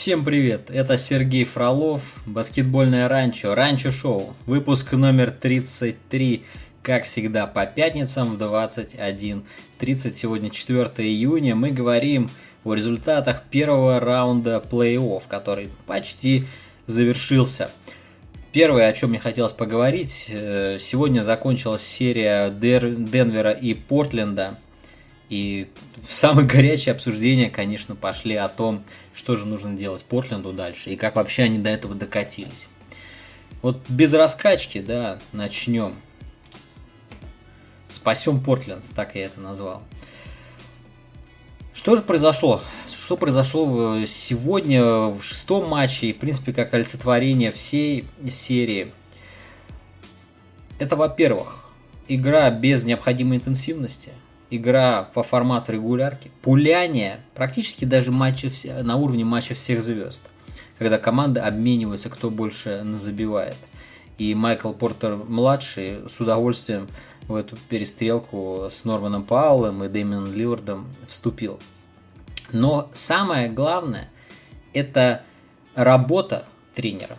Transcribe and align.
Всем 0.00 0.24
привет, 0.24 0.70
это 0.70 0.96
Сергей 0.96 1.44
Фролов, 1.44 2.00
баскетбольное 2.24 3.06
ранчо, 3.06 3.54
ранчо 3.54 3.90
шоу, 3.90 4.34
выпуск 4.46 4.92
номер 4.92 5.30
33, 5.30 6.42
как 6.82 7.04
всегда 7.04 7.46
по 7.46 7.66
пятницам 7.66 8.34
в 8.34 8.42
21.30, 8.42 10.12
сегодня 10.14 10.48
4 10.48 10.86
июня, 11.06 11.54
мы 11.54 11.70
говорим 11.70 12.30
о 12.64 12.72
результатах 12.72 13.42
первого 13.50 14.00
раунда 14.00 14.64
плей-офф, 14.70 15.24
который 15.28 15.68
почти 15.84 16.46
завершился. 16.86 17.70
Первое, 18.52 18.88
о 18.88 18.94
чем 18.94 19.10
мне 19.10 19.18
хотелось 19.18 19.52
поговорить, 19.52 20.24
э, 20.30 20.78
сегодня 20.80 21.20
закончилась 21.20 21.82
серия 21.82 22.48
Денвера 22.48 23.50
и 23.50 23.74
Портленда, 23.74 24.56
и 25.30 25.68
самые 26.08 26.46
горячие 26.46 26.92
обсуждения, 26.92 27.48
конечно, 27.48 27.94
пошли 27.94 28.34
о 28.34 28.48
том, 28.48 28.82
что 29.14 29.36
же 29.36 29.46
нужно 29.46 29.74
делать 29.74 30.02
Портленду 30.02 30.52
дальше 30.52 30.90
и 30.90 30.96
как 30.96 31.16
вообще 31.16 31.44
они 31.44 31.58
до 31.58 31.70
этого 31.70 31.94
докатились. 31.94 32.66
Вот 33.62 33.80
без 33.88 34.12
раскачки, 34.12 34.80
да, 34.80 35.18
начнем. 35.32 35.94
Спасем 37.88 38.42
Портленд, 38.42 38.84
так 38.94 39.14
я 39.14 39.26
это 39.26 39.40
назвал. 39.40 39.82
Что 41.72 41.94
же 41.94 42.02
произошло? 42.02 42.60
Что 42.92 43.16
произошло 43.16 44.04
сегодня 44.06 44.84
в 44.84 45.22
шестом 45.22 45.68
матче 45.68 46.08
и, 46.08 46.12
в 46.12 46.18
принципе, 46.18 46.52
как 46.52 46.74
олицетворение 46.74 47.52
всей 47.52 48.04
серии? 48.30 48.92
Это, 50.78 50.96
во-первых, 50.96 51.70
игра 52.08 52.50
без 52.50 52.82
необходимой 52.82 53.36
интенсивности– 53.36 54.12
игра 54.50 55.08
по 55.14 55.22
формату 55.22 55.72
регулярки, 55.72 56.30
пуляние 56.42 57.20
практически 57.34 57.84
даже 57.84 58.10
матчи 58.10 58.50
на 58.82 58.96
уровне 58.96 59.24
матча 59.24 59.54
всех 59.54 59.82
звезд, 59.82 60.22
когда 60.78 60.98
команды 60.98 61.40
обмениваются, 61.40 62.10
кто 62.10 62.30
больше 62.30 62.82
забивает. 62.96 63.56
И 64.18 64.34
Майкл 64.34 64.72
Портер 64.72 65.16
младший 65.16 66.08
с 66.08 66.20
удовольствием 66.20 66.88
в 67.26 67.34
эту 67.34 67.56
перестрелку 67.68 68.66
с 68.68 68.84
Норманом 68.84 69.22
Паулом 69.22 69.82
и 69.84 69.88
Дэмином 69.88 70.34
Лилардом 70.34 70.88
вступил. 71.08 71.58
Но 72.52 72.90
самое 72.92 73.48
главное 73.48 74.10
это 74.74 75.22
работа 75.74 76.44
тренера, 76.74 77.16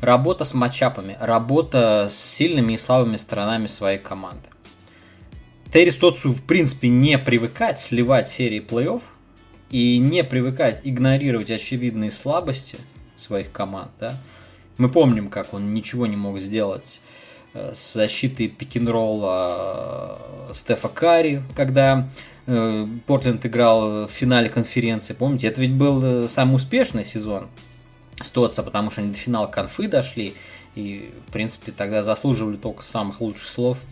работа 0.00 0.44
с 0.44 0.54
матчапами, 0.54 1.16
работа 1.20 2.06
с 2.10 2.14
сильными 2.14 2.74
и 2.74 2.78
слабыми 2.78 3.16
сторонами 3.16 3.66
своей 3.66 3.98
команды. 3.98 4.48
Терри 5.72 5.90
Стоцу, 5.90 6.32
в 6.32 6.42
принципе, 6.42 6.88
не 6.88 7.18
привыкать 7.18 7.80
сливать 7.80 8.28
серии 8.28 8.60
плей-офф 8.60 9.02
и 9.70 9.98
не 9.98 10.22
привыкать 10.22 10.80
игнорировать 10.84 11.50
очевидные 11.50 12.10
слабости 12.10 12.78
своих 13.16 13.50
команд. 13.50 13.90
Да? 13.98 14.16
Мы 14.78 14.88
помним, 14.88 15.28
как 15.28 15.54
он 15.54 15.74
ничего 15.74 16.06
не 16.06 16.16
мог 16.16 16.38
сделать 16.38 17.00
э, 17.52 17.72
с 17.74 17.94
защитой 17.94 18.46
пик-н-ролла 18.46 20.18
э, 20.50 20.54
Стефа 20.54 20.88
Карри, 20.88 21.42
когда 21.56 22.08
э, 22.46 22.84
Портленд 23.06 23.44
играл 23.44 24.06
в 24.06 24.10
финале 24.10 24.48
конференции. 24.48 25.14
Помните, 25.14 25.48
это 25.48 25.60
ведь 25.60 25.72
был 25.72 26.28
самый 26.28 26.54
успешный 26.54 27.04
сезон 27.04 27.48
Стоца, 28.22 28.62
потому 28.62 28.92
что 28.92 29.00
они 29.00 29.10
до 29.10 29.18
финала 29.18 29.48
конфы 29.48 29.88
дошли 29.88 30.34
и, 30.76 31.10
в 31.26 31.32
принципе, 31.32 31.72
тогда 31.72 32.02
заслуживали 32.04 32.56
только 32.56 32.82
самых 32.82 33.20
лучших 33.20 33.48
слов– 33.48 33.78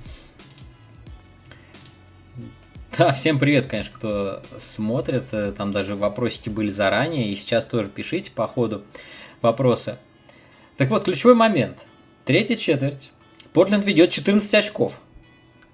да, 2.99 3.13
всем 3.13 3.39
привет, 3.39 3.67
конечно, 3.67 3.93
кто 3.95 4.43
смотрит. 4.59 5.25
Э, 5.33 5.53
там 5.57 5.73
даже 5.73 5.97
вопросики 5.97 6.49
были 6.49 6.69
заранее, 6.69 7.29
и 7.29 7.35
сейчас 7.35 7.67
тоже 7.67 7.89
пишите 7.89 8.31
по 8.31 8.47
ходу 8.47 8.85
вопросы. 9.43 9.97
Так 10.77 10.91
вот, 10.91 11.05
ключевой 11.05 11.35
момент. 11.35 11.79
Третья 12.25 12.57
четверть. 12.57 13.11
Портленд 13.53 13.85
ведет 13.85 14.11
14 14.11 14.53
очков. 14.55 14.95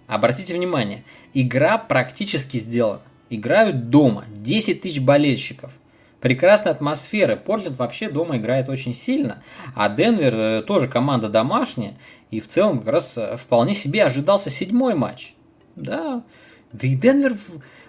Обратите 0.07 0.55
внимание, 0.55 1.05
игра 1.35 1.79
практически 1.79 2.57
сделана. 2.57 3.03
Играют 3.29 3.91
дома, 3.91 4.25
10 4.37 4.83
тысяч 4.83 5.01
болельщиков. 5.01 5.73
Прекрасная 6.21 6.73
атмосфера. 6.73 7.37
Портленд 7.37 7.79
вообще 7.79 8.11
дома 8.11 8.37
играет 8.37 8.69
очень 8.69 8.95
сильно. 8.95 9.43
А 9.75 9.89
Денвер 9.89 10.35
э, 10.37 10.63
тоже 10.63 10.89
команда 10.89 11.29
домашняя. 11.29 11.97
И 12.31 12.41
в 12.41 12.49
целом 12.49 12.81
как 12.81 12.89
раз 12.89 13.17
э, 13.17 13.37
вполне 13.37 13.75
себе 13.75 14.05
ожидался 14.05 14.51
седьмой 14.51 14.95
матч. 14.95 15.35
Да, 15.77 16.25
да 16.73 16.87
и 16.87 16.95
Денвер, 16.95 17.37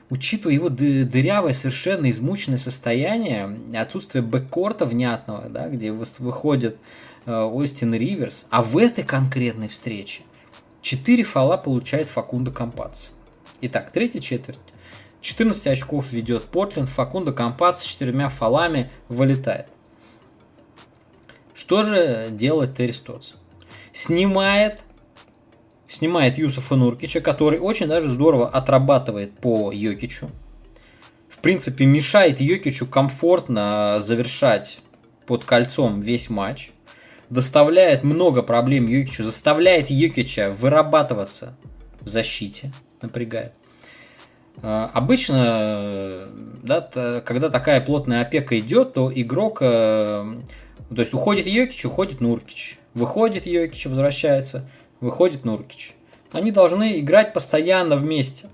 учитывая 0.09 0.53
его 0.53 0.69
дырявое, 0.69 1.53
совершенно 1.53 2.09
измученное 2.09 2.57
состояние, 2.57 3.57
отсутствие 3.75 4.21
бэккорта 4.21 4.85
внятного, 4.85 5.49
да, 5.49 5.69
где 5.69 5.91
выходит 5.91 6.77
э, 7.25 7.33
Остин 7.33 7.93
Риверс, 7.93 8.45
а 8.49 8.61
в 8.61 8.77
этой 8.77 9.03
конкретной 9.03 9.67
встрече 9.67 10.23
4 10.81 11.23
фола 11.23 11.57
получает 11.57 12.07
Факунда 12.07 12.51
Компац. 12.51 13.09
Итак, 13.61 13.91
третья 13.91 14.19
четверть. 14.19 14.59
14 15.21 15.67
очков 15.67 16.11
ведет 16.11 16.43
Портленд, 16.45 16.89
Факунда 16.89 17.31
Компац 17.31 17.81
с 17.81 17.83
четырьмя 17.83 18.29
фолами 18.29 18.89
вылетает. 19.07 19.67
Что 21.53 21.83
же 21.83 22.29
делает 22.31 22.75
Терри 22.75 22.91
Стотс? 22.91 23.33
Снимает 23.93 24.81
снимает 25.91 26.37
Юсуфа 26.37 26.75
Нуркича, 26.75 27.19
который 27.19 27.59
очень 27.59 27.87
даже 27.87 28.09
здорово 28.09 28.47
отрабатывает 28.47 29.33
по 29.37 29.71
Йокичу. 29.71 30.29
В 31.29 31.39
принципе, 31.39 31.85
мешает 31.85 32.39
Йокичу 32.39 32.85
комфортно 32.85 33.97
завершать 33.99 34.79
под 35.25 35.43
кольцом 35.43 35.99
весь 35.99 36.29
матч. 36.29 36.71
Доставляет 37.29 38.03
много 38.03 38.41
проблем 38.41 38.87
Йокичу, 38.87 39.23
заставляет 39.23 39.89
Йокича 39.89 40.51
вырабатываться 40.51 41.55
в 41.99 42.07
защите, 42.07 42.71
напрягает. 43.01 43.53
А, 44.61 44.89
обычно, 44.93 46.27
да, 46.63 47.21
когда 47.25 47.49
такая 47.49 47.81
плотная 47.81 48.21
опека 48.21 48.57
идет, 48.59 48.93
то 48.93 49.11
игрок, 49.13 49.59
э, 49.61 50.35
то 50.93 51.01
есть 51.01 51.13
уходит 51.13 51.47
Йокич, 51.47 51.85
уходит 51.85 52.21
Нуркич. 52.21 52.77
Выходит 52.93 53.45
Йокич, 53.45 53.87
возвращается– 53.87 54.69
выходит 55.01 55.43
Нуркич. 55.43 55.93
Они 56.31 56.51
должны 56.51 56.99
играть 56.99 57.33
постоянно 57.33 57.97
вместе. 57.97 58.47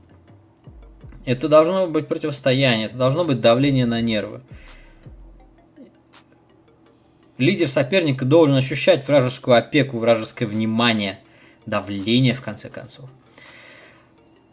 Это 1.25 1.47
должно 1.50 1.88
быть 1.88 2.08
противостояние, 2.08 2.88
это 2.88 2.96
должно 2.96 3.24
быть 3.25 3.41
давление 3.41 3.85
на 3.85 4.02
нервы. 4.02 4.41
Лидер 7.38 7.68
соперника 7.68 8.25
должен 8.25 8.56
ощущать 8.56 9.08
вражескую 9.08 9.58
опеку, 9.58 9.97
вражеское 9.97 10.47
внимание, 10.47 11.19
давление 11.68 12.34
в 12.34 12.41
конце 12.41 12.69
концов. 12.69 13.09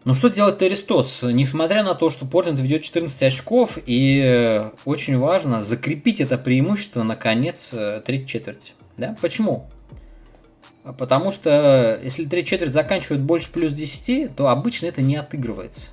Но 0.05 0.13
что 0.13 0.29
делать 0.29 0.59
Терри 0.59 0.75
Стотс? 0.75 1.23
Несмотря 1.23 1.83
на 1.83 1.95
то, 1.95 2.11
что 2.11 2.27
Портленд 2.27 2.61
ведет 2.61 2.83
14 2.83 3.23
очков, 3.23 3.79
и 3.87 4.21
э, 4.23 4.71
очень 4.85 5.17
важно 5.17 5.63
закрепить 5.63 6.21
это 6.21 6.37
преимущество 6.37 7.03
на 7.05 7.17
конец 7.17 7.71
э, 7.73 8.03
третьей 8.05 8.27
четверти. 8.27 8.73
Да? 8.99 9.17
Почему? 9.23 9.67
Потому 10.85 11.33
что 11.33 11.99
если 12.03 12.27
три 12.27 12.45
четверть 12.45 12.73
заканчивают 12.73 13.23
больше 13.23 13.51
плюс 13.51 13.73
10, 13.73 14.37
то 14.37 14.49
обычно 14.49 14.87
это 14.87 15.01
не 15.01 15.17
отыгрывается. 15.17 15.89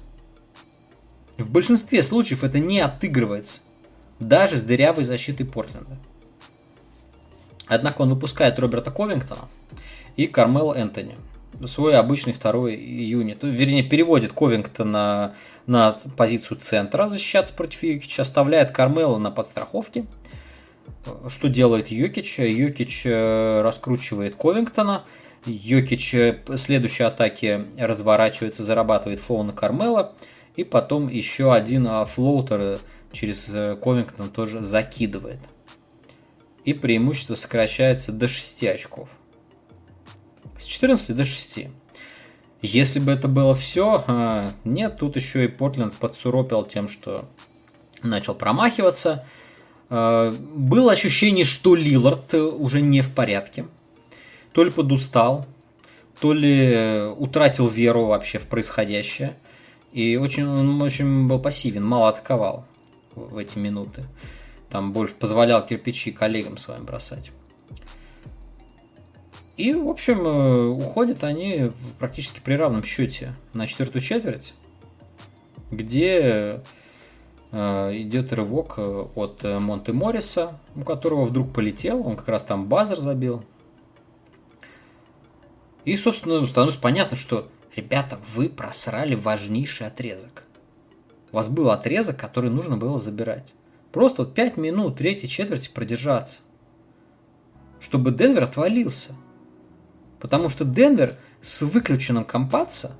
В 1.38 1.50
большинстве 1.50 2.03
случаев 2.03 2.44
это 2.44 2.59
не 2.59 2.81
отыгрывается. 2.81 3.62
Даже 4.19 4.57
с 4.57 4.63
дырявой 4.63 5.06
защитой 5.06 5.46
Портленда. 5.46 5.97
Однако 7.68 8.02
он 8.02 8.09
выпускает 8.09 8.59
Роберта 8.59 8.91
Ковингтона 8.91 9.47
и 10.18 10.28
Кармела 10.28 10.73
Энтони. 10.73 11.16
Свой 11.66 11.96
обычный 11.96 12.34
2 12.34 12.52
июня. 12.72 13.37
Вернее, 13.41 13.84
переводит 13.84 14.34
Ковингтона 14.34 15.35
на 15.67 15.96
позицию 16.17 16.58
центра 16.58 17.08
защищаться 17.08 17.53
против 17.53 17.84
Йокича, 17.84 18.23
оставляет 18.23 18.72
Кармела 18.72 19.17
на 19.17 19.32
подстраховке– 19.32 20.05
что 21.29 21.49
делает 21.49 21.90
Йокич? 21.90 22.40
Йокич 22.40 23.03
э, 23.05 23.61
раскручивает 23.61 24.35
Ковингтона. 24.35 25.03
Йокич 25.46 26.14
э, 26.14 26.40
следующей 26.55 27.03
атаке 27.03 27.66
разворачивается, 27.78 28.64
зарабатывает 28.64 29.20
фол 29.20 29.43
на 29.43 29.53
Кармела. 29.53 30.14
И 30.55 30.64
потом 30.64 31.08
еще 31.08 31.53
один 31.53 31.88
а, 31.88 32.05
floater 32.06 32.59
э, 32.61 32.78
через 33.11 33.46
Ковингтон 33.79 34.29
тоже 34.29 34.61
закидывает. 34.61 35.40
И 36.66 36.73
преимущество 36.73 37.35
сокращается 37.35 38.11
до 38.11 38.28
6 38.28 38.64
очков. 38.66 39.09
С 40.59 40.66
14 40.66 41.16
до 41.16 41.23
6. 41.23 41.67
Если 42.61 42.99
бы 42.99 43.11
это 43.11 43.28
было 43.28 43.55
все, 43.55 44.03
а, 44.05 44.52
нет, 44.64 44.97
тут 44.97 45.16
еще 45.16 45.46
и 45.46 45.47
Портленд 45.47 45.96
подсуропил 45.96 46.64
тем, 46.64 46.87
что 46.87 47.26
начал 48.03 48.35
промахиваться– 48.35 49.26
было 49.91 50.93
ощущение, 50.93 51.43
что 51.43 51.76
Лилард 51.76 52.34
уже 52.34 52.79
не 52.82 53.02
в 53.02 53.14
порядке. 53.14 53.66
То 54.53 54.64
ли 54.64 54.72
подустал, 54.72 55.46
то 56.22 56.32
ли 56.32 57.09
утратил 57.17 57.67
веру 57.67 58.05
вообще 58.05 58.40
в 58.40 58.47
происходящее. 58.47 59.35
И 59.91 60.16
очень, 60.16 60.47
он 60.47 60.82
очень 60.82 61.28
был 61.28 61.40
пассивен, 61.40 61.85
мало 61.85 62.09
атаковал 62.09 62.66
в 63.16 63.38
эти 63.38 63.58
минуты. 63.58 64.05
там 64.70 64.93
больше 64.93 65.14
позволял 65.16 65.66
кирпичи 65.66 66.11
коллегам 66.11 66.58
своим 66.58 66.85
бросать. 66.85 67.32
И, 69.58 69.73
в 69.73 69.90
общем, 69.90 70.26
э, 70.26 70.67
уходят 70.67 71.23
они 71.23 71.72
в 71.76 71.96
практически 71.96 72.40
при 72.40 72.53
равном 72.53 72.84
счете 72.84 73.35
на 73.53 73.67
четвертую 73.67 74.02
четверть, 74.02 74.53
где 75.70 76.20
э, 76.23 76.59
идет 77.52 78.32
рывок 78.32 78.76
э, 78.78 79.06
от 79.16 79.44
Монте 79.44 79.92
Морриса, 79.92 80.58
у 80.76 80.84
которого 80.84 81.26
вдруг 81.26 81.52
полетел, 81.52 82.06
он 82.06 82.16
как 82.16 82.30
раз 82.30 82.46
там 82.46 82.68
базар 82.68 82.98
забил. 82.98 83.44
И, 85.84 85.98
собственно, 85.98 86.46
становится 86.46 86.80
понятно, 86.80 87.18
что, 87.18 87.50
ребята, 87.76 88.20
вы 88.34 88.50
просрали 88.50 89.16
важнейший 89.16 89.88
отрезок. 89.88 90.44
У 91.32 91.36
вас 91.36 91.50
был 91.50 91.72
отрезок, 91.72 92.18
который 92.18 92.50
нужно 92.50 92.78
было 92.78 93.00
забирать. 93.00 93.54
Просто 93.92 94.24
вот 94.24 94.34
5 94.34 94.58
минут 94.58 94.97
третьей 94.97 95.28
четверти 95.28 95.70
продержаться. 95.70 96.42
Чтобы 97.80 98.12
Денвер 98.12 98.44
отвалился. 98.44 99.16
Потому 100.20 100.50
что 100.50 100.66
Денвер 100.66 101.16
с 101.42 101.62
выключенным 101.64 102.24
компаца 102.24 102.96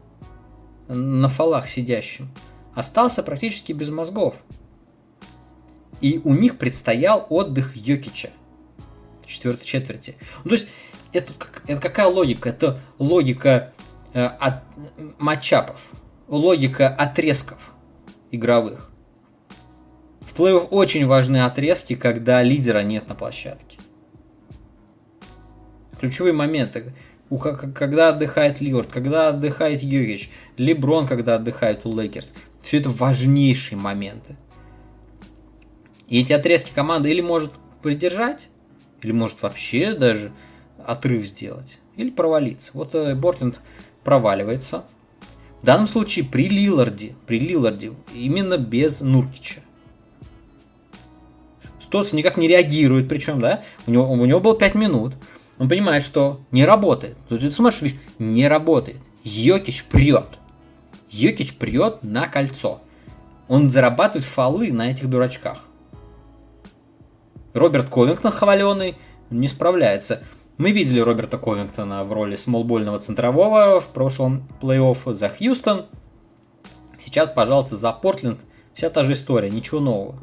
на 0.88 1.30
фалах 1.30 1.70
сидящим 1.70 2.30
остался 2.76 3.24
практически 3.24 3.72
без 3.72 3.90
мозгов. 3.90 4.36
И 6.00 6.20
у 6.24 6.34
них 6.34 6.58
предстоял 6.58 7.28
отдых 7.30 7.76
Йокича 7.76 8.32
в 9.24 9.28
четвертой 9.28 9.66
четверти. 9.66 10.18
Ну, 10.44 10.50
то 10.50 10.56
есть, 10.56 10.68
это, 11.14 11.34
это 11.68 11.82
какая 11.82 12.08
логика? 12.08 12.50
Это 12.50 12.80
логика 12.98 13.74
э, 14.14 14.24
от, 14.24 14.64
matchup 15.20 15.62
ов, 15.62 15.80
логика 16.28 16.88
отрезков 16.90 17.72
игровых. 18.32 18.90
В 20.22 20.36
плей-офф 20.40 20.68
очень 20.70 21.06
важны 21.06 21.44
отрезки, 21.44 21.96
когда 21.96 22.42
лидера 22.42 22.84
нет 22.84 23.08
на 23.10 23.16
площадке. 23.16 23.78
Ключевые 26.00 26.34
моменты 26.34 26.94
у, 27.30 27.38
когда 27.38 28.10
отдыхает 28.10 28.60
Лилард, 28.60 28.92
когда 28.92 29.30
отдыхает 29.30 29.84
Йокич, 29.84 30.32
Леброн, 30.58 31.08
когда 31.08 31.36
отдыхает 31.36 31.86
у 31.86 31.98
Лейкерс. 31.98 32.34
Все 32.62 32.80
это 32.80 32.90
важнейшие 32.90 33.78
моменты. 33.78 34.36
И 36.08 36.20
эти 36.20 36.34
отрезки 36.34 36.72
команды 36.74 37.10
или 37.10 37.22
может 37.22 37.52
придержать, 37.82 38.48
или 39.02 39.12
может 39.12 39.42
вообще 39.42 39.94
даже 39.94 40.32
отрыв 40.86 41.26
сделать, 41.26 41.80
или 41.96 42.10
провалиться. 42.10 42.72
Вот 42.74 42.94
э, 42.96 43.16
Бортленд 43.16 43.60
проваливается. 44.04 44.84
В 45.62 45.66
данном 45.66 45.88
случае 45.88 46.26
при 46.26 46.50
Лиларде, 46.50 47.16
при 47.28 47.40
Лиларде, 47.40 47.94
именно 48.14 48.58
без 48.58 49.02
Нуркича. 49.02 49.62
Стотс 51.80 52.14
никак 52.14 52.38
не 52.38 52.48
реагирует, 52.48 53.08
причем, 53.08 53.40
да, 53.40 53.64
у 53.86 53.92
него, 53.92 54.10
у 54.10 54.26
него 54.26 54.40
было 54.40 54.58
5 54.58 54.76
минут. 54.76 55.14
Он 55.60 55.70
понимает, 55.70 56.04
что 56.04 56.42
не 56.50 56.66
работает. 56.66 57.16
Ты 57.30 57.52
смотришь, 57.52 57.82
видишь, 57.82 58.00
не 58.18 58.48
работает. 58.48 58.98
Йокич 59.24 59.84
прет. 59.84 60.26
Йокич 61.12 61.56
прет 61.56 62.04
на 62.04 62.28
кольцо. 62.28 62.82
Он 63.48 63.70
зарабатывает 63.70 64.26
фолы 64.26 64.72
на 64.72 64.90
этих 64.90 65.10
дурачках. 65.10 65.66
Роберт 67.54 67.90
Ковингтон 67.90 68.32
хваленый 68.32 68.96
не 69.30 69.50
справляется. 69.50 70.24
Мы 70.58 70.72
видели 70.72 71.00
Роберта 71.00 71.38
Ковингтона 71.38 72.04
в 72.06 72.14
роли 72.14 72.36
смолбольного 72.36 73.00
центрового 73.00 73.82
в 73.82 73.88
прошлом 73.90 74.48
плей-офф 74.62 75.12
за 75.12 75.28
Хьюстон. 75.28 75.88
Сейчас, 76.98 77.30
пожалуйста, 77.30 77.76
за 77.76 77.92
Портленд 77.92 78.40
вся 78.74 78.90
та 78.90 79.04
же 79.04 79.14
история, 79.14 79.50
ничего 79.50 79.82
нового. 79.82 80.16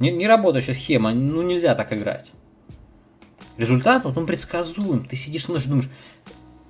Не, 0.00 0.10
не 0.10 0.26
работающая 0.26 0.74
схема, 0.74 1.12
ну 1.12 1.42
нельзя 1.42 1.74
так 1.74 1.92
играть. 1.92 2.30
Результат, 3.58 4.04
вот 4.04 4.16
он 4.16 4.26
предсказуем. 4.26 5.04
Ты 5.04 5.14
сидишь, 5.14 5.44
смотришь, 5.44 5.66
думаешь, 5.66 5.90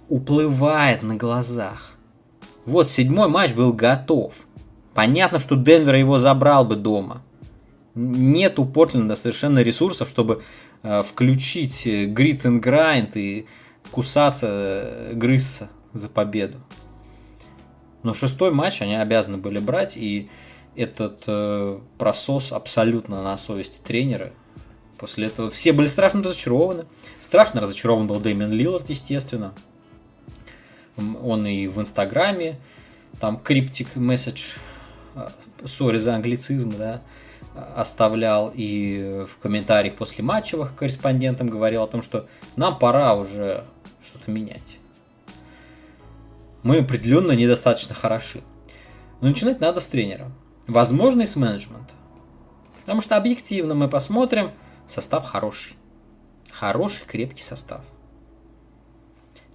уплывает 0.08 1.02
на 1.02 1.14
глазах. 1.14 1.92
Вот 2.64 2.88
седьмой 2.88 3.28
матч 3.28 3.52
был 3.52 3.72
готов. 3.72 4.34
Понятно, 4.94 5.38
что 5.38 5.56
Денвер 5.56 5.94
его 5.94 6.18
забрал 6.18 6.64
бы 6.64 6.76
дома. 6.76 7.22
Нет 7.94 8.58
у 8.58 8.64
Портленда 8.64 9.16
совершенно 9.16 9.60
ресурсов, 9.60 10.08
чтобы 10.08 10.42
э, 10.82 11.02
включить 11.02 11.84
грит 11.86 12.44
and 12.44 12.60
grind 12.60 13.12
и 13.14 13.46
кусаться, 13.90 14.46
э, 14.50 15.12
грызться 15.14 15.70
за 15.92 16.08
победу. 16.08 16.58
Но 18.02 18.14
шестой 18.14 18.52
матч 18.52 18.80
они 18.82 18.94
обязаны 18.94 19.36
были 19.36 19.58
брать, 19.58 19.96
и 19.96 20.30
этот 20.76 21.24
э, 21.26 21.78
просос 21.98 22.52
абсолютно 22.52 23.22
на 23.22 23.36
совести 23.36 23.80
тренера. 23.82 24.32
После 24.98 25.26
этого 25.26 25.50
все 25.50 25.72
были 25.72 25.86
страшно 25.86 26.22
разочарованы. 26.22 26.84
Страшно 27.20 27.60
разочарован 27.60 28.06
был 28.06 28.20
Дэмин 28.20 28.52
Лилард, 28.52 28.90
естественно. 28.90 29.54
Он 31.22 31.46
и 31.46 31.66
в 31.66 31.80
Инстаграме, 31.80 32.56
там 33.20 33.38
криптик 33.38 33.96
месседж, 33.96 34.54
сори 35.64 35.98
за 35.98 36.14
англицизм, 36.14 36.72
да, 36.76 37.02
оставлял 37.76 38.52
и 38.54 39.26
в 39.28 39.38
комментариях 39.42 39.96
после 39.96 40.24
матчевых 40.24 40.74
корреспондентам 40.74 41.48
говорил 41.48 41.82
о 41.82 41.86
том, 41.86 42.02
что 42.02 42.28
нам 42.56 42.78
пора 42.78 43.14
уже 43.14 43.64
что-то 44.04 44.30
менять. 44.30 44.78
Мы 46.62 46.78
определенно 46.78 47.32
недостаточно 47.32 47.94
хороши. 47.94 48.42
Но 49.20 49.28
начинать 49.28 49.60
надо 49.60 49.80
с 49.80 49.86
тренера. 49.86 50.30
Возможно, 50.66 51.22
и 51.22 51.26
с 51.26 51.36
менеджмента. 51.36 51.92
Потому 52.80 53.00
что 53.00 53.16
объективно 53.16 53.74
мы 53.74 53.88
посмотрим– 53.88 54.52
Состав 54.90 55.24
хороший. 55.24 55.76
Хороший, 56.50 57.06
крепкий 57.06 57.44
состав. 57.44 57.82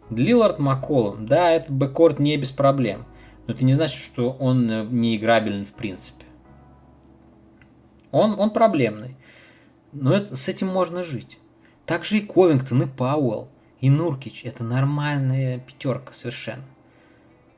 Лилард 0.09 0.59
Макколум. 0.59 1.25
Да, 1.25 1.51
этот 1.51 1.71
backcourt 1.71 2.19
не 2.19 2.37
без 2.37 2.51
проблем. 2.51 3.05
Но 3.47 3.53
это 3.53 3.63
не 3.63 3.73
значит, 3.73 4.01
что 4.01 4.31
он 4.31 4.69
э, 4.69 4.83
не 4.85 5.15
играбелен 5.15 5.65
в 5.65 5.73
принципе. 5.73 6.25
Он, 8.11 8.39
он 8.39 8.51
проблемный. 8.51 9.15
Но 9.91 10.13
это, 10.13 10.35
с 10.35 10.47
этим 10.47 10.67
можно 10.67 11.03
жить. 11.03 11.37
Также 11.85 12.17
и 12.17 12.21
Ковингтон, 12.21 12.83
и 12.83 12.85
Пауэлл, 12.87 13.49
и 13.79 13.89
Нуркич. 13.89 14.45
Это 14.45 14.63
нормальная 14.63 15.59
пятерка 15.59 16.13
совершенно. 16.13 16.63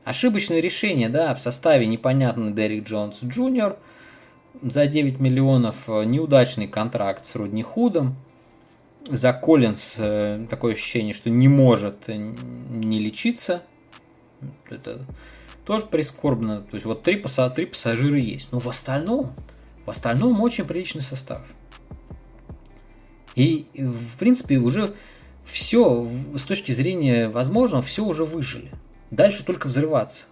Ошибочное 0.03 0.59
решение, 0.59 1.09
да, 1.09 1.33
в 1.33 1.39
составе 1.39 1.85
непонятный 1.87 2.53
Дерек 2.53 2.87
Джонс 2.87 3.19
Джуниор– 3.23 3.77
за 4.61 4.87
9 4.87 5.19
миллионов 5.19 5.75
э, 5.87 6.03
неудачный 6.05 6.67
контракт 6.67 7.25
с 7.25 7.35
Рудни 7.35 7.61
Худом. 7.61 8.15
За 9.09 9.31
Коллинс 9.31 9.95
э, 9.97 10.45
такое 10.49 10.73
ощущение, 10.73 11.13
что 11.13 11.29
не 11.29 11.47
может 11.47 12.07
э, 12.07 12.15
не 12.15 12.99
лечиться. 12.99 13.63
Это 14.69 15.05
тоже 15.65 15.85
прискорбно. 15.85 16.61
То 16.61 16.75
есть 16.75 16.85
вот 16.85 17.03
три, 17.03 17.15
паса, 17.15 17.49
три 17.49 17.65
пассажира 17.65 18.17
есть. 18.17 18.51
Но 18.51 18.59
в 18.59 18.67
остальном, 18.67 19.33
в 19.85 19.89
остальном 19.89 20.41
очень 20.41 20.65
приличный 20.65 21.01
состав. 21.01 21.41
И, 23.35 23.67
в 23.75 24.17
принципе, 24.17 24.57
уже 24.57 24.93
все, 25.45 26.09
с 26.35 26.43
точки 26.43 26.71
зрения 26.71 27.29
возможного, 27.29 27.81
все 27.81 28.03
уже 28.03 28.25
выжили. 28.25 28.71
Дальше 29.11 29.45
только 29.45 29.67
взрываться. 29.67 30.25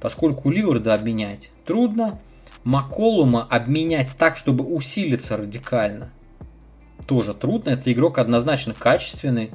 Поскольку 0.00 0.50
Лиларда 0.50 0.94
обменять 0.94 1.50
трудно, 1.64 2.20
Маколума 2.64 3.46
обменять 3.48 4.10
так, 4.18 4.36
чтобы 4.36 4.64
усилиться 4.64 5.36
радикально, 5.36 6.10
тоже 7.10 7.34
трудно. 7.34 7.70
Это 7.70 7.92
игрок 7.92 8.18
однозначно 8.18 8.72
качественный. 8.72 9.50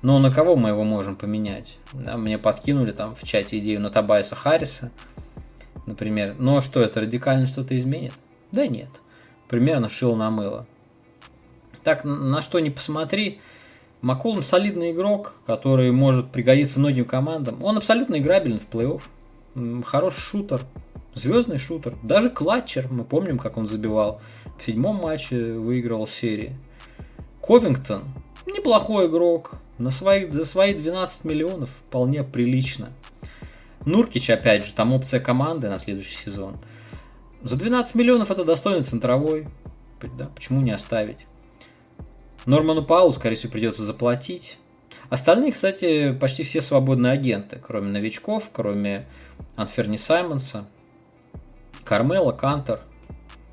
Но 0.00 0.20
на 0.20 0.30
кого 0.30 0.54
мы 0.54 0.68
его 0.68 0.84
можем 0.84 1.16
поменять? 1.16 1.76
Да, 1.92 2.16
мне 2.16 2.38
подкинули 2.38 2.92
там 2.92 3.16
в 3.16 3.24
чате 3.24 3.58
идею 3.58 3.80
на 3.80 3.90
Табайса 3.90 4.36
Харриса, 4.36 4.92
например. 5.86 6.36
Но 6.38 6.60
что, 6.60 6.80
это 6.80 7.00
радикально 7.00 7.48
что-то 7.48 7.76
изменит? 7.76 8.12
Да 8.52 8.68
нет. 8.68 8.90
Примерно 9.48 9.88
шил 9.88 10.14
на 10.14 10.30
мыло. 10.30 10.68
Так, 11.82 12.04
на 12.04 12.42
что 12.42 12.60
не 12.60 12.70
посмотри, 12.70 13.40
Маколум 14.02 14.44
солидный 14.44 14.92
игрок, 14.92 15.40
который 15.46 15.90
может 15.90 16.30
пригодиться 16.30 16.78
многим 16.78 17.06
командам. 17.06 17.60
Он 17.64 17.76
абсолютно 17.76 18.18
играбелен 18.18 18.60
в 18.60 18.72
плей-офф. 18.72 19.82
Хороший 19.84 20.20
шутер, 20.20 20.60
Звездный 21.12 21.58
шутер. 21.58 21.96
Даже 22.04 22.30
клатчер, 22.30 22.86
мы 22.88 23.02
помним, 23.02 23.38
как 23.38 23.56
он 23.56 23.66
забивал. 23.66 24.20
В 24.58 24.64
седьмом 24.64 24.96
матче 24.96 25.54
выигрывал 25.54 26.06
серии. 26.06 26.56
Ковингтон. 27.40 28.04
Неплохой 28.46 29.06
игрок. 29.06 29.54
На 29.78 29.90
свои, 29.90 30.30
за 30.30 30.44
свои 30.44 30.74
12 30.74 31.24
миллионов 31.24 31.70
вполне 31.70 32.22
прилично. 32.22 32.90
Нуркич, 33.86 34.28
опять 34.28 34.66
же, 34.66 34.72
там 34.74 34.92
опция 34.92 35.20
команды 35.20 35.68
на 35.68 35.78
следующий 35.78 36.14
сезон. 36.14 36.58
За 37.42 37.56
12 37.56 37.94
миллионов 37.94 38.30
это 38.30 38.44
достойный 38.44 38.82
центровой. 38.82 39.48
Да, 40.18 40.26
почему 40.34 40.60
не 40.60 40.70
оставить? 40.70 41.26
Норману 42.44 42.84
Паулу, 42.84 43.12
скорее 43.12 43.36
всего, 43.36 43.52
придется 43.52 43.82
заплатить. 43.84 44.58
Остальные, 45.08 45.52
кстати, 45.52 46.12
почти 46.12 46.42
все 46.42 46.60
свободные 46.60 47.12
агенты, 47.12 47.60
кроме 47.64 47.90
новичков, 47.90 48.50
кроме 48.52 49.06
Анферни 49.56 49.96
Саймонса. 49.96 50.66
Кармела, 51.84 52.32
Кантер 52.32 52.80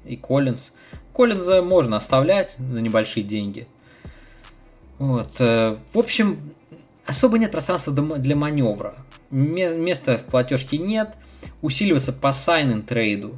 и 0.05 0.17
Коллинз. 0.17 0.73
Коллинза 1.13 1.61
можно 1.61 1.97
оставлять 1.97 2.57
на 2.59 2.79
небольшие 2.79 3.23
деньги. 3.23 3.67
Вот. 4.99 5.29
Э, 5.39 5.77
в 5.93 5.97
общем, 5.97 6.39
особо 7.05 7.37
нет 7.37 7.51
пространства 7.51 7.93
для 7.93 8.35
маневра. 8.35 8.95
Места 9.29 10.17
в 10.17 10.23
платежке 10.23 10.77
нет. 10.77 11.15
Усиливаться 11.61 12.13
по 12.13 12.31
сайн 12.31 12.81
трейду 12.81 13.35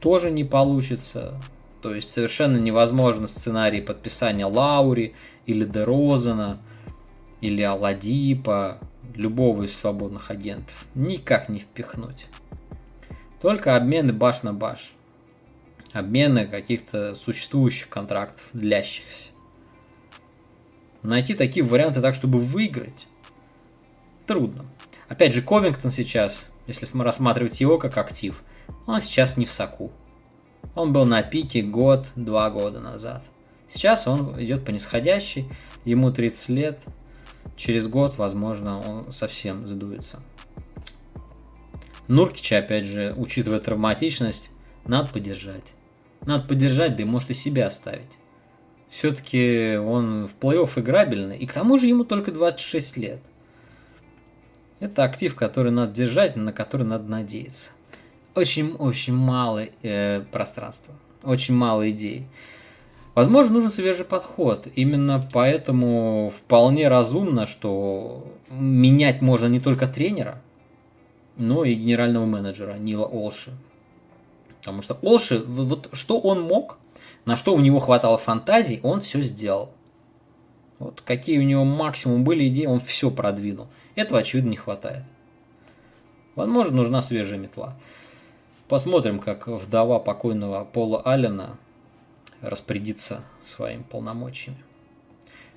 тоже 0.00 0.30
не 0.30 0.44
получится. 0.44 1.40
То 1.82 1.94
есть 1.94 2.10
совершенно 2.10 2.56
невозможно 2.56 3.26
сценарий 3.26 3.80
подписания 3.80 4.46
Лаури 4.46 5.14
или 5.46 5.64
Дерозана 5.64 6.58
или 7.40 7.62
Аладипа, 7.62 8.78
любого 9.14 9.64
из 9.64 9.76
свободных 9.76 10.30
агентов. 10.30 10.86
Никак 10.94 11.48
не 11.48 11.60
впихнуть. 11.60 12.26
Только 13.40 13.76
обмены 13.76 14.12
баш 14.12 14.42
на 14.42 14.54
баш. 14.54 14.92
Обмены 15.92 16.46
каких-то 16.46 17.14
существующих 17.14 17.88
контрактов, 17.88 18.42
длящихся. 18.52 19.28
Найти 21.04 21.34
такие 21.34 21.62
варианты 21.62 22.00
так, 22.00 22.14
чтобы 22.14 22.38
выиграть, 22.38 23.06
трудно. 24.26 24.64
Опять 25.06 25.34
же, 25.34 25.42
Ковингтон 25.42 25.90
сейчас, 25.90 26.46
если 26.66 26.86
рассматривать 26.98 27.60
его 27.60 27.76
как 27.76 27.98
актив, 27.98 28.42
он 28.86 29.00
сейчас 29.00 29.36
не 29.36 29.44
в 29.44 29.52
соку. 29.52 29.92
Он 30.74 30.94
был 30.94 31.04
на 31.04 31.22
пике 31.22 31.60
год-два 31.60 32.48
года 32.48 32.80
назад. 32.80 33.22
Сейчас 33.68 34.08
он 34.08 34.42
идет 34.42 34.64
по 34.64 34.70
нисходящей, 34.70 35.46
ему 35.84 36.10
30 36.10 36.48
лет, 36.48 36.80
через 37.54 37.86
год, 37.86 38.16
возможно, 38.16 38.80
он 38.80 39.12
совсем 39.12 39.66
задуется. 39.66 40.22
Нуркича, 42.08 42.58
опять 42.58 42.86
же, 42.86 43.12
учитывая 43.14 43.60
травматичность, 43.60 44.50
надо 44.86 45.10
поддержать. 45.10 45.74
Надо 46.22 46.48
поддержать, 46.48 46.96
да 46.96 47.02
и 47.02 47.06
может 47.06 47.28
и 47.28 47.34
себя 47.34 47.66
оставить 47.66 48.10
все-таки 48.94 49.76
он 49.76 50.28
в 50.28 50.36
плей-офф 50.40 50.70
играбельный, 50.76 51.36
и 51.36 51.46
к 51.46 51.52
тому 51.52 51.78
же 51.78 51.88
ему 51.88 52.04
только 52.04 52.30
26 52.30 52.96
лет. 52.96 53.18
Это 54.78 55.02
актив, 55.02 55.34
который 55.34 55.72
надо 55.72 55.92
держать, 55.92 56.36
на 56.36 56.52
который 56.52 56.86
надо 56.86 57.10
надеяться. 57.10 57.72
Очень-очень 58.36 59.14
мало 59.14 59.66
э, 59.82 60.20
пространства, 60.30 60.94
очень 61.24 61.54
мало 61.54 61.90
идей. 61.90 62.28
Возможно, 63.16 63.54
нужен 63.54 63.72
свежий 63.72 64.04
подход. 64.04 64.68
Именно 64.76 65.20
поэтому 65.32 66.32
вполне 66.38 66.86
разумно, 66.86 67.46
что 67.46 68.32
менять 68.48 69.22
можно 69.22 69.46
не 69.46 69.58
только 69.58 69.88
тренера, 69.88 70.40
но 71.36 71.64
и 71.64 71.74
генерального 71.74 72.26
менеджера 72.26 72.74
Нила 72.74 73.06
Олши. 73.06 73.50
Потому 74.60 74.82
что 74.82 74.98
Олши, 75.02 75.38
вот 75.38 75.88
что 75.92 76.20
он 76.20 76.42
мог, 76.42 76.78
на 77.24 77.36
что 77.36 77.54
у 77.54 77.60
него 77.60 77.78
хватало 77.80 78.18
фантазии, 78.18 78.80
он 78.82 79.00
все 79.00 79.22
сделал. 79.22 79.70
Вот 80.78 81.00
какие 81.00 81.38
у 81.38 81.42
него 81.42 81.64
максимум 81.64 82.24
были 82.24 82.48
идеи, 82.48 82.66
он 82.66 82.80
все 82.80 83.10
продвинул. 83.10 83.68
Этого, 83.94 84.20
очевидно, 84.20 84.50
не 84.50 84.56
хватает. 84.56 85.04
Возможно, 86.34 86.76
нужна 86.76 87.00
свежая 87.00 87.38
метла. 87.38 87.76
Посмотрим, 88.68 89.20
как 89.20 89.46
вдова 89.46 89.98
покойного 90.00 90.64
Пола 90.64 91.00
Аллена 91.02 91.56
распорядится 92.40 93.22
своими 93.44 93.82
полномочиями. 93.82 94.58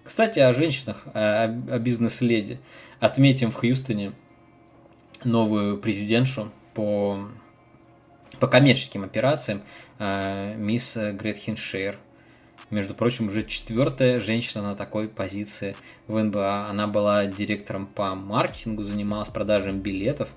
Кстати, 0.04 0.40
о 0.40 0.54
женщинах, 0.54 1.04
о, 1.14 1.44
о 1.44 1.80
бизнес-леди. 1.80 2.60
Отметим 3.00 3.52
в 3.52 3.56
Хьюстоне 3.56 4.14
новую 5.24 5.78
президентшу 5.78 6.52
по 6.74 7.28
по 8.40 8.48
коммерческим 8.48 9.04
операциям 9.04 9.64
э, 10.00 10.56
мисс 10.58 10.96
Гретхен 10.96 11.58
Шейр. 11.58 11.98
Между 12.70 12.94
прочим, 12.94 13.28
уже 13.28 13.46
четвертая 13.46 14.20
женщина 14.20 14.62
на 14.62 14.76
такой 14.76 15.08
позиции 15.08 15.76
в 16.08 16.22
НБА. 16.22 16.68
Она 16.70 16.88
была 16.88 17.26
директором 17.26 17.88
по 17.88 18.14
маркетингу, 18.14 18.84
занималась 18.84 19.30
продажей 19.30 19.72
билетов. 19.72 20.28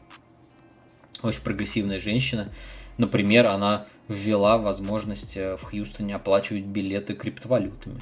Очень 1.22 1.42
прогрессивная 1.42 1.98
женщина. 1.98 2.52
Например, 2.98 3.46
она 3.46 3.86
ввела 4.08 4.58
возможность 4.58 5.36
э, 5.36 5.56
в 5.56 5.62
Хьюстоне 5.62 6.14
оплачивать 6.14 6.64
билеты 6.64 7.14
криптовалютами. 7.14 8.00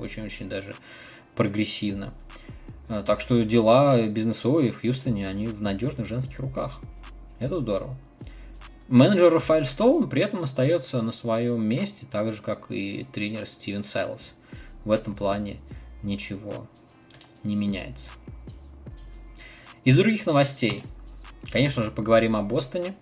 Очень-очень 0.00 0.48
даже 0.48 0.74
прогрессивно. 1.34 2.14
Э, 2.88 3.02
так 3.06 3.20
что 3.20 3.42
дела 3.42 4.00
бизнесовые 4.06 4.72
в 4.72 4.80
Хьюстоне, 4.80 5.28
они 5.28 5.46
в 5.46 5.60
надежных 5.60 6.06
женских 6.06 6.38
руках. 6.40 6.80
Это 7.40 7.58
здорово. 7.58 7.96
Менеджер 8.88 9.32
Рафаэль 9.32 9.64
Стоун 9.64 10.10
при 10.10 10.22
этом 10.22 10.42
остается 10.42 11.00
на 11.00 11.10
своем 11.10 11.64
месте, 11.64 12.06
так 12.10 12.32
же, 12.32 12.42
как 12.42 12.70
и 12.70 13.06
тренер 13.12 13.46
Стивен 13.46 13.82
Сайлос. 13.82 14.34
В 14.84 14.90
этом 14.90 15.14
плане 15.14 15.58
ничего 16.02 16.66
не 17.44 17.56
меняется. 17.56 18.10
Из 19.84 19.96
других 19.96 20.26
новостей, 20.26 20.82
конечно 21.50 21.82
же, 21.82 21.90
поговорим 21.90 22.36
о 22.36 22.42
Бостоне. 22.42 22.94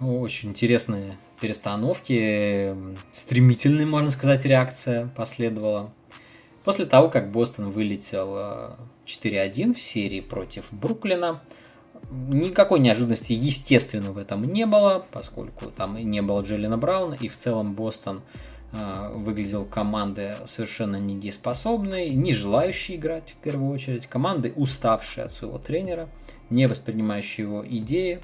Очень 0.00 0.50
интересные 0.50 1.18
перестановки, 1.40 2.74
стремительная, 3.12 3.86
можно 3.86 4.10
сказать, 4.10 4.46
реакция 4.46 5.08
последовала. 5.08 5.92
После 6.64 6.86
того, 6.86 7.10
как 7.10 7.30
Бостон 7.30 7.68
вылетел 7.68 8.76
4-1 9.04 9.70
э, 9.70 9.74
в 9.74 9.80
серии 9.82 10.22
против 10.22 10.72
Бруклина– 10.72 11.42
Никакой 12.10 12.80
неожиданности, 12.80 13.32
естественно, 13.32 14.12
в 14.12 14.18
этом 14.18 14.44
не 14.44 14.66
было, 14.66 15.04
поскольку 15.10 15.66
там 15.66 15.96
не 15.96 16.22
было 16.22 16.42
Джеллина 16.42 16.78
Брауна, 16.78 17.14
и 17.14 17.28
в 17.28 17.36
целом 17.36 17.74
Бостон 17.74 18.22
э, 18.72 19.10
выглядел 19.14 19.64
командой 19.64 20.34
совершенно 20.46 20.96
недееспособной, 20.96 22.10
не 22.10 22.32
желающей 22.32 22.96
играть 22.96 23.30
в 23.30 23.36
первую 23.36 23.72
очередь, 23.72 24.06
командой 24.06 24.52
уставшей 24.54 25.24
от 25.24 25.32
своего 25.32 25.58
тренера, 25.58 26.08
не 26.50 26.66
воспринимающей 26.66 27.42
его 27.42 27.66
идеи, 27.66 28.20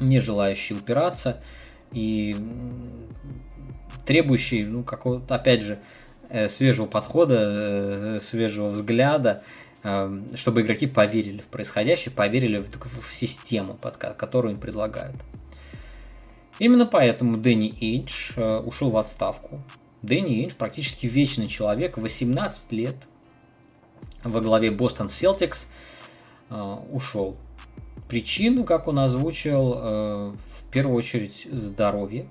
не 0.00 0.20
желающей 0.20 0.76
упираться 0.76 1.42
и 1.92 2.36
требующей, 4.04 4.64
ну, 4.64 4.82
какого-то, 4.82 5.34
опять 5.34 5.62
же, 5.62 5.78
э, 6.30 6.48
свежего 6.48 6.86
подхода, 6.86 7.36
э, 8.16 8.20
свежего 8.20 8.68
взгляда, 8.68 9.42
чтобы 9.82 10.62
игроки 10.62 10.86
поверили 10.86 11.40
в 11.40 11.46
происходящее, 11.46 12.12
поверили 12.12 12.58
в, 12.58 12.68
в 13.00 13.14
систему, 13.14 13.74
под, 13.74 13.96
которую 13.96 14.54
им 14.54 14.60
предлагают. 14.60 15.16
Именно 16.58 16.86
поэтому 16.86 17.36
Дэнни 17.36 17.72
Эйдж 17.80 18.32
э, 18.36 18.58
ушел 18.58 18.90
в 18.90 18.96
отставку. 18.96 19.62
Дэнни 20.02 20.42
Эйдж 20.42 20.54
практически 20.58 21.06
вечный 21.06 21.48
человек, 21.48 21.96
18 21.96 22.72
лет 22.72 22.96
во 24.24 24.40
главе 24.40 24.70
Бостон 24.70 25.08
Селтикс 25.08 25.70
э, 26.50 26.76
ушел. 26.90 27.36
Причину, 28.08 28.64
как 28.64 28.88
он 28.88 28.98
озвучил, 28.98 29.74
э, 29.76 30.32
в 30.32 30.70
первую 30.72 30.96
очередь 30.96 31.46
здоровье. 31.50 32.28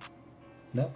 Да? 0.74 0.90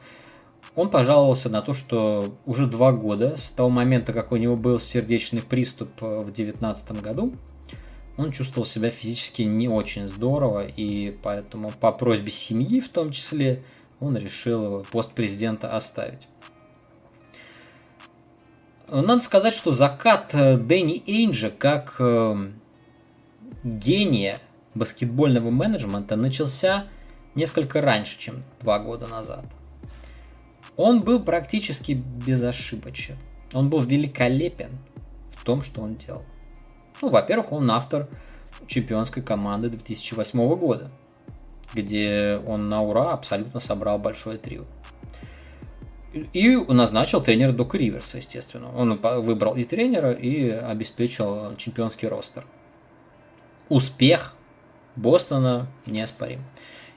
Он 0.76 0.90
пожаловался 0.90 1.50
на 1.50 1.62
то, 1.62 1.74
что 1.74 2.34
уже 2.46 2.66
два 2.66 2.94
года, 2.94 3.36
с 3.38 3.52
того 3.52 3.70
момента, 3.70 4.14
как 4.14 4.32
у 4.32 4.38
него 4.38 4.56
был 4.56 4.80
сердечный 4.80 5.42
приступ 5.42 5.90
э, 6.02 6.22
в 6.22 6.32
2019 6.32 7.02
году, 7.02 7.34
он 8.18 8.32
чувствовал 8.32 8.66
себя 8.66 8.90
физически 8.90 9.42
не 9.42 9.68
очень 9.68 10.08
здорово, 10.08 10.66
и 10.66 11.12
поэтому 11.24 11.72
по 11.72 11.92
просьбе 11.92 12.32
семьи 12.32 12.80
в 12.80 12.88
том 12.88 13.12
числе 13.12 13.64
он 14.00 14.16
решил 14.16 14.86
пост 14.92 15.12
президента 15.12 15.76
оставить. 15.76 16.28
Надо 18.90 19.22
сказать, 19.22 19.54
что 19.54 19.72
закат 19.72 20.34
э, 20.34 20.58
Дэнни 20.58 21.04
Эйнджа 21.06 21.50
как 21.50 21.96
э, 22.00 22.52
гения 23.66 24.40
баскетбольного 24.74 25.50
менеджмента 25.50 26.16
начался 26.16 26.88
несколько 27.36 27.82
раньше, 27.82 28.18
чем 28.18 28.44
два 28.62 28.80
года 28.80 29.08
назад– 29.08 29.44
он 30.78 31.02
был 31.02 31.22
практически 31.22 31.94
безошибочен. 31.94 33.18
Он 33.54 33.70
был 33.70 33.82
великолепен 33.82 34.72
в 35.30 35.44
том, 35.44 35.62
что 35.62 35.82
он 35.82 35.96
делал. 35.96 36.24
Ну, 37.02 37.10
во-первых, 37.10 37.52
он 37.52 37.70
автор 37.72 38.08
чемпионской 38.68 39.24
команды 39.24 39.70
2008 39.70 40.56
года, 40.56 40.92
где 41.74 42.42
он 42.46 42.70
на 42.70 42.82
ура 42.82 43.14
абсолютно 43.14 43.60
собрал 43.60 43.98
большое 43.98 44.38
трио. 44.38 44.64
И 46.14 46.56
назначил 46.68 47.22
тренера 47.22 47.54
Дока 47.54 47.78
Риверса, 47.78 48.18
естественно. 48.18 48.70
Он 48.76 48.98
выбрал 48.98 49.56
и 49.56 49.64
тренера, 49.64 50.12
и 50.12 50.50
обеспечил 50.50 51.56
чемпионский 51.56 52.08
ростер. 52.08 52.46
Успех 53.70 54.36
Бостона 54.98 55.68
неоспорим. 55.86 56.44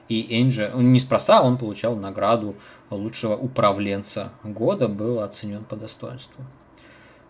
И 0.07 0.39
Энджи, 0.39 0.71
неспроста 0.75 1.41
он 1.41 1.57
получал 1.57 1.95
награду 1.95 2.55
лучшего 2.89 3.35
управленца 3.35 4.31
года, 4.43 4.87
был 4.87 5.19
оценен 5.21 5.63
по 5.63 5.75
достоинству. 5.75 6.43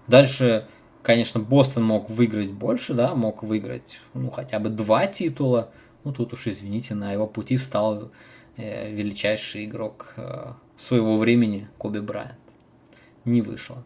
Дальше, 0.08 0.68
конечно, 1.02 1.40
Бостон 1.40 1.84
мог 1.84 2.10
выиграть 2.10 2.52
больше, 2.52 2.94
да, 2.94 3.16
мог 3.16 3.44
выиграть 3.44 4.02
ну, 4.14 4.30
хотя 4.30 4.60
бы 4.60 4.70
два 4.70 5.08
титула. 5.08 5.72
Ну, 6.04 6.14
тут 6.14 6.34
уж, 6.34 6.48
извините, 6.48 6.96
на 6.96 7.14
его 7.14 7.28
пути 7.28 7.58
встал 7.58 8.12
э, 8.58 8.92
величайший 8.92 9.66
игрок 9.66 10.14
э, 10.18 10.52
своего 10.76 11.18
времени 11.18 11.70
Коби 11.78 12.00
Брайант. 12.00 12.36
Не 13.24 13.42
вышло. 13.42 13.84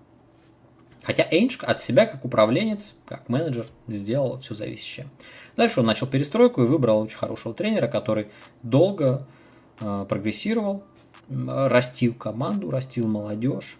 Хотя 1.03 1.27
Эйнш 1.29 1.57
от 1.61 1.81
себя, 1.81 2.05
как 2.05 2.25
управленец, 2.25 2.93
как 3.05 3.29
менеджер, 3.29 3.67
сделал 3.87 4.37
все 4.39 4.53
зависящее. 4.53 5.07
Дальше 5.55 5.79
он 5.79 5.85
начал 5.85 6.07
перестройку 6.07 6.63
и 6.63 6.67
выбрал 6.67 7.01
очень 7.01 7.17
хорошего 7.17 7.53
тренера, 7.53 7.87
который 7.87 8.27
долго 8.63 9.25
э, 9.79 10.05
прогрессировал, 10.07 10.83
растил 11.29 12.13
команду, 12.13 12.71
растил 12.71 13.07
молодежь. 13.07 13.77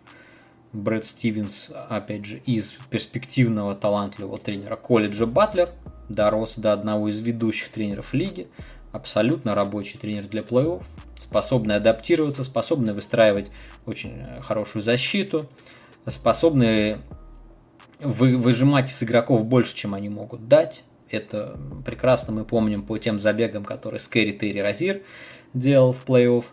Брэд 0.72 1.04
Стивенс, 1.04 1.72
опять 1.90 2.26
же, 2.26 2.42
из 2.46 2.74
перспективного 2.90 3.76
талантливого 3.76 4.38
тренера 4.38 4.76
колледжа 4.76 5.26
Батлер 5.26 5.72
дорос 6.10 6.56
до 6.56 6.74
одного 6.74 7.10
из 7.10 7.20
ведущих 7.20 7.70
тренеров 7.70 8.14
лиги. 8.14 8.48
Абсолютно 8.92 9.56
рабочий 9.56 9.98
тренер 9.98 10.28
для 10.28 10.42
плей-офф, 10.42 10.84
способный 11.18 11.76
адаптироваться, 11.76 12.44
способный 12.44 12.94
выстраивать 12.94 13.52
очень 13.86 14.14
э, 14.18 14.42
хорошую 14.42 14.82
защиту, 14.82 15.48
способный 16.08 16.98
вы, 18.00 18.38
выжимать 18.38 18.90
из 18.90 19.02
игроков 19.04 19.46
больше, 19.46 19.76
чем 19.76 19.94
они 19.94 20.10
могут 20.10 20.48
дать. 20.48 20.84
Это 21.10 21.60
прекрасно 21.86 22.34
мы 22.34 22.46
помним 22.46 22.84
по 22.84 22.98
тем 22.98 23.20
забегам, 23.20 23.66
которые 23.66 24.00
Скэри 24.00 24.32
Терри 24.32 24.60
Розир 24.60 25.02
делал 25.54 25.94
в 25.94 26.06
плей-офф, 26.06 26.46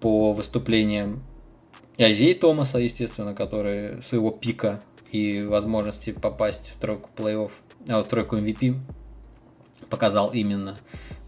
по 0.00 0.32
выступлениям 0.32 1.22
Азей 1.96 2.34
Томаса, 2.34 2.78
естественно, 2.78 3.34
который 3.34 4.02
своего 4.02 4.30
пика 4.30 4.82
и 5.12 5.42
возможности 5.42 6.10
попасть 6.10 6.72
в 6.74 6.80
тройку 6.80 7.08
плей-офф, 7.16 7.50
а, 7.88 8.02
в 8.02 8.08
тройку 8.08 8.36
MVP 8.36 8.76
показал 9.88 10.30
именно 10.30 10.78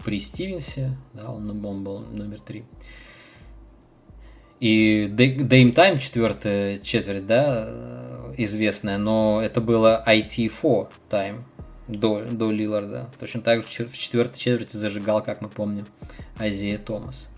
при 0.05 0.19
Стивенсе, 0.19 0.97
да, 1.13 1.31
он, 1.31 1.49
он 1.49 1.85
был 1.85 2.01
номер 2.01 2.41
три. 2.41 2.65
И 4.61 5.07
Dame 5.07 5.75
Time, 5.75 5.99
четвертая 5.99 6.79
четверть, 6.79 7.27
да, 7.27 7.69
известная, 8.37 8.99
но 8.99 9.41
это 9.43 9.61
было 9.61 10.03
IT4 10.07 10.89
Time 11.11 11.41
до, 11.89 12.25
до 12.25 12.51
Лиларда. 12.51 13.11
Точно 13.19 13.41
так 13.41 13.67
же 13.67 13.87
в 13.87 13.97
четвертой 13.99 14.39
четверти 14.39 14.77
зажигал, 14.77 15.23
как 15.23 15.41
мы 15.41 15.49
помним, 15.49 15.87
Азия 16.39 16.79
Томас. 16.79 17.29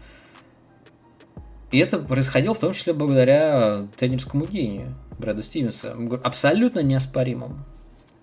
И 1.73 1.79
это 1.79 1.99
происходило 1.99 2.55
в 2.55 2.59
том 2.59 2.73
числе 2.73 2.93
благодаря 2.93 3.87
тренерскому 3.99 4.47
гению 4.47 4.95
Брэда 5.19 5.43
Стивенса. 5.43 5.97
Абсолютно 6.23 6.81
неоспоримому. 6.81 7.59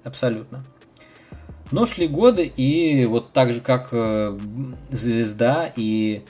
Абсолютно. 0.04 0.64
Но 1.72 1.86
шли 1.86 2.08
годы, 2.08 2.46
и 2.46 3.06
вот 3.06 3.32
так 3.32 3.52
же, 3.52 3.60
как 3.60 3.90
э, 3.92 4.38
звезда 4.92 5.72
и 5.76 6.24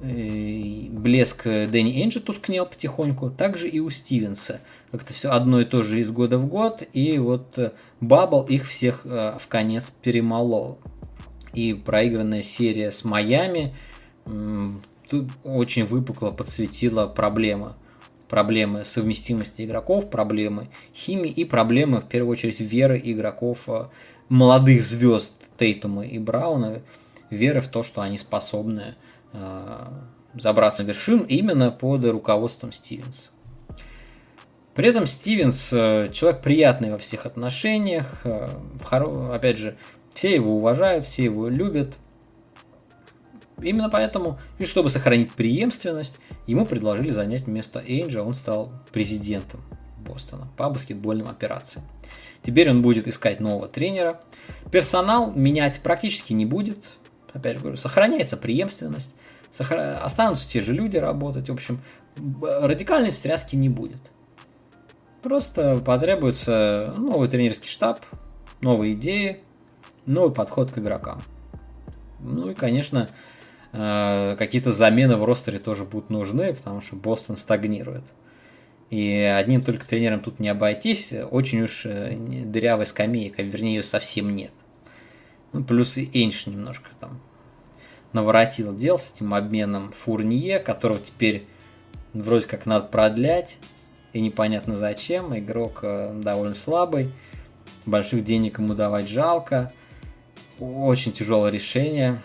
блеск 0.00 1.44
Дэнни 1.44 2.02
Энджи 2.02 2.20
тускнел 2.20 2.66
потихоньку, 2.66 3.30
так 3.30 3.58
же 3.58 3.68
и 3.68 3.80
у 3.80 3.90
Стивенса. 3.90 4.60
Как-то 4.90 5.12
все 5.12 5.30
одно 5.30 5.60
и 5.60 5.64
то 5.64 5.82
же 5.82 6.00
из 6.00 6.10
года 6.10 6.38
в 6.38 6.46
год, 6.46 6.82
и 6.92 7.18
вот 7.18 7.58
э, 7.58 7.72
Бабл 8.00 8.42
их 8.42 8.66
всех 8.66 9.02
э, 9.04 9.38
в 9.38 9.46
конец 9.46 9.92
перемолол. 10.02 10.78
И 11.52 11.74
проигранная 11.74 12.42
серия 12.42 12.90
с 12.90 13.04
Майами 13.04 13.74
тут 15.08 15.30
очень 15.44 15.84
выпукло 15.84 16.30
подсветила 16.30 17.06
проблемы. 17.06 17.74
Проблемы 18.28 18.84
совместимости 18.84 19.62
игроков, 19.62 20.10
проблемы 20.10 20.68
химии 20.94 21.30
и 21.30 21.44
проблемы, 21.44 22.00
в 22.00 22.06
первую 22.06 22.32
очередь, 22.32 22.60
веры 22.60 23.00
игроков, 23.02 23.68
э, 23.68 23.86
молодых 24.28 24.82
звезд 24.82 25.34
Тейтума 25.58 26.06
и 26.06 26.18
Брауна, 26.18 26.82
веры 27.28 27.60
в 27.60 27.68
то, 27.68 27.82
что 27.82 28.00
они 28.00 28.16
способны 28.16 28.80
э, 28.80 28.94
забраться 30.34 30.82
на 30.82 30.88
вершину 30.88 31.24
именно 31.24 31.70
под 31.70 32.04
руководством 32.04 32.72
Стивенса. 32.72 33.30
При 34.74 34.88
этом 34.88 35.06
Стивенс 35.06 35.72
э, 35.72 36.10
человек 36.12 36.42
приятный 36.42 36.92
во 36.92 36.98
всех 36.98 37.26
отношениях, 37.26 38.20
э, 38.24 38.48
опять 39.32 39.58
же, 39.58 39.76
все 40.14 40.34
его 40.34 40.56
уважают, 40.56 41.04
все 41.04 41.24
его 41.24 41.48
любят– 41.48 41.94
Именно 43.62 43.90
поэтому, 43.90 44.38
и 44.58 44.64
чтобы 44.64 44.90
сохранить 44.90 45.32
преемственность, 45.32 46.16
ему 46.46 46.66
предложили 46.66 47.10
занять 47.10 47.46
место 47.46 47.82
Эйнджа, 47.86 48.22
он 48.22 48.34
стал 48.34 48.72
президентом 48.92 49.60
Бостона 49.98 50.48
по 50.56 50.70
баскетбольным 50.70 51.28
операциям. 51.28 51.84
Теперь 52.42 52.70
он 52.70 52.82
будет 52.82 53.06
искать 53.06 53.40
нового 53.40 53.68
тренера. 53.68 54.20
Персонал 54.72 55.32
менять 55.32 55.80
практически 55.80 56.32
не 56.32 56.46
будет. 56.46 56.78
Опять 57.32 57.56
же 57.56 57.60
говорю, 57.60 57.76
сохраняется 57.76 58.36
преемственность. 58.36 59.14
Останутся 59.58 60.48
те 60.48 60.60
же 60.60 60.72
люди 60.72 60.96
работать. 60.96 61.48
В 61.48 61.52
общем, 61.52 61.80
радикальной 62.42 63.10
встряски 63.10 63.56
не 63.56 63.68
будет. 63.68 64.00
Просто 65.22 65.76
потребуется 65.76 66.94
новый 66.96 67.28
тренерский 67.28 67.68
штаб, 67.68 68.00
новые 68.60 68.94
идеи, 68.94 69.40
новый 70.06 70.32
подход 70.32 70.70
к 70.70 70.78
игрокам. 70.78 71.20
Ну 72.20 72.50
и, 72.50 72.54
конечно, 72.54 73.10
Э, 73.72 74.34
какие-то 74.36 74.72
замены 74.72 75.16
в 75.16 75.24
ростере 75.24 75.58
тоже 75.58 75.84
будут 75.84 76.10
нужны, 76.10 76.52
потому 76.54 76.80
что 76.80 76.96
Бостон 76.96 77.36
стагнирует. 77.36 78.04
И 78.90 79.08
одним 79.08 79.62
только 79.62 79.86
тренером 79.86 80.20
тут 80.20 80.40
не 80.40 80.48
обойтись, 80.48 81.12
очень 81.12 81.62
уж 81.62 81.86
э, 81.86 82.16
дырявая 82.16 82.84
скамейка, 82.84 83.42
вернее 83.42 83.76
ее 83.76 83.82
совсем 83.82 84.34
нет. 84.34 84.50
Ну, 85.52 85.62
плюс 85.62 85.96
и 85.96 86.10
Эйнш 86.12 86.46
немножко 86.46 86.90
там 86.98 87.20
наворотил 88.12 88.74
дел 88.74 88.98
с 88.98 89.12
этим 89.12 89.34
обменом 89.34 89.90
Фурнье, 89.92 90.58
которого 90.58 90.98
теперь 90.98 91.46
вроде 92.12 92.46
как 92.46 92.66
надо 92.66 92.86
продлять, 92.86 93.58
и 94.12 94.20
непонятно 94.20 94.76
зачем, 94.76 95.36
игрок 95.38 95.80
э, 95.82 96.12
довольно 96.22 96.54
слабый, 96.54 97.12
больших 97.86 98.24
денег 98.24 98.58
ему 98.58 98.74
давать 98.74 99.08
жалко, 99.08 99.70
очень 100.58 101.12
тяжелое 101.12 101.50
решение, 101.50 102.20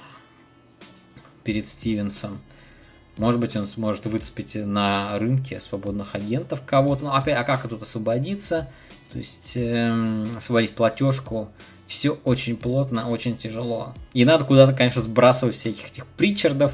перед 1.46 1.68
Стивенсом. 1.68 2.42
Может 3.18 3.40
быть, 3.40 3.56
он 3.56 3.66
сможет 3.66 4.06
выцепить 4.08 4.56
на 4.56 5.18
рынке 5.18 5.62
свободных 5.62 6.16
агентов 6.16 6.62
кого-то. 6.66 7.06
Ну, 7.06 7.14
опять, 7.14 7.38
а 7.38 7.46
как 7.46 7.70
тут 7.70 7.82
освободиться? 7.82 8.70
То 9.14 9.20
есть, 9.20 9.54
эм, 9.56 10.36
освободить 10.36 10.76
платежку. 10.76 11.48
Все 11.88 12.12
очень 12.24 12.58
плотно, 12.58 13.10
очень 13.10 13.38
тяжело. 13.38 13.94
И 14.14 14.26
надо 14.26 14.44
куда-то, 14.46 14.74
конечно, 14.74 15.02
сбрасывать 15.02 15.56
всяких 15.56 15.88
этих 15.88 16.08
Причардов, 16.08 16.74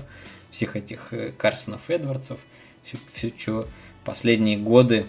всех 0.51 0.75
этих 0.75 1.11
э, 1.11 1.33
Карсонов, 1.37 1.89
Эдвардсов. 1.89 2.39
Все, 2.83 2.97
все 3.13 3.33
что 3.37 3.67
последние 4.03 4.57
годы 4.57 5.07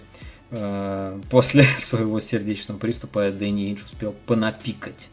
э, 0.50 1.20
после 1.30 1.64
своего 1.78 2.20
сердечного 2.20 2.78
приступа 2.78 3.30
Дэнни 3.30 3.70
Инч 3.70 3.84
успел 3.84 4.12
понапикать. 4.26 5.08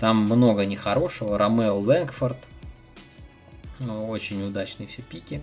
Там 0.00 0.22
много 0.24 0.64
нехорошего. 0.66 1.38
Ромео 1.38 1.78
Лэнгфорд– 1.78 2.38
ну, 3.80 4.08
очень 4.08 4.42
удачные 4.46 4.86
все 4.86 5.02
пики, 5.02 5.42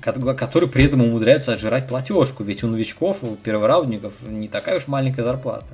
которые 0.00 0.70
при 0.70 0.84
этом 0.84 1.02
умудряются 1.02 1.52
отжирать 1.52 1.88
платежку, 1.88 2.42
ведь 2.42 2.62
у 2.62 2.68
новичков, 2.68 3.22
у 3.22 3.36
первораундников 3.36 4.22
не 4.22 4.48
такая 4.48 4.76
уж 4.76 4.86
маленькая 4.86 5.24
зарплата. 5.24 5.66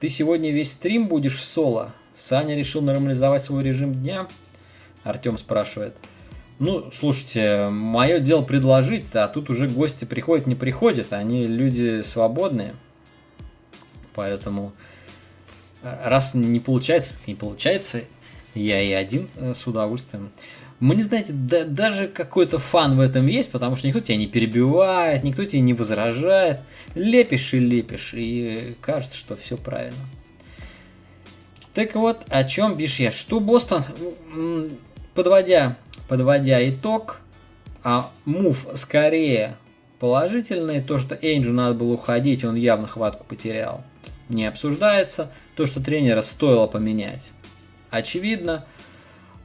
Ты 0.00 0.08
сегодня 0.08 0.50
весь 0.50 0.72
стрим 0.72 1.06
будешь 1.06 1.36
в 1.36 1.44
соло? 1.44 1.92
Саня 2.14 2.56
решил 2.56 2.80
нормализовать 2.80 3.42
свой 3.42 3.62
режим 3.62 3.94
дня? 3.94 4.26
Артем 5.02 5.36
спрашивает. 5.36 5.96
Ну, 6.58 6.90
слушайте, 6.92 7.66
мое 7.68 8.20
дело 8.20 8.42
предложить, 8.42 9.14
а 9.14 9.28
тут 9.28 9.50
уже 9.50 9.68
гости 9.68 10.04
приходят, 10.04 10.46
не 10.46 10.54
приходят, 10.54 11.12
они 11.12 11.46
люди 11.46 12.00
свободные. 12.02 12.74
Поэтому 14.14 14.72
раз 15.82 16.34
не 16.34 16.60
получается, 16.60 17.18
не 17.26 17.34
получается, 17.34 18.02
я 18.54 18.80
и 18.80 18.92
один 18.92 19.28
э, 19.36 19.52
с 19.52 19.66
удовольствием. 19.66 20.30
Мне, 20.80 21.02
знаете, 21.02 21.32
да, 21.32 21.64
даже 21.64 22.08
какой-то 22.08 22.58
фан 22.58 22.96
в 22.96 23.00
этом 23.00 23.26
есть, 23.26 23.50
потому 23.50 23.76
что 23.76 23.86
никто 23.86 24.00
тебя 24.00 24.16
не 24.16 24.26
перебивает, 24.26 25.22
никто 25.22 25.44
тебе 25.44 25.60
не 25.60 25.72
возражает. 25.72 26.60
Лепишь 26.94 27.54
и 27.54 27.58
лепишь, 27.58 28.12
и 28.14 28.76
кажется, 28.80 29.16
что 29.16 29.36
все 29.36 29.56
правильно. 29.56 29.98
Так 31.72 31.94
вот, 31.94 32.24
о 32.28 32.44
чем 32.44 32.76
бишь 32.76 33.00
я? 33.00 33.10
Что 33.10 33.40
Бостон, 33.40 33.84
подводя, 35.14 35.76
подводя 36.08 36.68
итог, 36.68 37.20
а 37.82 38.10
мув 38.24 38.66
скорее 38.74 39.56
положительный, 39.98 40.80
то, 40.80 40.98
что 40.98 41.14
Энджу 41.14 41.52
надо 41.52 41.74
было 41.74 41.92
уходить, 41.92 42.44
он 42.44 42.54
явно 42.56 42.86
хватку 42.86 43.24
потерял 43.24 43.84
не 44.28 44.46
обсуждается. 44.46 45.30
То, 45.56 45.66
что 45.66 45.80
тренера 45.80 46.22
стоило 46.22 46.66
поменять, 46.66 47.30
очевидно. 47.90 48.66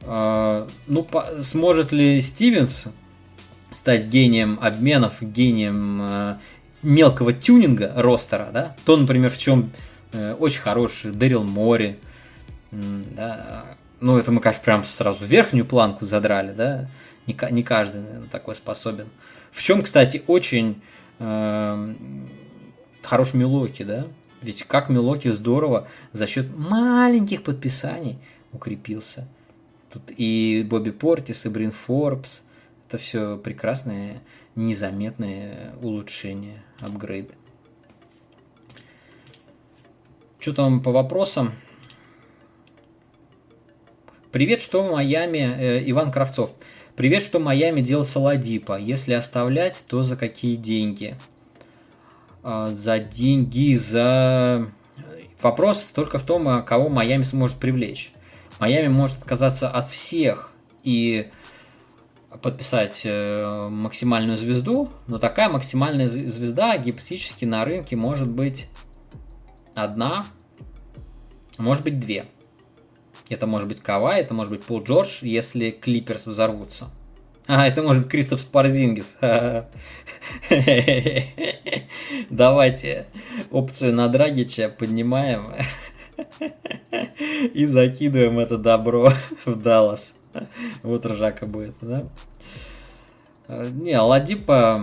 А, 0.04 0.68
ну, 0.88 1.08
сможет 1.42 1.92
ли 1.92 2.22
Стивенс 2.22 2.88
стать 3.72 4.08
гением 4.08 4.60
обменов, 4.62 5.22
гением 5.22 6.02
а, 6.02 6.40
мелкого 6.82 7.34
тюнинга 7.34 7.94
ростера, 7.96 8.50
да? 8.52 8.76
То, 8.86 8.98
например, 8.98 9.30
в 9.30 9.38
чем 9.38 9.72
э, 10.14 10.34
очень 10.34 10.62
хороший 10.62 11.12
Дэрил 11.12 11.44
Мори, 11.44 11.98
да? 12.72 13.66
ну, 14.00 14.18
это 14.18 14.32
мы, 14.32 14.42
конечно, 14.42 14.64
прям 14.64 14.84
сразу 14.84 15.26
верхнюю 15.26 15.66
планку 15.66 16.06
задрали, 16.06 16.54
да, 16.54 16.90
не, 17.28 17.38
не 17.52 17.64
каждый, 17.64 18.02
наверное, 18.02 18.30
такой 18.30 18.56
способен. 18.56 19.08
В 19.52 19.62
чем, 19.62 19.82
кстати, 19.82 20.24
очень 20.28 20.82
э, 21.20 21.96
хорош 23.04 23.34
Милоки, 23.34 23.84
да, 23.84 24.08
ведь 24.42 24.64
как 24.64 24.90
Милоки 24.90 25.30
здорово 25.30 25.88
за 26.14 26.28
счет 26.28 26.56
маленьких 26.56 27.44
подписаний 27.44 28.20
укрепился. 28.52 29.28
Тут 29.92 30.04
и 30.16 30.66
Бобби 30.70 30.92
Портис, 30.92 31.46
и 31.46 31.50
Брин 31.50 31.72
Форбс, 31.72 32.44
это 32.88 32.98
все 32.98 33.38
прекрасные, 33.38 34.22
незаметные 34.56 35.74
улучшения, 35.82 36.64
апгрейды. 36.80 37.34
Что 40.40 40.54
там 40.54 40.82
по 40.82 40.92
вопросам? 40.92 41.54
Привет, 44.32 44.62
что 44.62 44.84
в 44.84 44.92
Майами, 44.92 45.38
э, 45.40 45.90
Иван 45.90 46.12
Кравцов. 46.12 46.52
Привет, 46.96 47.24
что 47.24 47.40
в 47.40 47.42
Майами 47.42 47.82
делал 47.82 48.04
Саладипа. 48.04 48.78
Если 48.78 49.14
оставлять, 49.14 49.84
то 49.88 50.04
за 50.04 50.16
какие 50.16 50.56
деньги? 50.56 51.16
А, 52.44 52.68
за 52.68 53.00
деньги, 53.00 53.76
за... 53.76 54.70
Вопрос 55.42 55.86
только 55.86 56.20
в 56.20 56.24
том, 56.24 56.48
а 56.48 56.62
кого 56.62 56.90
Майами 56.90 57.24
сможет 57.24 57.58
привлечь. 57.58 58.12
Майами 58.60 58.90
может 58.90 59.18
отказаться 59.18 59.70
от 59.70 59.88
всех 59.88 60.52
и 60.84 61.32
подписать 62.42 63.02
э, 63.06 63.70
максимальную 63.70 64.38
звезду, 64.38 64.90
но 65.08 65.18
такая 65.18 65.50
максимальная 65.50 66.08
звезда 66.08 66.78
гипотетически 66.78 67.46
на 67.46 67.66
рынке 67.66 67.96
может 67.96 68.30
быть 68.30 68.68
одна, 69.74 70.26
может 71.58 71.84
быть 71.84 72.00
две. 72.00 72.26
Это 73.30 73.48
может 73.48 73.68
быть 73.68 73.82
Кава, 73.82 74.16
это 74.16 74.34
может 74.34 74.52
быть 74.52 74.64
Пол 74.64 74.84
Джордж, 74.84 75.20
если 75.22 75.72
Клиперс 75.72 76.28
взорвутся. 76.28 76.90
А, 77.48 77.68
это 77.68 77.82
может 77.82 78.04
быть 78.04 78.12
Кристоф 78.12 78.42
Спарзингис. 78.42 79.18
Давайте 82.30 83.08
опцию 83.50 83.96
на 83.96 84.08
Драгича 84.08 84.70
поднимаем 84.70 85.56
и 87.54 87.66
закидываем 87.66 88.40
это 88.40 88.58
добро 88.58 89.14
в 89.46 89.56
Даллас. 89.56 90.16
Вот 90.84 91.06
ржака 91.06 91.46
будет, 91.46 91.76
да? 91.82 92.06
Не, 93.48 94.00
Ладипа 94.00 94.82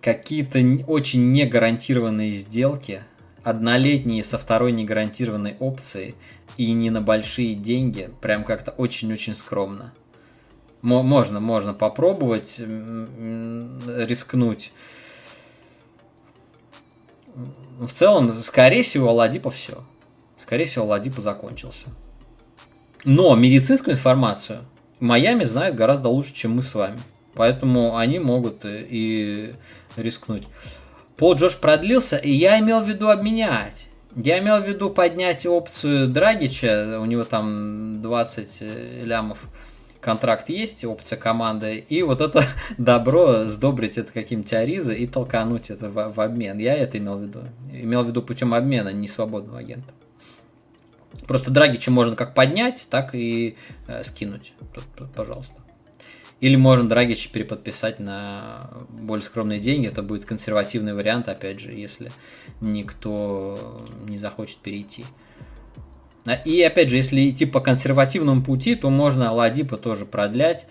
какие-то 0.00 0.60
очень 0.86 1.32
негарантированные 1.32 2.32
сделки, 2.32 3.02
однолетние 3.42 4.22
со 4.22 4.38
второй 4.38 4.72
негарантированной 4.72 5.56
опцией– 5.58 6.14
и 6.56 6.72
не 6.72 6.90
на 6.90 7.00
большие 7.00 7.54
деньги, 7.54 8.10
прям 8.20 8.44
как-то 8.44 8.72
очень-очень 8.72 9.34
скромно. 9.34 9.92
Можно, 10.82 11.40
можно 11.40 11.74
попробовать, 11.74 12.58
рискнуть. 12.58 14.72
В 17.78 17.88
целом, 17.88 18.32
скорее 18.32 18.82
всего, 18.82 19.12
Ладипа 19.12 19.50
все. 19.50 19.84
Скорее 20.46 20.66
всего, 20.66 20.86
Ладипа 20.86 21.20
закончился. 21.20 21.88
Но 23.04 23.34
медицинскую 23.34 23.94
информацию 23.94 24.60
Майами 25.00 25.44
знают 25.44 25.74
гораздо 25.76 26.08
лучше, 26.08 26.32
чем 26.32 26.52
мы 26.52 26.62
с 26.62 26.74
вами. 26.74 26.98
Поэтому 27.34 27.96
они 27.96 28.20
могут 28.20 28.60
и 28.64 29.54
рискнуть. 29.96 30.44
Пол 31.16 31.34
Джордж 31.34 31.56
продлился, 31.60 32.16
и 32.16 32.30
я 32.30 32.60
имел 32.60 32.80
в 32.80 32.88
виду 32.88 33.08
обменять. 33.08 33.88
Я 34.14 34.38
имел 34.38 34.62
в 34.62 34.68
виду 34.68 34.88
поднять 34.88 35.44
опцию 35.44 36.08
Драгича, 36.08 36.98
у 37.00 37.04
него 37.04 37.24
там 37.24 38.00
20 38.00 38.56
э, 38.60 39.02
лямов 39.04 39.40
контракт 40.00 40.48
есть, 40.48 40.84
опция 40.84 41.18
команды, 41.18 41.84
и 41.88 42.02
вот 42.02 42.20
это 42.20 42.44
добро 42.78 43.44
сдобрить 43.44 43.98
это 43.98 44.12
каким-нибудь 44.12 44.52
Ариза 44.52 44.92
и 44.94 45.06
толкануть 45.06 45.70
это 45.70 45.90
в, 45.90 46.12
в 46.14 46.20
обмен. 46.20 46.58
Я 46.58 46.74
это 46.74 46.96
имел 46.96 47.18
в 47.18 47.22
виду. 47.22 47.40
Имел 47.72 48.04
в 48.04 48.08
виду 48.08 48.22
путем 48.22 48.54
обмена, 48.54 48.90
не 48.90 49.08
свободного 49.08 49.58
агента. 49.58 49.92
Просто 51.26 51.50
Драгича 51.50 51.90
можно 51.90 52.16
как 52.16 52.34
поднять, 52.34 52.86
так 52.90 53.14
и 53.14 53.56
э, 53.86 54.02
скинуть. 54.04 54.52
Пожалуйста. 55.14 55.60
Или 56.40 56.56
можно 56.56 56.88
Драгича 56.88 57.30
переподписать 57.30 57.98
на 57.98 58.70
более 58.90 59.24
скромные 59.24 59.58
деньги. 59.58 59.86
Это 59.86 60.02
будет 60.02 60.26
консервативный 60.26 60.94
вариант, 60.94 61.28
опять 61.28 61.60
же, 61.60 61.72
если 61.72 62.10
никто 62.60 63.78
не 64.04 64.18
захочет 64.18 64.58
перейти. 64.58 65.04
А, 66.26 66.34
и 66.34 66.60
опять 66.62 66.90
же, 66.90 66.96
если 66.96 67.28
идти 67.30 67.46
по 67.46 67.60
консервативному 67.60 68.42
пути, 68.42 68.74
то 68.74 68.90
можно 68.90 69.30
Аладипа 69.30 69.78
тоже 69.78 70.04
продлять. 70.04 70.66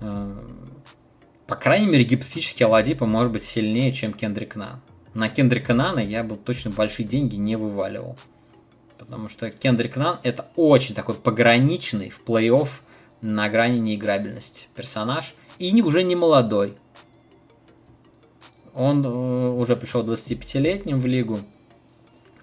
Э, 0.00 0.32
по 1.46 1.56
крайней 1.56 1.86
мере, 1.86 2.04
гипотетически 2.04 2.62
Аладипа 2.62 3.04
может 3.04 3.32
быть 3.32 3.42
сильнее, 3.42 3.92
чем 3.92 4.12
Кендрик 4.12 4.56
Нан. 4.56 4.80
На 5.14 5.28
Кендрика 5.28 5.74
Нана 5.74 5.98
я 5.98 6.22
бы 6.22 6.36
точно 6.36 6.70
большие 6.70 7.06
деньги 7.06 7.36
не 7.36 7.56
вываливал. 7.56 8.16
Потому 8.98 9.28
что 9.28 9.50
Кендрик 9.50 9.96
Нан 9.96 10.18
это 10.22 10.48
очень 10.56 10.94
такой 10.94 11.14
пограничный 11.14 12.10
в 12.10 12.22
плей-офф 12.24 12.68
на 13.20 13.48
грани 13.48 13.78
неиграбельности 13.78 14.66
персонаж. 14.74 15.34
И 15.58 15.70
не, 15.70 15.82
уже 15.82 16.02
не 16.02 16.16
молодой. 16.16 16.76
Он 18.74 19.04
э, 19.04 19.08
уже 19.08 19.76
пришел 19.76 20.04
25-летним 20.04 20.98
в 21.00 21.06
лигу. 21.06 21.40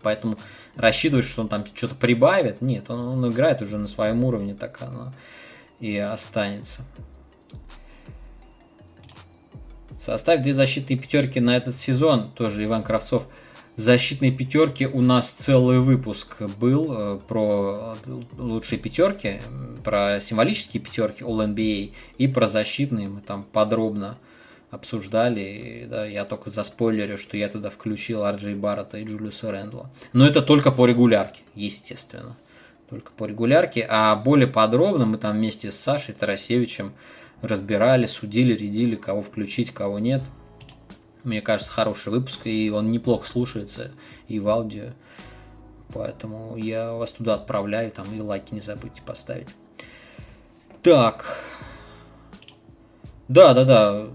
Поэтому 0.02 0.38
рассчитывать, 0.76 1.26
что 1.26 1.42
он 1.42 1.48
там 1.48 1.66
что-то 1.74 1.96
прибавит. 1.96 2.62
Нет, 2.62 2.90
он, 2.90 3.00
он 3.00 3.32
играет 3.32 3.62
уже 3.62 3.78
на 3.78 3.88
своем 3.88 4.24
уровне, 4.24 4.54
так 4.54 4.82
оно 4.82 5.14
и 5.80 5.98
останется. 5.98 6.84
Составь 10.02 10.44
две 10.44 10.54
защитные 10.54 10.98
пятерки 10.98 11.40
на 11.40 11.58
этот 11.58 11.76
сезон. 11.76 12.32
Тоже 12.32 12.64
Иван 12.64 12.84
Кравцов 12.84 13.28
защитной 13.76 14.32
пятерки 14.32 14.86
у 14.86 15.02
нас 15.02 15.32
целый 15.32 15.80
выпуск 15.80 16.42
был 16.60 16.92
э, 16.92 17.20
про 17.28 17.96
лучшие 18.38 18.80
пятерки, 18.80 19.42
про 19.84 20.20
символические 20.20 20.82
пятерки 20.82 21.24
All 21.24 21.46
NBA 21.46 21.92
и 22.18 22.28
про 22.28 22.48
защитные 22.48 23.10
мы 23.10 23.22
там 23.22 23.44
подробно 23.44 24.18
обсуждали. 24.72 25.88
Да, 25.90 26.06
я 26.06 26.26
только 26.26 26.50
за 26.52 26.64
спойлерю, 26.64 27.18
что 27.18 27.38
я 27.38 27.50
туда 27.50 27.70
включил 27.70 28.24
Арджей 28.24 28.56
Баррета 28.56 28.98
и 28.98 29.06
Джулиуса 29.06 29.52
Рэндла. 29.52 29.90
Но 30.14 30.28
это 30.28 30.42
только 30.42 30.72
по 30.72 30.86
регулярке, 30.86 31.42
естественно. 31.56 32.38
Только 32.90 33.12
по 33.12 33.26
регулярке. 33.26 33.86
А 33.90 34.16
более 34.16 34.48
подробно 34.48 35.06
мы 35.06 35.18
там 35.18 35.38
вместе 35.38 35.72
с 35.72 35.76
Сашей 35.76 36.14
Тарасевичем 36.14 36.94
разбирали, 37.42 38.06
судили, 38.06 38.54
рядили, 38.54 38.96
кого 38.96 39.22
включить, 39.22 39.72
кого 39.72 40.00
нет. 40.00 40.22
Мне 41.26 41.42
кажется, 41.42 41.72
хороший 41.72 42.12
выпуск, 42.12 42.42
и 42.46 42.70
он 42.70 42.92
неплохо 42.92 43.28
слушается 43.28 43.92
и 44.28 44.40
в 44.40 44.48
аудио. 44.48 44.92
Поэтому 45.94 46.56
я 46.56 46.94
вас 46.94 47.12
туда 47.12 47.36
отправляю, 47.36 47.92
там 47.92 48.06
и 48.16 48.22
лайки 48.22 48.54
не 48.54 48.62
забудьте 48.62 49.02
поставить. 49.02 49.48
Так. 50.84 51.40
Да, 53.28 53.54
да, 53.54 53.66
да. 53.66 54.08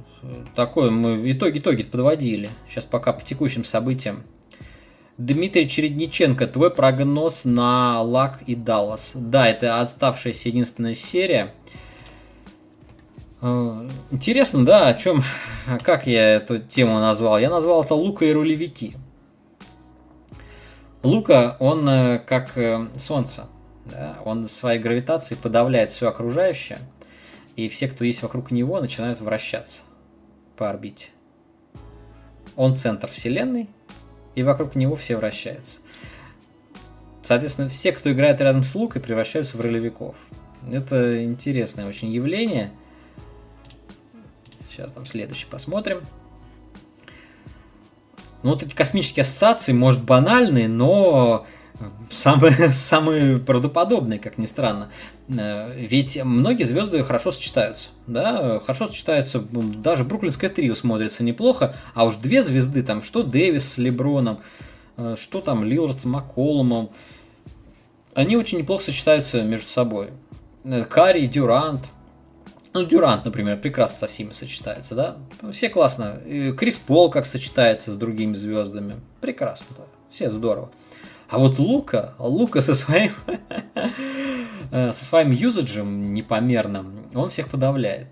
Такое 0.54 0.90
мы 0.90 1.30
итоги, 1.32 1.58
итоги 1.58 1.82
подводили. 1.82 2.50
Сейчас 2.68 2.84
пока 2.84 3.12
по 3.12 3.24
текущим 3.24 3.64
событиям. 3.64 4.22
Дмитрий 5.18 5.68
Чередниченко, 5.68 6.46
твой 6.46 6.70
прогноз 6.70 7.44
на 7.44 8.00
Лак 8.02 8.42
и 8.46 8.54
Даллас. 8.54 9.12
Да, 9.14 9.48
это 9.48 9.80
отставшаяся 9.80 10.48
единственная 10.48 10.94
серия. 10.94 11.54
Э, 13.42 13.88
интересно, 14.10 14.64
да, 14.64 14.88
о 14.88 14.94
чем, 14.94 15.24
как 15.82 16.06
я 16.06 16.34
эту 16.34 16.58
тему 16.58 16.98
назвал? 17.00 17.38
Я 17.38 17.50
назвал 17.50 17.82
это 17.82 17.94
Лука 17.94 18.24
и 18.24 18.32
рулевики. 18.32 18.96
Лука, 21.02 21.56
он 21.60 21.88
э, 21.88 22.18
как 22.18 22.58
э, 22.58 22.88
солнце, 22.96 23.46
да? 23.86 24.18
он 24.24 24.46
своей 24.46 24.78
гравитацией 24.78 25.40
подавляет 25.40 25.90
все 25.90 26.08
окружающее, 26.08 26.78
и 27.56 27.68
все, 27.68 27.88
кто 27.88 28.04
есть 28.04 28.22
вокруг 28.22 28.50
него, 28.50 28.80
начинают 28.80 29.20
вращаться 29.20 29.82
по 30.56 30.68
орбите. 30.68 31.08
Он 32.56 32.76
центр 32.76 33.08
Вселенной, 33.08 33.70
и 34.34 34.42
вокруг 34.42 34.74
него 34.74 34.96
все 34.96 35.16
вращаются. 35.16 35.80
Соответственно, 37.22 37.68
все, 37.70 37.92
кто 37.92 38.12
играет 38.12 38.40
рядом 38.40 38.64
с 38.64 38.74
Лукой, 38.74 39.00
превращаются 39.00 39.56
в 39.56 39.60
ролевиков. 39.60 40.16
Это 40.70 41.24
интересное 41.24 41.86
очень 41.86 42.10
явление– 42.12 42.70
Сейчас 44.70 44.92
там 44.92 45.04
следующий 45.04 45.46
посмотрим. 45.46 46.02
Ну, 48.42 48.50
вот 48.50 48.62
эти 48.62 48.74
космические 48.74 49.22
ассоциации, 49.22 49.72
может, 49.72 50.02
банальные, 50.02 50.68
но 50.68 51.46
самые, 52.08 52.54
самые 52.72 53.38
правдоподобные, 53.38 54.18
как 54.18 54.38
ни 54.38 54.46
странно. 54.46 54.90
Э, 55.28 55.74
ведь 55.76 56.22
многие 56.22 56.64
звезды 56.64 57.02
хорошо 57.04 57.32
сочетаются. 57.32 57.88
Да? 58.06 58.60
Хорошо 58.60 58.88
сочетаются, 58.88 59.40
даже 59.40 60.04
Бруклинское 60.04 60.50
трио 60.50 60.74
смотрится 60.74 61.22
неплохо, 61.24 61.76
а 61.94 62.04
уж 62.04 62.16
две 62.16 62.42
звезды, 62.42 62.82
там, 62.82 63.02
что 63.02 63.22
Дэвис 63.22 63.74
с 63.74 63.78
Леброном, 63.78 64.40
э, 64.96 65.16
что 65.18 65.40
там 65.40 65.64
Лилард 65.64 66.00
с 66.00 66.04
Макколумом, 66.04 66.90
они 68.14 68.36
очень 68.36 68.58
неплохо 68.58 68.84
сочетаются 68.84 69.42
между 69.42 69.68
собой. 69.68 70.10
Э, 70.64 70.84
Карри, 70.84 71.26
Дюрант. 71.26 71.86
Ну, 72.72 72.84
Дюрант, 72.84 73.24
например, 73.24 73.60
прекрасно 73.60 73.98
со 73.98 74.06
всеми 74.06 74.32
сочетается, 74.32 74.94
да? 74.94 75.16
Все 75.50 75.68
классно. 75.68 76.20
Крис 76.56 76.76
Пол 76.78 77.10
как 77.10 77.26
сочетается 77.26 77.90
с 77.90 77.96
другими 77.96 78.34
звездами. 78.34 78.94
Прекрасно, 79.20 79.76
да. 79.76 79.84
Все 80.10 80.30
здорово. 80.30 80.70
А 81.28 81.38
вот 81.38 81.58
Лука, 81.58 82.14
Лука 82.18 82.60
со 82.60 82.74
своим, 82.74 83.12
со 84.70 84.92
своим 84.92 85.30
юзаджем 85.30 86.14
непомерным, 86.14 87.06
он 87.14 87.30
всех 87.30 87.48
подавляет. 87.48 88.08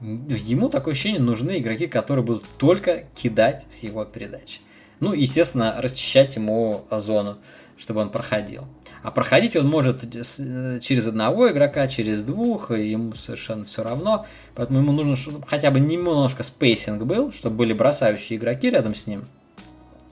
Ему 0.00 0.68
такое 0.68 0.92
ощущение 0.92 1.20
нужны 1.20 1.58
игроки, 1.58 1.86
которые 1.86 2.24
будут 2.24 2.44
только 2.58 3.04
кидать 3.14 3.66
с 3.70 3.80
его 3.82 4.04
передачи. 4.04 4.60
Ну, 4.98 5.12
естественно, 5.12 5.76
расчищать 5.78 6.36
ему 6.36 6.84
зону, 6.90 7.38
чтобы 7.76 8.00
он 8.00 8.10
проходил. 8.10 8.64
А 9.02 9.10
проходить 9.10 9.56
он 9.56 9.66
может 9.66 10.04
э, 10.04 10.78
через 10.80 11.06
одного 11.06 11.50
игрока, 11.50 11.88
через 11.88 12.22
двух, 12.22 12.70
ему 12.70 13.14
совершенно 13.14 13.64
все 13.64 13.82
равно. 13.82 14.26
Поэтому 14.54 14.80
ему 14.80 14.92
нужно, 14.92 15.16
чтобы 15.16 15.46
хотя 15.46 15.70
бы 15.70 15.80
немножко 15.80 16.42
spacing 16.42 17.02
был, 17.04 17.32
чтобы 17.32 17.56
были 17.56 17.72
бросающие 17.72 18.38
игроки 18.38 18.70
рядом 18.70 18.94
с 18.94 19.06
ним. 19.06 19.24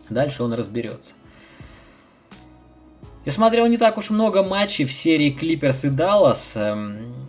Дальше 0.08 0.42
он 0.42 0.54
разберется. 0.54 1.14
Я 3.26 3.32
смотрел 3.32 3.66
не 3.66 3.76
так 3.76 3.98
уж 3.98 4.08
много 4.08 4.42
матчей 4.42 4.86
в 4.86 4.92
серии 4.92 5.30
Клиперс 5.30 5.84
и 5.84 5.90
Даллас. 5.90 6.54
Эм, 6.56 7.28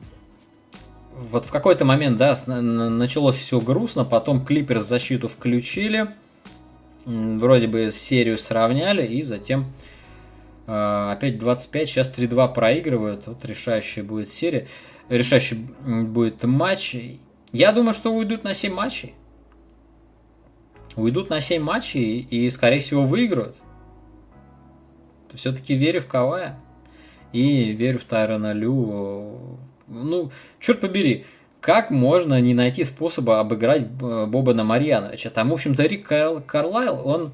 вот 1.12 1.43
в 1.43 1.52
какой-то 1.52 1.84
момент, 1.84 2.17
да, 2.17 2.38
началось 2.45 3.36
все 3.36 3.60
грустно, 3.60 4.06
потом 4.06 4.45
Клиперс 4.45 4.84
защиту 4.84 5.28
включили, 5.28 6.12
вроде 7.06 7.67
бы 7.67 7.91
серию 7.91 8.38
сравняли, 8.38 9.06
и 9.06 9.24
затем 9.24 9.65
опять 10.69 11.39
25, 11.39 11.89
сейчас 11.89 12.12
3-2 12.15 12.53
проигрывают, 12.53 13.27
вот 13.27 13.43
решающая 13.45 14.03
будет 14.03 14.29
серия, 14.29 14.67
решающий 15.10 15.55
будет 15.55 16.43
матч. 16.43 16.95
Я 17.51 17.71
думаю, 17.71 17.93
что 17.93 18.13
уйдут 18.13 18.43
на 18.43 18.53
7 18.53 18.73
матчей. 18.73 19.15
Уйдут 20.95 21.29
на 21.29 21.39
7 21.39 21.62
матчей 21.62 22.19
и, 22.19 22.49
скорее 22.49 22.79
всего, 22.79 23.03
выиграют 23.03 23.55
все-таки 25.36 25.75
верю 25.75 26.01
в 26.01 26.08
Кавая 26.08 26.60
и 27.32 27.71
верю 27.71 27.99
в 27.99 28.03
Тайрона 28.03 28.53
Лю. 28.53 29.60
Ну, 29.88 30.32
черт 30.60 30.82
побери, 30.82 31.25
как 31.62 31.91
можно 31.91 32.39
не 32.39 32.53
найти 32.53 32.84
способа 32.84 33.39
обыграть 33.39 33.88
Бобана 33.88 34.63
Марьяновича? 34.63 35.29
Там, 35.29 35.49
в 35.49 35.53
общем-то, 35.53 35.84
Рик 35.84 36.08
Кар... 36.08 36.41
Карлайл, 36.41 37.01
он 37.05 37.25
э, 37.25 37.29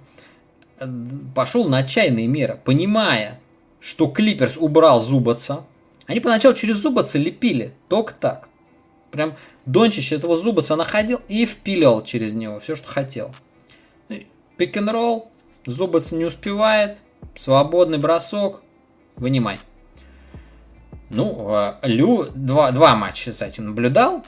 пошел 1.33 1.67
на 1.67 1.79
отчаянные 1.79 2.27
меры, 2.27 2.59
понимая, 2.63 3.39
что 3.79 4.07
Клиперс 4.07 4.57
убрал 4.57 5.01
Зубаца. 5.01 5.65
Они 6.05 6.19
поначалу 6.19 6.55
через 6.55 6.77
Зубаца 6.77 7.17
лепили, 7.17 7.73
только 7.87 8.13
так. 8.13 8.49
Прям 9.11 9.35
Дончич 9.65 10.11
этого 10.11 10.35
Зубаца 10.37 10.75
находил 10.75 11.21
и 11.27 11.45
впиливал 11.45 12.03
через 12.03 12.33
него 12.33 12.59
все, 12.59 12.75
что 12.75 12.87
хотел. 12.87 13.33
Пик-н-ролл, 14.57 15.29
Зубац 15.65 16.11
не 16.11 16.25
успевает, 16.25 16.97
Свободный 17.37 17.97
бросок. 17.97 18.61
Вынимай. 19.15 19.59
Ну, 21.09 21.47
а, 21.49 21.79
Лю 21.83 22.29
два, 22.33 22.71
два 22.71 22.95
матча 22.95 23.31
с 23.31 23.41
этим 23.41 23.65
наблюдал. 23.65 24.25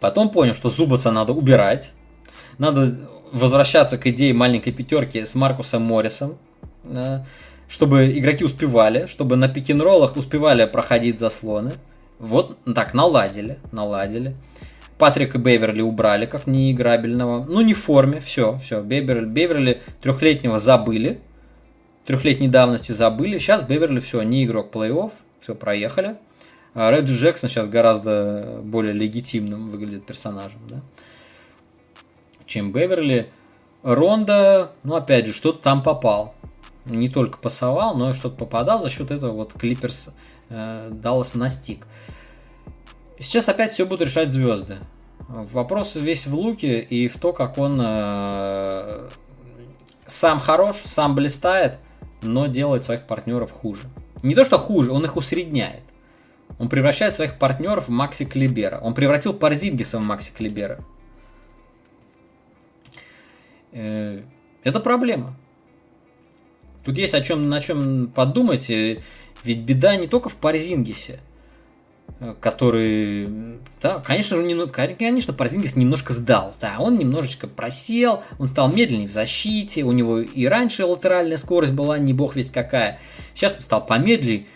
Потом 0.00 0.30
понял, 0.30 0.54
что 0.54 0.68
Зубаца 0.68 1.12
надо 1.12 1.32
убирать. 1.32 1.92
Надо 2.58 3.08
возвращаться 3.34 3.98
к 3.98 4.06
идее 4.06 4.32
маленькой 4.32 4.72
пятерки 4.72 5.24
с 5.24 5.34
Маркусом 5.34 5.82
Моррисом. 5.82 6.38
Чтобы 7.68 8.16
игроки 8.18 8.44
успевали, 8.44 9.06
чтобы 9.06 9.36
на 9.36 9.48
пик-н-роллах 9.48 10.16
успевали 10.16 10.64
проходить 10.66 11.18
заслоны. 11.18 11.72
Вот 12.18 12.58
так, 12.74 12.94
наладили, 12.94 13.58
наладили. 13.72 14.34
Патрика 14.98 15.38
Беверли 15.38 15.82
убрали 15.82 16.26
как 16.26 16.46
неиграбельного. 16.46 17.44
Ну, 17.44 17.60
не 17.62 17.74
в 17.74 17.82
форме, 17.82 18.20
все, 18.20 18.58
все. 18.58 18.80
Беверли, 18.82 19.26
Беверли 19.26 19.82
трехлетнего 20.00 20.58
забыли 20.58 21.20
трехлетней 22.06 22.48
давности 22.48 22.92
забыли. 22.92 23.38
Сейчас 23.38 23.62
Беверли 23.62 24.00
все, 24.00 24.22
не 24.22 24.44
игрок 24.44 24.74
плей-офф, 24.74 25.10
все, 25.40 25.54
проехали. 25.54 26.16
А 26.74 26.90
Реджи 26.90 27.16
Джексон 27.16 27.48
сейчас 27.48 27.68
гораздо 27.68 28.60
более 28.64 28.92
легитимным 28.92 29.70
выглядит 29.70 30.04
персонажем, 30.04 30.60
да? 30.68 30.80
Чем 32.46 32.72
Беверли. 32.72 33.30
Ронда, 33.82 34.72
ну 34.82 34.96
опять 34.96 35.26
же, 35.26 35.32
что-то 35.32 35.62
там 35.62 35.82
попал. 35.82 36.34
Не 36.84 37.08
только 37.08 37.38
пасовал, 37.38 37.94
но 37.94 38.10
и 38.10 38.14
что-то 38.14 38.36
попадал. 38.36 38.80
За 38.80 38.90
счет 38.90 39.10
этого 39.10 39.32
вот 39.32 39.52
Клиперс 39.54 40.10
э, 40.48 40.90
Даллас 40.90 41.34
настиг. 41.34 41.86
Сейчас 43.18 43.48
опять 43.48 43.72
все 43.72 43.86
будут 43.86 44.08
решать 44.08 44.32
звезды. 44.32 44.78
Вопрос 45.28 45.94
весь 45.94 46.26
в 46.26 46.34
луке 46.34 46.80
и 46.80 47.08
в 47.08 47.18
то, 47.18 47.32
как 47.32 47.58
он 47.58 47.80
э, 47.82 49.08
сам 50.06 50.40
хорош, 50.40 50.76
сам 50.84 51.14
блистает– 51.14 51.78
но 52.24 52.46
делает 52.46 52.82
своих 52.82 53.02
партнеров 53.02 53.52
хуже. 53.52 53.82
Не 54.22 54.34
то, 54.34 54.44
что 54.44 54.58
хуже, 54.58 54.90
он 54.92 55.04
их 55.04 55.16
усредняет. 55.16 55.82
Он 56.58 56.68
превращает 56.68 57.14
своих 57.14 57.38
партнеров 57.38 57.88
в 57.88 57.90
Макси 57.90 58.24
Клибера. 58.24 58.78
Он 58.82 58.94
превратил 58.94 59.34
Парзингиса 59.34 59.98
в 59.98 60.02
Макси 60.02 60.32
Клибера. 60.32 60.80
Э, 63.74 64.22
это 64.62 64.80
проблема. 64.80 65.36
Тут 66.84 66.96
есть 66.96 67.14
о 67.14 67.20
чем, 67.20 67.48
на 67.48 67.60
чем 67.60 68.08
подумать. 68.08 68.70
Э, 68.70 69.02
ведь 69.42 69.58
беда 69.58 69.96
не 69.96 70.06
только 70.06 70.28
в 70.30 70.36
Парзингисе 70.36 71.20
который, 72.40 73.28
да, 73.82 73.98
конечно 73.98 74.36
же, 74.36 74.44
не, 74.44 74.66
конечно, 74.66 75.32
Порзингис 75.32 75.76
немножко 75.76 76.12
сдал, 76.12 76.54
да, 76.60 76.76
он 76.78 76.96
немножечко 76.96 77.48
просел, 77.48 78.22
он 78.38 78.46
стал 78.46 78.72
медленнее 78.72 79.08
в 79.08 79.10
защите, 79.10 79.82
у 79.82 79.92
него 79.92 80.20
и 80.20 80.46
раньше 80.46 80.84
латеральная 80.84 81.36
скорость 81.36 81.72
была 81.72 81.98
не 81.98 82.12
бог 82.12 82.36
весть 82.36 82.52
какая, 82.52 83.00
сейчас 83.34 83.54
он 83.56 83.62
стал 83.62 83.84
помедленнее, 83.84 84.46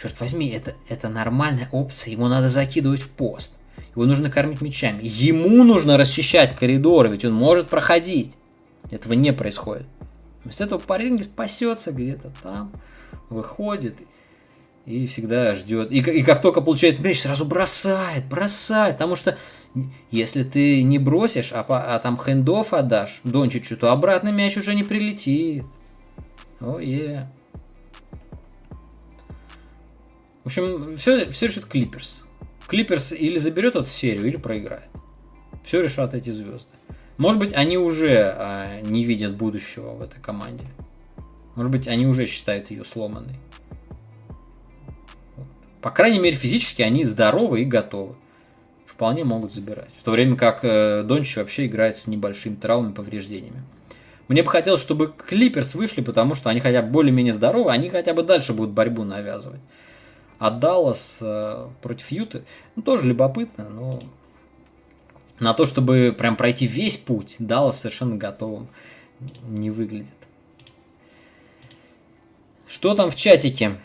черт 0.00 0.20
возьми, 0.20 0.48
это, 0.48 0.74
это 0.88 1.08
нормальная 1.08 1.68
опция, 1.72 2.12
ему 2.12 2.28
надо 2.28 2.48
закидывать 2.48 3.00
в 3.00 3.08
пост, 3.08 3.54
его 3.94 4.04
нужно 4.04 4.30
кормить 4.30 4.60
мячами, 4.60 5.00
ему 5.02 5.64
нужно 5.64 5.96
расчищать 5.96 6.54
коридоры, 6.54 7.08
ведь 7.08 7.24
он 7.24 7.32
может 7.32 7.68
проходить, 7.68 8.34
этого 8.90 9.12
не 9.14 9.32
происходит. 9.32 9.86
Вместо 10.44 10.64
этого 10.64 10.78
Порзингис 10.78 11.26
пасется 11.26 11.92
где-то 11.92 12.32
там, 12.42 12.72
выходит, 13.28 13.96
и 14.88 15.06
всегда 15.06 15.52
ждет. 15.52 15.92
И, 15.92 15.98
и 15.98 16.22
как 16.22 16.40
только 16.40 16.62
получает 16.62 17.00
мяч, 17.00 17.20
сразу 17.20 17.44
бросает, 17.44 18.26
бросает. 18.26 18.94
Потому 18.94 19.16
что 19.16 19.36
если 20.10 20.44
ты 20.44 20.82
не 20.82 20.98
бросишь, 20.98 21.52
а, 21.52 21.64
а 21.68 21.98
там 21.98 22.18
хендов 22.18 22.72
отдашь 22.72 23.20
Дончичу, 23.22 23.76
то 23.76 23.92
обратно 23.92 24.30
мяч 24.30 24.56
уже 24.56 24.74
не 24.74 24.84
прилетит. 24.84 25.64
О, 26.60 26.78
oh, 26.78 26.82
yeah. 26.82 27.26
В 30.42 30.46
общем, 30.46 30.96
все, 30.96 31.30
все 31.30 31.46
решит 31.46 31.66
Клиперс. 31.66 32.22
Клиперс 32.66 33.12
или 33.12 33.38
заберет 33.38 33.76
эту 33.76 33.90
серию, 33.90 34.26
или 34.26 34.36
проиграет. 34.36 34.88
Все 35.64 35.82
решат 35.82 36.14
эти 36.14 36.30
звезды. 36.30 36.77
Может 37.18 37.40
быть, 37.40 37.52
они 37.52 37.76
уже 37.76 38.32
а, 38.36 38.80
не 38.80 39.04
видят 39.04 39.36
будущего 39.36 39.90
в 39.90 40.02
этой 40.02 40.20
команде. 40.20 40.64
Может 41.56 41.72
быть, 41.72 41.88
они 41.88 42.06
уже 42.06 42.26
считают 42.26 42.70
ее 42.70 42.84
сломанной. 42.84 43.34
По 45.82 45.90
крайней 45.90 46.20
мере, 46.20 46.36
физически 46.36 46.82
они 46.82 47.04
здоровы 47.04 47.62
и 47.62 47.64
готовы. 47.64 48.14
Вполне 48.86 49.24
могут 49.24 49.52
забирать. 49.52 49.90
В 49.98 50.04
то 50.04 50.12
время 50.12 50.36
как 50.36 50.60
э, 50.64 51.02
Дончич 51.02 51.36
вообще 51.36 51.66
играет 51.66 51.96
с 51.96 52.06
небольшими 52.06 52.54
травмами, 52.54 52.92
повреждениями. 52.92 53.62
Мне 54.28 54.42
бы 54.42 54.50
хотелось, 54.50 54.80
чтобы 54.80 55.12
Клиперс 55.26 55.74
вышли, 55.74 56.02
потому 56.02 56.34
что 56.34 56.50
они 56.50 56.60
хотя 56.60 56.82
бы 56.82 56.90
более-менее 56.90 57.32
здоровы, 57.32 57.72
они 57.72 57.88
хотя 57.88 58.14
бы 58.14 58.22
дальше 58.22 58.52
будут 58.52 58.72
борьбу 58.74 59.02
навязывать. 59.02 59.60
А 60.38 60.50
Даллас 60.50 61.18
э, 61.20 61.68
против 61.82 62.10
Юты, 62.12 62.44
ну, 62.76 62.82
тоже 62.82 63.06
любопытно, 63.06 63.68
но 63.68 63.98
на 65.40 65.54
то, 65.54 65.66
чтобы 65.66 66.14
прям 66.16 66.36
пройти 66.36 66.66
весь 66.66 66.96
путь, 66.96 67.36
Даллас 67.38 67.80
совершенно 67.80 68.16
готовым 68.16 68.68
не 69.46 69.70
выглядит. 69.70 70.12
Что 72.66 72.94
там 72.94 73.10
в 73.10 73.16
чатике? 73.16 73.80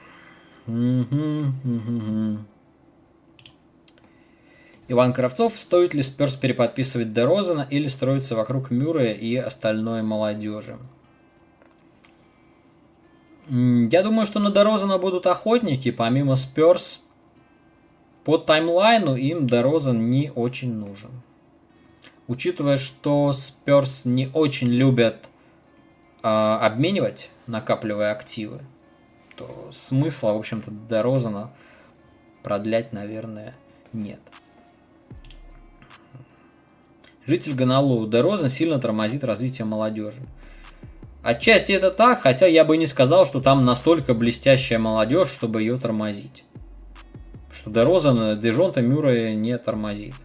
Иван 4.87 5.13
Кравцов, 5.13 5.57
стоит 5.57 5.93
ли 5.93 6.01
Сперс 6.01 6.35
переподписывать 6.35 7.13
Дерозана 7.13 7.65
или 7.69 7.87
строиться 7.87 8.35
вокруг 8.35 8.69
Мюррея 8.69 9.13
и 9.13 9.35
остальной 9.35 10.03
молодежи? 10.03 10.77
Я 13.49 14.03
думаю, 14.03 14.25
что 14.25 14.39
на 14.39 14.51
Дерозана 14.51 14.97
будут 14.97 15.27
охотники, 15.27 15.91
помимо 15.91 16.35
Сперс. 16.35 16.99
По 18.23 18.37
таймлайну 18.37 19.15
им 19.15 19.47
Дерозан 19.47 20.09
не 20.09 20.31
очень 20.33 20.73
нужен. 20.73 21.11
Учитывая, 22.27 22.77
что 22.77 23.31
Сперс 23.33 24.05
не 24.05 24.29
очень 24.33 24.69
любят 24.69 25.27
э, 26.21 26.27
обменивать, 26.27 27.29
накапливая 27.47 28.12
активы, 28.12 28.62
то 29.36 29.69
смысла, 29.73 30.33
в 30.33 30.38
общем-то, 30.38 30.71
до 30.71 31.03
Розана 31.03 31.51
продлять, 32.43 32.93
наверное, 32.93 33.55
нет. 33.91 34.19
Житель 37.25 37.53
Ганалу 37.53 38.05
Дерозен 38.07 38.49
сильно 38.49 38.79
тормозит 38.79 39.23
развитие 39.23 39.65
молодежи. 39.65 40.21
Отчасти 41.21 41.71
это 41.71 41.89
так, 41.89 42.21
хотя 42.21 42.47
я 42.47 42.65
бы 42.65 42.75
не 42.75 42.86
сказал, 42.86 43.25
что 43.25 43.39
там 43.39 43.63
настолько 43.63 44.13
блестящая 44.13 44.77
молодежь, 44.77 45.29
чтобы 45.29 45.62
ее 45.62 45.77
тормозить. 45.77 46.43
Что 47.49 47.71
Дерозен 47.71 48.39
Дежонта 48.41 48.81
Мюррея 48.81 49.33
не 49.36 49.57
тормозит. 49.57 50.15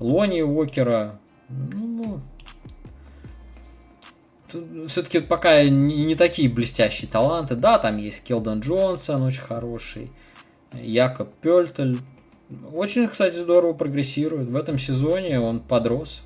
Лони 0.00 0.42
Уокера, 0.42 1.20
ну, 1.48 2.20
все-таки 4.88 5.20
пока 5.20 5.64
не, 5.64 6.14
такие 6.14 6.48
блестящие 6.48 7.08
таланты. 7.10 7.54
Да, 7.54 7.78
там 7.78 7.96
есть 7.96 8.22
Келдон 8.22 8.60
Джонсон, 8.60 9.22
очень 9.22 9.42
хороший. 9.42 10.10
Якоб 10.72 11.32
Пельтель. 11.40 11.98
Очень, 12.72 13.08
кстати, 13.08 13.36
здорово 13.36 13.72
прогрессирует. 13.72 14.48
В 14.48 14.56
этом 14.56 14.78
сезоне 14.78 15.40
он 15.40 15.60
подрос. 15.60 16.22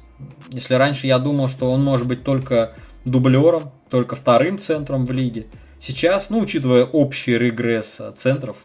Если 0.49 0.75
раньше 0.75 1.07
я 1.07 1.19
думал, 1.19 1.49
что 1.49 1.71
он 1.71 1.85
может 1.85 2.07
быть 2.07 2.25
только 2.25 2.75
дублером, 3.05 3.71
только 3.91 4.17
вторым 4.17 4.59
центром 4.59 5.07
в 5.07 5.13
лиге, 5.13 5.47
сейчас, 5.81 6.31
ну, 6.31 6.41
учитывая 6.41 6.85
общий 6.85 7.37
регресс 7.39 8.01
центров 8.17 8.57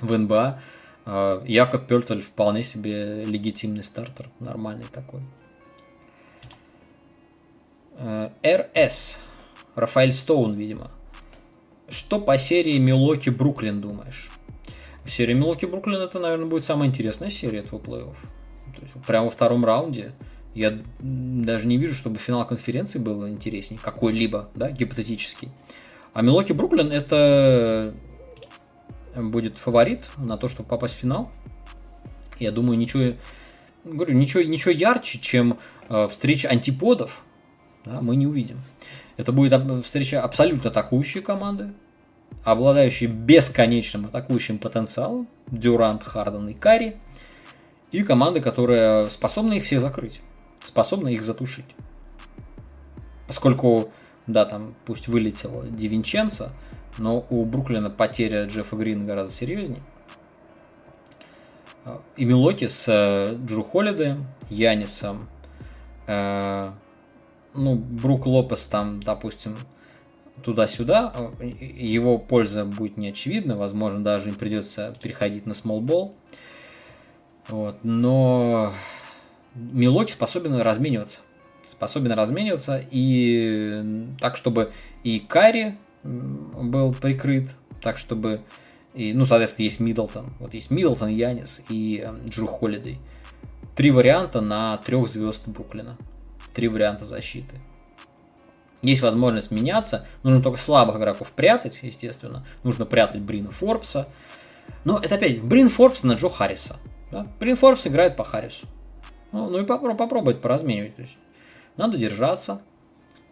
в 0.00 0.16
НБА, 0.16 0.60
Якоб 1.06 1.86
Пельтель 1.86 2.20
вполне 2.20 2.64
себе 2.64 3.24
легитимный 3.24 3.84
стартер, 3.84 4.28
нормальный 4.40 4.86
такой. 4.92 5.20
Э, 7.98 8.30
РС. 8.44 9.20
Рафаэль 9.76 10.12
Стоун, 10.12 10.54
видимо. 10.54 10.90
Что 11.88 12.18
по 12.18 12.36
серии 12.38 12.78
Милоки 12.78 13.30
Бруклин 13.30 13.80
думаешь? 13.80 14.30
Серия 15.06 15.34
Милоки 15.34 15.64
Бруклин 15.66 16.00
это, 16.00 16.18
наверное, 16.18 16.46
будет 16.46 16.64
самая 16.64 16.88
интересная 16.88 17.30
серия 17.30 17.60
этого 17.60 17.78
плей-офф. 17.78 18.16
То 18.74 18.82
есть, 18.82 18.94
прямо 19.06 19.26
во 19.26 19.30
втором 19.30 19.64
раунде 19.64 20.12
я 20.54 20.78
даже 20.98 21.66
не 21.66 21.76
вижу, 21.76 21.94
чтобы 21.94 22.18
финал 22.18 22.46
конференции 22.46 22.98
был 22.98 23.28
интереснее, 23.28 23.78
какой-либо, 23.80 24.48
да, 24.54 24.70
гипотетический. 24.70 25.50
А 26.14 26.22
Милоки 26.22 26.52
Бруклин 26.52 26.90
это 26.90 27.94
будет 29.16 29.58
фаворит 29.58 30.04
на 30.16 30.36
то, 30.36 30.48
чтобы 30.48 30.68
попасть 30.68 30.94
в 30.94 30.98
финал. 30.98 31.30
Я 32.38 32.52
думаю, 32.52 32.78
ничего, 32.78 33.14
говорю, 33.84 34.14
ничего, 34.14 34.42
ничего 34.42 34.72
ярче, 34.72 35.18
чем 35.18 35.58
э, 35.88 36.08
встреча 36.08 36.48
антиподов, 36.48 37.24
да, 37.84 38.00
мы 38.00 38.16
не 38.16 38.26
увидим. 38.26 38.60
Это 39.16 39.32
будет 39.32 39.84
встреча 39.84 40.22
абсолютно 40.22 40.70
атакующей 40.70 41.22
команды, 41.22 41.72
обладающей 42.44 43.06
бесконечным 43.06 44.06
атакующим 44.06 44.58
потенциалом, 44.58 45.28
Дюрант, 45.46 46.02
Харден 46.02 46.48
и 46.48 46.54
Карри, 46.54 46.96
и 47.92 48.02
команды, 48.02 48.40
которая 48.40 49.08
способна 49.08 49.54
их 49.54 49.64
всех 49.64 49.80
закрыть, 49.80 50.20
способна 50.64 51.08
их 51.08 51.22
затушить. 51.22 51.64
Поскольку, 53.26 53.90
да, 54.26 54.44
там 54.44 54.74
пусть 54.84 55.08
вылетела 55.08 55.66
Дивинченца, 55.66 56.52
но 56.98 57.26
у 57.30 57.44
Бруклина 57.44 57.90
потеря 57.90 58.46
Джеффа 58.46 58.76
Грина 58.76 59.04
гораздо 59.04 59.34
серьезнее. 59.34 59.82
И 62.16 62.24
Милоки 62.24 62.66
с 62.66 62.86
э, 62.88 63.36
Джу 63.46 63.62
Холлидеем, 63.62 64.26
Янисом, 64.50 65.28
э, 66.08 66.70
ну, 67.54 67.74
Брук 67.76 68.26
Лопес 68.26 68.66
там, 68.66 69.00
допустим, 69.00 69.56
туда-сюда, 70.42 71.14
его 71.40 72.18
польза 72.18 72.64
будет 72.64 72.96
не 72.96 73.08
очевидна, 73.08 73.56
возможно, 73.56 74.02
даже 74.02 74.30
им 74.30 74.34
придется 74.34 74.94
переходить 75.00 75.46
на 75.46 75.54
смолбол. 75.54 76.14
Вот, 77.48 77.76
но 77.84 78.72
Милоки 79.54 80.10
способен 80.10 80.60
размениваться. 80.60 81.20
Способен 81.68 82.12
размениваться 82.12 82.84
и 82.90 84.08
так, 84.20 84.36
чтобы 84.36 84.72
и 85.04 85.20
Карри 85.20 85.76
был 86.06 86.92
прикрыт, 86.92 87.50
так, 87.82 87.98
чтобы 87.98 88.42
и, 88.94 89.12
ну, 89.12 89.24
соответственно, 89.24 89.64
есть 89.64 89.80
Миддлтон. 89.80 90.32
Вот 90.38 90.54
есть 90.54 90.70
Миддлтон, 90.70 91.08
Янис 91.08 91.62
и 91.68 92.06
Джу 92.28 92.46
Холидей. 92.46 92.98
Три 93.74 93.90
варианта 93.90 94.40
на 94.40 94.78
трех 94.78 95.08
звезд 95.08 95.46
Бруклина 95.46 95.98
три 96.56 96.68
варианта 96.68 97.04
защиты. 97.04 97.54
Есть 98.80 99.02
возможность 99.02 99.50
меняться, 99.50 100.06
нужно 100.22 100.42
только 100.42 100.58
слабых 100.58 100.96
игроков 100.96 101.30
прятать, 101.32 101.78
естественно. 101.82 102.46
Нужно 102.62 102.86
прятать 102.86 103.20
Брина 103.20 103.50
Форбса. 103.50 104.08
Но 104.84 104.98
это 104.98 105.16
опять 105.16 105.42
Брин 105.42 105.68
Форбс 105.68 106.02
на 106.02 106.12
Джо 106.12 106.30
Харриса. 106.30 106.76
Да? 107.10 107.26
Брин 107.38 107.56
Форбс 107.56 107.86
играет 107.86 108.16
по 108.16 108.24
Харрису. 108.24 108.66
Ну, 109.32 109.50
ну 109.50 109.58
и 109.58 109.64
попробовать, 109.64 109.98
попробовать 109.98 110.40
поразменивать. 110.40 110.96
То 110.96 111.02
есть, 111.02 111.16
надо 111.76 111.98
держаться, 111.98 112.62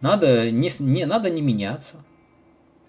надо 0.01 0.51
не, 0.51 0.69
не, 0.79 1.05
надо 1.05 1.31
не 1.31 1.41
меняться. 1.41 2.03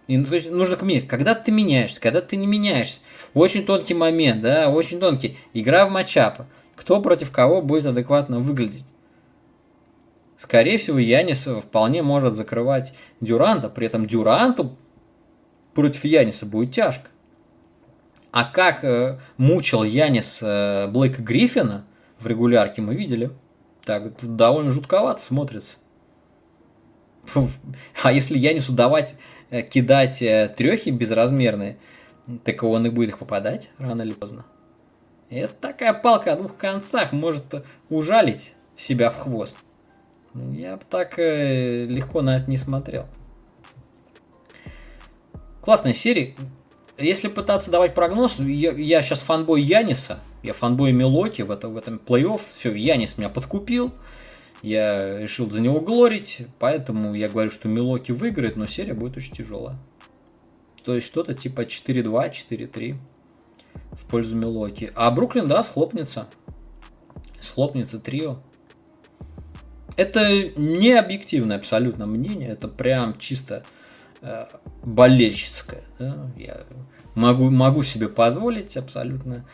И, 0.07 0.15
есть, 0.15 0.51
нужно 0.51 0.77
менять. 0.85 1.09
Когда 1.09 1.35
ты 1.35 1.51
меняешься, 1.51 2.01
когда 2.01 2.21
ты 2.21 2.37
не 2.37 2.47
меняешься. 2.47 3.01
Очень 3.35 3.67
тонкий 3.67 3.95
момент, 3.95 4.41
да, 4.41 4.71
очень 4.71 5.01
тонкий. 5.01 5.39
Игра 5.53 5.87
в 5.87 5.91
матчапы. 5.91 6.47
Кто 6.77 7.01
против 7.01 7.31
кого 7.31 7.63
будет 7.63 7.87
адекватно 7.87 8.39
выглядеть. 8.41 8.85
Скорее 10.37 10.79
всего, 10.79 10.99
Янис 10.99 11.47
вполне 11.47 12.03
может 12.03 12.35
закрывать 12.35 12.95
Дюранта, 13.21 13.69
при 13.71 13.87
этом 13.87 14.07
Дюранту 14.07 14.77
против 15.75 16.05
Яниса 16.05 16.47
будет 16.47 16.73
тяжко. 16.73 17.09
А 18.33 18.45
как 18.45 18.85
э, 18.85 19.19
мучил 19.39 19.83
Янис 19.83 20.41
э, 20.43 20.89
Блейка 20.89 21.23
Гриффина 21.23 21.87
в 22.19 22.27
регулярке, 22.27 22.83
мы 22.83 22.95
видели. 22.95 23.31
Так, 23.85 24.13
довольно 24.21 24.71
жутковато 24.71 25.23
смотрится. 25.23 25.79
А 28.03 28.13
если 28.13 28.37
Янису 28.37 28.73
давать, 28.73 29.15
кидать 29.51 30.23
э, 30.23 30.53
трехи 30.57 30.91
безразмерные, 30.91 31.77
так 32.45 32.63
он 32.63 32.87
и 32.87 32.91
будет 32.91 33.11
их 33.11 33.19
попадать 33.19 33.71
рано 33.79 34.03
или 34.03 34.13
поздно. 34.13 34.45
Это 35.31 35.53
такая 35.55 35.93
палка 35.93 36.33
о 36.33 36.37
двух 36.37 36.57
концах 36.57 37.13
может 37.13 37.65
ужалить 37.91 38.55
себя 38.77 39.11
в 39.11 39.19
хвост. 39.19 39.59
Я 40.53 40.77
бы 40.77 40.83
так 40.89 41.19
э, 41.19 41.87
легко 41.87 42.23
на 42.23 42.37
это 42.37 42.51
не 42.51 42.57
смотрел. 42.57 43.07
Классная 45.63 45.95
серия. 45.95 46.35
Если 46.99 47.29
пытаться 47.29 47.71
давать 47.71 47.95
прогноз, 47.95 48.39
я, 48.39 48.73
я 48.73 49.03
сейчас 49.03 49.21
фанбой 49.21 49.63
Яниса, 49.63 50.21
я 50.43 50.53
фанбой 50.53 50.93
Мелоки 50.93 51.43
в, 51.43 51.51
это, 51.51 51.69
в 51.69 51.77
этом 51.77 51.97
плей-офф. 51.97 52.41
Все, 52.55 52.73
Янис 52.73 53.19
меня 53.19 53.29
подкупил. 53.29 53.93
Я 54.63 55.19
решил 55.19 55.51
за 55.51 55.61
него 55.61 55.81
глорить, 55.81 56.39
поэтому 56.59 57.15
я 57.15 57.29
говорю, 57.29 57.51
что 57.51 57.69
Мелоки 57.69 58.13
выиграет, 58.13 58.57
но 58.57 58.67
серия 58.67 58.95
будет 58.95 59.17
очень 59.17 59.35
тяжелая. 59.35 59.79
То 60.85 60.95
есть 60.95 61.07
что-то 61.07 61.35
типа 61.35 61.63
4-2, 61.63 62.33
4-3 62.49 62.97
в 63.93 64.07
пользу 64.07 64.37
Мелоки. 64.37 64.93
А 64.95 65.11
Бруклин, 65.11 65.47
да, 65.47 65.63
схлопнется. 65.63 66.29
Схлопнется 67.41 67.99
трио. 67.99 68.39
Это 69.97 70.51
не 70.57 70.93
объективное 70.93 71.57
абсолютно 71.57 72.07
мнение, 72.07 72.51
это 72.51 72.69
прям 72.69 73.19
чисто 73.19 73.65
э, 74.21 74.47
болельщицкое. 74.83 75.83
Да? 75.99 76.31
Я 76.37 76.65
могу, 77.15 77.51
могу 77.51 77.83
себе 77.83 78.09
позволить 78.09 78.77
абсолютно 78.77 79.47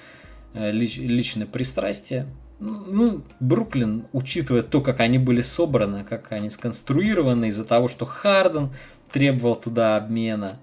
э, 0.52 0.70
лич, 0.72 0.96
личное 0.96 1.46
пристрастие. 1.46 2.26
Ну, 2.62 3.22
Бруклин, 3.40 4.06
учитывая 4.12 4.62
то, 4.62 4.80
как 4.80 5.00
они 5.00 5.18
были 5.18 5.40
собраны, 5.40 6.04
как 6.04 6.30
они 6.30 6.48
сконструированы, 6.48 7.46
из-за 7.46 7.64
того, 7.64 7.88
что 7.88 8.06
Харден 8.06 8.70
требовал 9.10 9.56
туда 9.56 9.96
обмена, 9.96 10.58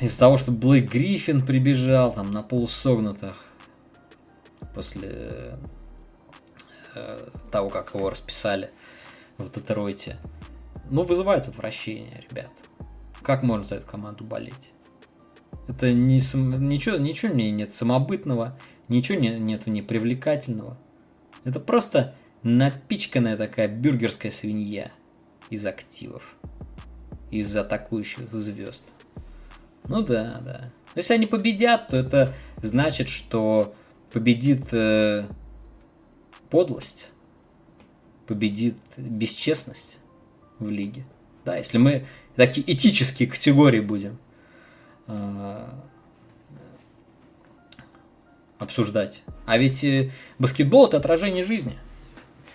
из-за 0.00 0.18
того, 0.18 0.36
что 0.36 0.52
Блейк 0.52 0.92
Гриффин 0.92 1.44
прибежал 1.44 2.12
там 2.12 2.32
на 2.32 2.42
полусогнутых 2.42 3.36
после 4.74 5.58
Э, 6.94 7.28
того, 7.50 7.68
как 7.68 7.94
его 7.94 8.10
расписали 8.10 8.70
в 9.38 9.50
Детройте. 9.52 10.18
Ну, 10.90 11.02
вызывает 11.02 11.46
отвращение, 11.46 12.24
ребят. 12.28 12.50
Как 13.22 13.42
можно 13.42 13.64
за 13.64 13.76
эту 13.76 13.88
команду 13.88 14.24
болеть? 14.24 14.72
Это 15.68 15.92
не 15.92 16.20
сам... 16.20 16.68
ничего, 16.68 16.96
ничего 16.96 17.32
мне 17.32 17.50
нет 17.52 17.72
самобытного, 17.72 18.58
ничего 18.90 19.18
не, 19.18 19.30
нет 19.30 19.66
непривлекательного. 19.66 20.76
Это 21.44 21.60
просто 21.60 22.14
напичканная 22.42 23.36
такая 23.36 23.68
бюргерская 23.68 24.30
свинья 24.30 24.92
из 25.48 25.64
активов, 25.64 26.22
из 27.30 27.56
атакующих 27.56 28.32
звезд. 28.32 28.88
Ну 29.84 30.02
да, 30.02 30.40
да. 30.44 30.72
Если 30.94 31.14
они 31.14 31.26
победят, 31.26 31.88
то 31.88 31.96
это 31.96 32.34
значит, 32.62 33.08
что 33.08 33.74
победит 34.12 34.72
э, 34.72 35.26
подлость, 36.50 37.08
победит 38.26 38.76
бесчестность 38.96 39.98
в 40.58 40.68
лиге. 40.68 41.04
Да, 41.44 41.56
если 41.56 41.78
мы 41.78 42.06
такие 42.36 42.70
этические 42.70 43.28
категории 43.28 43.80
будем 43.80 44.18
э, 45.06 45.68
обсуждать. 48.60 49.22
А 49.46 49.58
ведь 49.58 49.82
э, 49.82 50.12
баскетбол 50.38 50.86
это 50.86 50.98
отражение 50.98 51.42
жизни. 51.42 51.76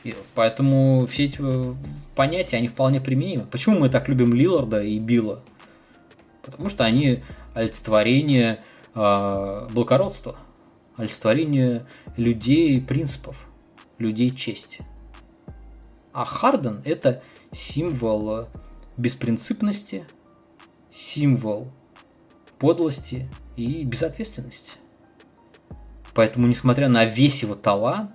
И 0.06 0.16
поэтому 0.36 1.06
все 1.08 1.26
эти 1.26 1.38
э, 1.39 1.74
понятия, 2.16 2.58
они 2.58 2.70
вполне 2.70 3.01
применимы. 3.01 3.45
Почему 3.51 3.80
мы 3.80 3.89
так 3.89 4.08
любим 4.08 4.34
Лиларда 4.34 4.82
и 4.82 4.99
Билла? 4.99 5.43
Потому 6.43 6.70
что 6.70 6.86
они 6.86 7.24
олицетворение 7.56 8.64
э, 8.93 9.68
благородства, 9.72 10.38
олицетворение 10.95 11.86
людей 12.16 12.80
принципов, 12.80 13.36
людей 13.97 14.30
чести. 14.30 14.86
А 16.14 16.24
Харден 16.24 16.82
это 16.86 17.24
символ 17.51 18.47
беспринципности, 18.95 20.06
символ 20.91 21.72
подлости 22.60 23.28
и 23.58 23.84
безответственности. 23.84 24.74
Поэтому, 26.16 26.47
несмотря 26.47 26.88
на 26.88 27.03
весь 27.03 27.43
его 27.43 27.55
талант, 27.55 28.11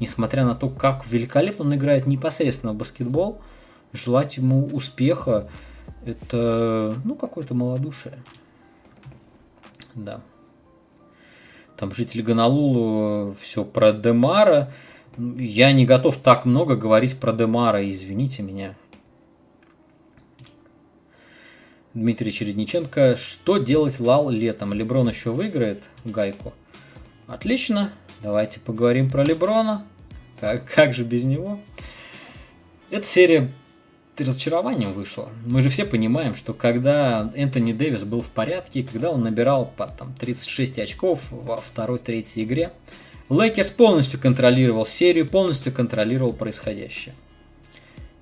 несмотря 0.00 0.44
на 0.44 0.56
то, 0.56 0.68
как 0.68 1.06
великолепно 1.06 1.64
он 1.64 1.74
играет 1.76 2.06
непосредственно 2.06 2.72
в 2.72 2.76
баскетбол, 2.76 3.40
желать 3.92 4.36
ему 4.36 4.66
успеха 4.66 5.48
это, 6.04 6.92
ну, 7.04 7.14
какое-то 7.14 7.54
малодушие. 7.54 8.18
Да. 9.94 10.20
Там 11.76 11.94
житель 11.94 12.22
Гонолулу 12.22 13.32
все 13.40 13.64
про 13.64 13.92
Демара. 13.92 14.72
Я 15.16 15.72
не 15.72 15.86
готов 15.86 16.16
так 16.18 16.46
много 16.46 16.74
говорить 16.74 17.18
про 17.18 17.32
Демара, 17.32 17.88
извините 17.88 18.42
меня. 18.42 18.74
Дмитрий 21.94 22.32
Чередниченко. 22.32 23.16
Что 23.16 23.58
делать 23.58 24.00
Лал 24.00 24.30
летом? 24.30 24.74
Леброн 24.74 25.08
еще 25.08 25.30
выиграет 25.30 25.84
гайку? 26.04 26.52
Отлично. 27.26 27.92
Давайте 28.22 28.60
поговорим 28.60 29.10
про 29.10 29.24
Леброна. 29.24 29.84
Как, 30.40 30.64
как 30.72 30.94
же 30.94 31.02
без 31.02 31.24
него? 31.24 31.58
Эта 32.90 33.04
серия 33.04 33.52
разочарованием 34.16 34.92
вышла. 34.92 35.28
Мы 35.44 35.60
же 35.60 35.68
все 35.68 35.84
понимаем, 35.84 36.34
что 36.34 36.52
когда 36.52 37.32
Энтони 37.34 37.72
Дэвис 37.72 38.04
был 38.04 38.20
в 38.20 38.30
порядке, 38.30 38.84
когда 38.84 39.10
он 39.10 39.22
набирал 39.22 39.72
по 39.76 39.88
там, 39.88 40.14
36 40.14 40.78
очков 40.78 41.20
во 41.30 41.56
второй-третьей 41.56 42.44
игре, 42.44 42.72
Лейкерс 43.28 43.70
полностью 43.70 44.20
контролировал 44.20 44.84
серию, 44.84 45.28
полностью 45.28 45.72
контролировал 45.72 46.32
происходящее. 46.32 47.14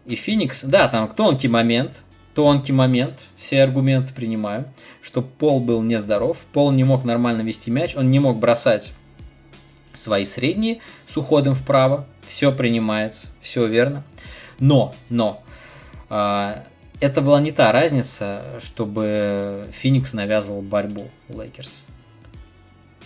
И 0.07 0.15
Феникс, 0.15 0.65
да, 0.65 0.89
там 0.89 1.09
тонкий 1.15 1.49
момент, 1.49 1.93
тонкий 2.35 2.73
момент, 2.73 3.27
все 3.37 3.63
аргументы 3.63 4.13
принимаю, 4.13 4.67
что 5.03 5.23
Пол 5.23 5.61
был 5.61 5.83
нездоров, 5.83 6.39
Пол 6.53 6.73
не 6.73 6.85
мог 6.85 7.05
нормально 7.05 7.43
вести 7.43 7.71
мяч, 7.71 7.95
он 7.97 8.11
не 8.11 8.19
мог 8.19 8.39
бросать 8.39 8.93
свои 9.93 10.25
средние 10.25 10.81
с 11.07 11.17
уходом 11.17 11.55
вправо, 11.55 12.07
все 12.27 12.53
принимается, 12.53 13.29
все 13.41 13.67
верно. 13.67 14.05
Но, 14.59 14.95
но, 15.09 15.43
э, 16.11 16.63
это 17.01 17.21
была 17.21 17.41
не 17.41 17.53
та 17.53 17.71
разница, 17.73 18.59
чтобы 18.61 19.67
Феникс 19.73 20.13
навязывал 20.13 20.63
борьбу 20.63 21.11
Лейкерс. 21.29 21.83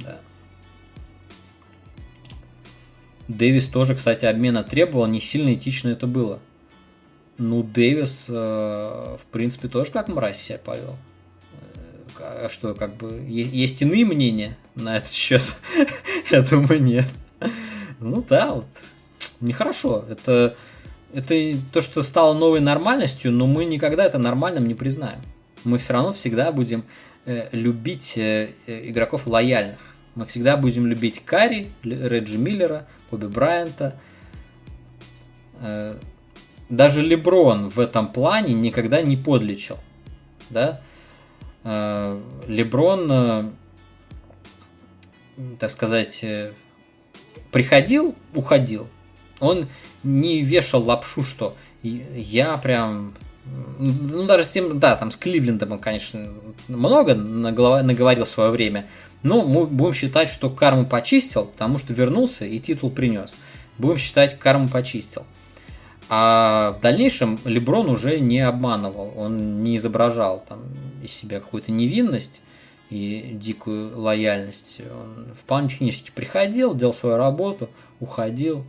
Да. 0.00 0.18
Дэвис 3.28 3.66
тоже, 3.66 3.94
кстати, 3.94 4.24
обмена 4.24 4.62
требовал, 4.64 5.06
не 5.06 5.20
сильно 5.20 5.52
этично 5.54 5.88
это 5.90 6.06
было. 6.06 6.40
Ну, 7.38 7.62
Дэвис, 7.62 8.26
э, 8.28 8.32
в 8.32 9.24
принципе, 9.30 9.68
тоже 9.68 9.92
как 9.92 10.08
мразь 10.08 10.42
себя 10.42 10.58
повел. 10.58 10.96
Э, 12.18 12.46
а 12.46 12.48
что, 12.50 12.74
как 12.74 12.96
бы, 12.96 13.24
есть 13.28 13.80
иные 13.80 14.04
мнения 14.04 14.58
на 14.74 14.96
этот 14.96 15.12
счет? 15.12 15.44
Я 16.32 16.42
думаю, 16.42 16.82
нет. 16.82 17.06
Ну 18.00 18.24
да, 18.28 18.54
вот. 18.54 18.66
Нехорошо. 19.40 20.04
Это, 20.10 20.56
это 21.12 21.34
то, 21.72 21.80
что 21.80 22.02
стало 22.02 22.36
новой 22.36 22.58
нормальностью, 22.58 23.30
но 23.30 23.46
мы 23.46 23.64
никогда 23.66 24.04
это 24.04 24.18
нормальным 24.18 24.66
не 24.66 24.74
признаем. 24.74 25.20
Мы 25.62 25.78
все 25.78 25.92
равно 25.92 26.12
всегда 26.12 26.50
будем 26.50 26.84
э, 27.24 27.48
любить 27.52 28.18
игроков 28.18 29.28
лояльных. 29.28 29.78
Мы 30.16 30.26
всегда 30.26 30.56
будем 30.56 30.86
любить 30.86 31.22
Карри, 31.24 31.70
Реджи 31.84 32.36
Миллера, 32.36 32.88
Коби 33.10 33.26
Брайанта, 33.26 34.00
даже 36.68 37.02
Леброн 37.02 37.68
в 37.68 37.80
этом 37.80 38.12
плане 38.12 38.54
никогда 38.54 39.02
не 39.02 39.16
подлечил. 39.16 39.78
Да? 40.50 40.80
Э, 41.64 42.20
Леброн, 42.46 43.08
э, 43.10 43.44
так 45.58 45.70
сказать, 45.70 46.22
э, 46.22 46.52
приходил, 47.52 48.14
уходил. 48.34 48.88
Он 49.40 49.68
не 50.02 50.42
вешал 50.42 50.82
лапшу, 50.82 51.24
что 51.24 51.56
я 51.82 52.56
прям 52.58 53.14
ну, 53.78 54.26
даже 54.26 54.44
с 54.44 54.48
тем, 54.48 54.78
да, 54.78 54.96
там 54.96 55.10
с 55.10 55.16
Кливлендом 55.16 55.72
он, 55.72 55.78
конечно, 55.78 56.26
много 56.66 57.14
наговорил 57.14 58.24
в 58.24 58.28
свое 58.28 58.50
время, 58.50 58.86
но 59.22 59.42
мы 59.42 59.66
будем 59.66 59.94
считать, 59.94 60.28
что 60.28 60.50
карму 60.50 60.84
почистил, 60.84 61.46
потому 61.46 61.78
что 61.78 61.92
вернулся 61.92 62.44
и 62.44 62.58
титул 62.58 62.90
принес. 62.90 63.36
Будем 63.78 63.96
считать, 63.98 64.38
карму 64.38 64.68
почистил. 64.68 65.24
А 66.10 66.70
в 66.78 66.80
дальнейшем 66.80 67.38
Леброн 67.44 67.90
уже 67.90 68.18
не 68.18 68.40
обманывал, 68.40 69.12
он 69.16 69.62
не 69.62 69.76
изображал 69.76 70.42
там 70.48 70.62
из 71.02 71.12
себя 71.12 71.40
какую-то 71.40 71.70
невинность 71.70 72.40
и 72.88 73.32
дикую 73.34 73.98
лояльность. 73.98 74.80
Он 74.80 75.34
вполне 75.34 75.68
технически 75.68 76.10
приходил, 76.10 76.74
делал 76.74 76.94
свою 76.94 77.16
работу, 77.16 77.68
уходил. 78.00 78.64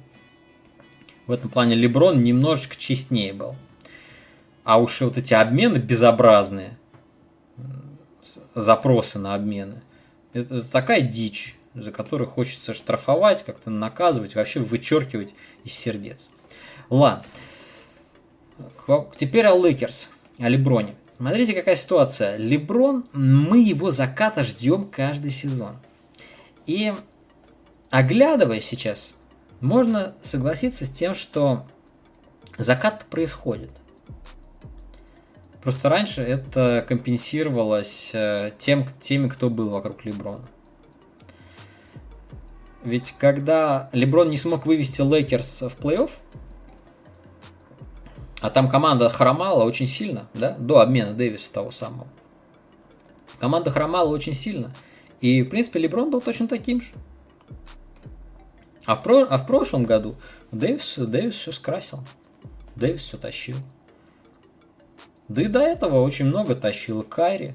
В 1.27 1.31
этом 1.31 1.49
плане 1.49 1.75
Леброн 1.75 2.23
немножечко 2.23 2.75
честнее 2.75 3.31
был. 3.31 3.55
А 4.65 4.79
уж 4.79 4.99
вот 5.01 5.17
эти 5.17 5.33
обмены 5.33 5.77
безобразные, 5.77 6.77
запросы 8.53 9.17
на 9.17 9.33
обмены, 9.33 9.81
это 10.33 10.69
такая 10.69 11.01
дичь, 11.01 11.55
за 11.73 11.91
которую 11.91 12.27
хочется 12.27 12.73
штрафовать, 12.73 13.45
как-то 13.45 13.69
наказывать, 13.69 14.35
вообще 14.35 14.59
вычеркивать 14.59 15.33
из 15.63 15.73
сердец. 15.73 16.29
Ладно. 16.89 17.23
Теперь 19.17 19.45
о 19.45 19.55
Лейкерс, 19.55 20.09
о 20.39 20.49
Леброне. 20.49 20.95
Смотрите, 21.11 21.53
какая 21.53 21.75
ситуация. 21.75 22.37
Леброн, 22.37 23.05
мы 23.13 23.59
его 23.59 23.91
заката 23.91 24.43
ждем 24.43 24.85
каждый 24.89 25.31
сезон. 25.31 25.75
И 26.65 26.93
оглядывая 27.89 28.61
сейчас, 28.61 29.13
можно 29.59 30.15
согласиться 30.21 30.85
с 30.85 30.89
тем, 30.89 31.13
что 31.13 31.65
закат 32.57 33.05
происходит. 33.05 33.69
Просто 35.61 35.89
раньше 35.89 36.21
это 36.21 36.85
компенсировалось 36.87 38.11
э, 38.13 38.53
тем, 38.57 38.87
теми, 39.01 39.27
кто 39.27 39.49
был 39.49 39.69
вокруг 39.69 40.05
Леброна. 40.05 40.45
Ведь 42.83 43.13
когда 43.19 43.89
Леброн 43.91 44.29
не 44.29 44.37
смог 44.37 44.65
вывести 44.65 45.01
Лейкерс 45.01 45.63
в 45.63 45.77
плей-офф, 45.77 46.11
а 48.41 48.49
там 48.49 48.69
команда 48.69 49.09
хромала 49.09 49.63
очень 49.63 49.87
сильно, 49.87 50.27
да, 50.33 50.55
до 50.57 50.79
обмена 50.79 51.13
Дэвиса 51.13 51.53
того 51.53 51.71
самого. 51.71 52.07
Команда 53.39 53.71
хромала 53.71 54.09
очень 54.09 54.33
сильно. 54.33 54.73
И, 55.21 55.41
в 55.41 55.49
принципе, 55.49 55.79
Леброн 55.79 56.09
был 56.09 56.21
точно 56.21 56.47
таким 56.47 56.81
же. 56.81 56.91
А 58.85 58.95
в, 58.95 59.03
про... 59.03 59.23
а 59.23 59.37
в 59.37 59.45
прошлом 59.45 59.83
году 59.83 60.15
Дэвис, 60.51 60.95
Дэвис 60.97 61.35
все 61.35 61.51
скрасил. 61.51 61.99
Дэвис 62.75 63.01
все 63.01 63.17
тащил. 63.17 63.57
Да 65.27 65.41
и 65.41 65.47
до 65.47 65.59
этого 65.59 66.01
очень 66.01 66.25
много 66.25 66.55
тащил 66.55 67.03
Кайри. 67.03 67.53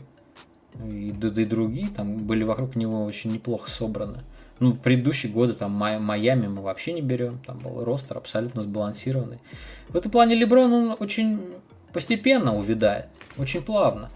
И, 0.84 1.12
да, 1.12 1.30
да 1.30 1.42
и 1.42 1.44
другие 1.44 1.88
там 1.88 2.16
были 2.18 2.44
вокруг 2.44 2.76
него 2.76 3.04
очень 3.04 3.32
неплохо 3.32 3.70
собраны. 3.70 4.22
Ну, 4.60 4.74
предыдущие 4.74 5.32
годы 5.32 5.54
там 5.54 5.72
Майами 5.72 6.46
мы 6.46 6.62
вообще 6.62 6.92
не 6.92 7.02
берем. 7.02 7.40
Там 7.46 7.58
был 7.58 7.84
ростер 7.84 8.16
абсолютно 8.16 8.62
сбалансированный. 8.62 9.38
В 9.88 9.96
этом 9.96 10.10
плане 10.10 10.34
Леброн 10.34 10.72
он 10.72 10.96
очень 10.98 11.54
постепенно 11.92 12.56
увядает. 12.56 13.06
Очень 13.36 13.62
плавно. 13.62 14.10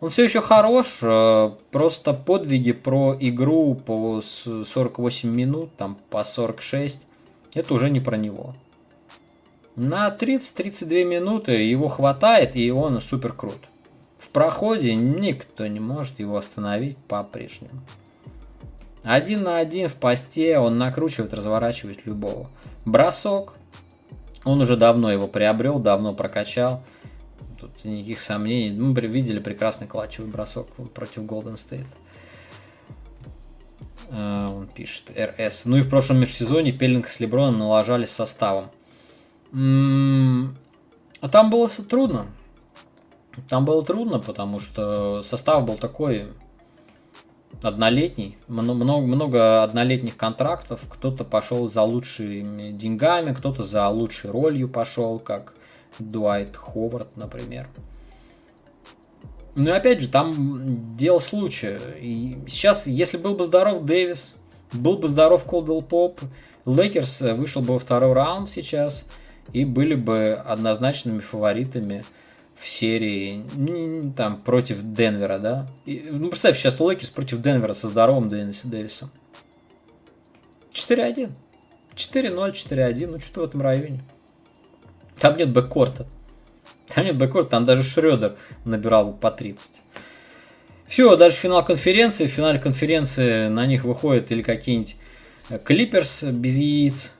Он 0.00 0.10
все 0.10 0.24
еще 0.24 0.42
хорош, 0.42 0.98
э, 1.00 1.50
просто 1.70 2.12
подвиги 2.12 2.72
про 2.72 3.16
игру 3.18 3.74
по 3.74 4.20
48 4.20 5.30
минут, 5.30 5.74
там 5.76 5.96
по 6.10 6.22
46, 6.22 7.00
это 7.54 7.74
уже 7.74 7.88
не 7.88 8.00
про 8.00 8.16
него. 8.16 8.54
На 9.74 10.10
30-32 10.10 11.04
минуты 11.04 11.52
его 11.52 11.88
хватает, 11.88 12.56
и 12.56 12.70
он 12.70 13.00
супер 13.00 13.32
крут. 13.32 13.58
В 14.18 14.28
проходе 14.28 14.94
никто 14.94 15.66
не 15.66 15.80
может 15.80 16.18
его 16.18 16.36
остановить 16.36 16.98
по-прежнему. 16.98 17.80
Один 19.06 19.44
на 19.44 19.58
один 19.58 19.88
в 19.88 19.94
посте 19.94 20.58
он 20.58 20.78
накручивает, 20.78 21.32
разворачивает 21.32 22.04
любого. 22.06 22.48
Бросок. 22.84 23.54
Он 24.44 24.60
уже 24.60 24.76
давно 24.76 25.12
его 25.12 25.28
приобрел, 25.28 25.78
давно 25.78 26.12
прокачал. 26.12 26.82
Тут 27.60 27.84
никаких 27.84 28.18
сомнений. 28.18 28.76
Мы 28.76 29.00
видели 29.00 29.38
прекрасный 29.38 29.86
клатчевый 29.86 30.28
бросок 30.28 30.66
против 30.92 31.22
Golden 31.22 31.54
State. 31.54 31.86
Uh, 34.10 34.56
он 34.56 34.66
пишет, 34.66 35.04
РС. 35.16 35.64
Ну 35.66 35.76
и 35.78 35.82
в 35.82 35.88
прошлом 35.88 36.18
межсезоне 36.18 36.72
Пеллинг 36.72 37.08
с 37.08 37.20
Леброном 37.20 37.58
налажались 37.58 38.10
составом. 38.10 38.70
М-м- 39.52 40.56
а 41.20 41.28
там 41.28 41.50
было 41.50 41.68
трудно. 41.68 42.26
Там 43.48 43.64
было 43.64 43.84
трудно, 43.84 44.18
потому 44.18 44.58
что 44.58 45.22
состав 45.22 45.64
был 45.64 45.74
такой 45.74 46.28
однолетний, 47.62 48.36
много, 48.48 49.06
много 49.06 49.62
однолетних 49.62 50.16
контрактов, 50.16 50.82
кто-то 50.88 51.24
пошел 51.24 51.68
за 51.68 51.82
лучшими 51.82 52.70
деньгами, 52.70 53.32
кто-то 53.32 53.62
за 53.62 53.88
лучшей 53.88 54.30
ролью 54.30 54.68
пошел, 54.68 55.18
как 55.18 55.54
Дуайт 55.98 56.56
Ховард, 56.56 57.16
например. 57.16 57.68
Ну 59.54 59.70
и 59.70 59.72
опять 59.72 60.02
же, 60.02 60.08
там 60.08 60.96
дело 60.96 61.18
случая. 61.18 61.80
И 61.98 62.38
сейчас, 62.46 62.86
если 62.86 63.16
был 63.16 63.34
бы 63.34 63.44
здоров 63.44 63.84
Дэвис, 63.84 64.34
был 64.72 64.98
бы 64.98 65.08
здоров 65.08 65.44
Колдвелл-Поп, 65.44 66.20
Лейкерс 66.66 67.20
вышел 67.20 67.62
бы 67.62 67.74
во 67.74 67.78
второй 67.78 68.12
раунд 68.12 68.50
сейчас 68.50 69.06
и 69.52 69.64
были 69.64 69.94
бы 69.94 70.32
однозначными 70.34 71.20
фаворитами 71.20 72.04
в 72.58 72.66
серии 72.66 73.44
там 74.16 74.40
против 74.40 74.78
Денвера, 74.82 75.38
да? 75.38 75.66
И, 75.84 76.08
ну, 76.10 76.28
представь, 76.28 76.58
сейчас 76.58 76.80
Лейкерс 76.80 77.10
против 77.10 77.42
Денвера 77.42 77.72
со 77.74 77.88
здоровым 77.88 78.28
Дэвисом. 78.28 79.10
4-1. 80.72 81.30
4-0, 81.94 82.52
4-1, 82.52 83.06
ну 83.06 83.18
что-то 83.20 83.40
в 83.40 83.44
этом 83.44 83.62
районе. 83.62 84.00
Там 85.18 85.36
нет 85.36 85.50
бэккорта. 85.50 86.06
Там 86.94 87.04
нет 87.04 87.16
бэккорта, 87.16 87.50
там 87.50 87.64
даже 87.64 87.82
Шредер 87.82 88.36
набирал 88.64 89.12
по 89.14 89.30
30. 89.30 89.80
Все, 90.86 91.16
дальше 91.16 91.38
финал 91.38 91.64
конференции. 91.64 92.26
В 92.26 92.30
финале 92.30 92.58
конференции 92.58 93.48
на 93.48 93.66
них 93.66 93.84
выходят 93.84 94.30
или 94.30 94.42
какие-нибудь 94.42 94.96
Клиперс 95.64 96.22
без 96.22 96.56
яиц, 96.56 97.15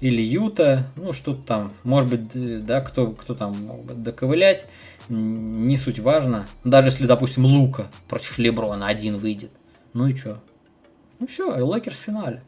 или 0.00 0.22
Юта, 0.22 0.86
ну 0.96 1.12
что-то 1.12 1.42
там, 1.42 1.72
может 1.84 2.10
быть, 2.10 2.64
да, 2.64 2.80
кто, 2.80 3.12
кто 3.12 3.34
там 3.34 3.56
мог 3.66 3.84
бы 3.84 3.94
доковылять, 3.94 4.66
не 5.08 5.76
суть 5.76 5.98
важно. 5.98 6.46
Даже 6.64 6.88
если, 6.88 7.06
допустим, 7.06 7.44
Лука 7.44 7.90
против 8.08 8.38
Леброна 8.38 8.86
один 8.86 9.18
выйдет, 9.18 9.50
ну 9.92 10.06
и 10.06 10.16
что? 10.16 10.40
Ну 11.18 11.26
все, 11.26 11.58
и 11.58 11.60
Лейкерс 11.60 11.96
в 11.96 12.00
финале. 12.00 12.42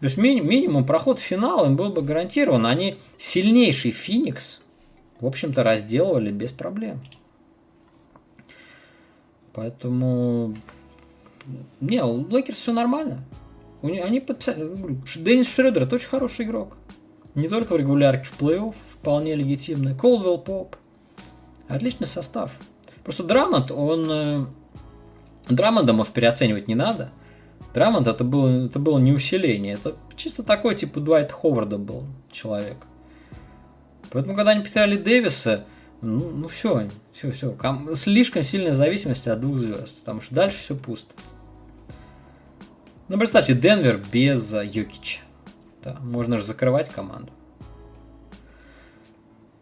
То 0.00 0.04
есть 0.04 0.16
ми- 0.16 0.40
минимум 0.40 0.86
проход 0.86 1.18
в 1.18 1.22
финал 1.22 1.66
им 1.66 1.76
был 1.76 1.90
бы 1.90 2.02
гарантирован. 2.02 2.66
Они 2.66 2.98
сильнейший 3.18 3.90
Феникс, 3.90 4.62
в 5.20 5.26
общем-то, 5.26 5.62
разделывали 5.62 6.30
без 6.30 6.52
проблем. 6.52 7.00
Поэтому... 9.52 10.56
Не, 11.80 12.04
у 12.04 12.28
Лейкерс 12.28 12.58
все 12.58 12.72
нормально. 12.72 13.24
Они 13.82 14.20
подписали... 14.20 14.98
Деннис 15.16 15.48
Шредер 15.48 15.84
это 15.84 15.94
очень 15.94 16.08
хороший 16.08 16.44
игрок. 16.44 16.76
Не 17.34 17.48
только 17.48 17.74
в 17.74 17.76
регулярке, 17.76 18.24
в 18.24 18.40
плей-офф 18.40 18.74
вполне 18.90 19.36
легитимный. 19.36 19.94
Колдвелл-Поп. 19.94 20.76
Отличный 21.68 22.06
состав. 22.06 22.52
Просто 23.04 23.22
Драмонт, 23.22 23.70
он... 23.70 24.10
Э, 24.10 24.46
Драмонда, 25.48 25.92
может, 25.92 26.12
переоценивать 26.12 26.66
не 26.66 26.74
надо. 26.74 27.10
Драмонт 27.74 28.08
это 28.08 28.24
было, 28.24 28.66
это 28.66 28.78
было 28.78 28.98
не 28.98 29.12
усиление. 29.12 29.74
Это 29.74 29.94
чисто 30.16 30.42
такой, 30.42 30.74
типа, 30.74 31.00
Дуайт 31.00 31.30
Ховарда 31.30 31.78
был 31.78 32.04
человек. 32.32 32.76
Поэтому, 34.10 34.34
когда 34.34 34.52
они 34.52 34.62
потеряли 34.62 34.96
Дэвиса, 34.96 35.64
ну, 36.00 36.30
ну 36.30 36.48
все, 36.48 36.88
все, 37.12 37.30
все. 37.30 37.56
Слишком 37.94 38.42
сильная 38.42 38.72
зависимость 38.72 39.28
от 39.28 39.40
двух 39.40 39.58
звезд. 39.58 40.00
Потому 40.00 40.20
что 40.20 40.34
дальше 40.34 40.58
все 40.58 40.74
пусто. 40.74 41.14
Ну, 43.08 43.16
представьте, 43.16 43.54
Денвер 43.54 44.02
без 44.12 44.52
Йокича. 44.52 45.20
Да, 45.82 45.96
можно 46.02 46.36
же 46.36 46.44
закрывать 46.44 46.90
команду. 46.90 47.32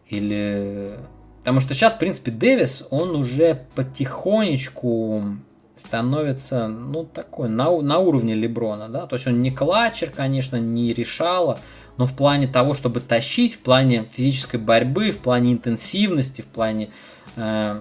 Или... 0.08 0.98
Потому 1.38 1.60
что 1.60 1.72
сейчас, 1.72 1.94
в 1.94 1.98
принципе, 1.98 2.32
Дэвис, 2.32 2.88
он 2.90 3.14
уже 3.14 3.66
потихонечку 3.76 5.36
становится, 5.76 6.66
ну, 6.66 7.04
такой, 7.04 7.48
на, 7.48 7.70
на 7.82 7.98
уровне 7.98 8.34
Леброна, 8.34 8.88
да, 8.88 9.06
то 9.06 9.14
есть 9.14 9.28
он 9.28 9.40
не 9.40 9.52
клатчер, 9.52 10.10
конечно, 10.10 10.56
не 10.56 10.92
решала, 10.92 11.60
но 11.98 12.06
в 12.06 12.16
плане 12.16 12.48
того, 12.48 12.74
чтобы 12.74 12.98
тащить, 13.00 13.54
в 13.54 13.58
плане 13.58 14.08
физической 14.10 14.56
борьбы, 14.56 15.12
в 15.12 15.18
плане 15.18 15.52
интенсивности, 15.52 16.40
в 16.40 16.46
плане 16.46 16.90
э, 17.36 17.80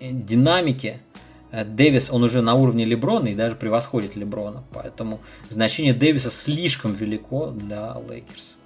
динамики, 0.00 1.00
Э, 1.07 1.07
Дэвис, 1.52 2.10
он 2.10 2.24
уже 2.24 2.42
на 2.42 2.54
уровне 2.54 2.84
Леброна 2.84 3.28
и 3.28 3.34
даже 3.34 3.56
превосходит 3.56 4.16
Леброна. 4.16 4.64
Поэтому 4.72 5.20
значение 5.48 5.94
Дэвиса 5.94 6.30
слишком 6.30 6.92
велико 6.92 7.46
для 7.46 7.94
Лейкерс. 8.08 8.56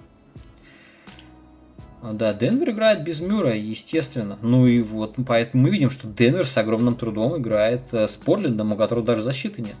Да, 2.11 2.33
Денвер 2.33 2.71
играет 2.71 3.03
без 3.05 3.21
Мюррея, 3.21 3.55
естественно. 3.55 4.37
Ну 4.41 4.67
и 4.67 4.81
вот, 4.81 5.15
поэтому 5.25 5.63
мы 5.63 5.69
видим, 5.69 5.89
что 5.89 6.05
Денвер 6.05 6.45
с 6.45 6.57
огромным 6.57 6.95
трудом 6.95 7.37
играет 7.37 7.81
э, 7.93 8.07
с 8.09 8.17
Портлендом, 8.17 8.73
у 8.73 8.75
которого 8.75 9.05
даже 9.05 9.21
защиты 9.21 9.61
нет. 9.61 9.77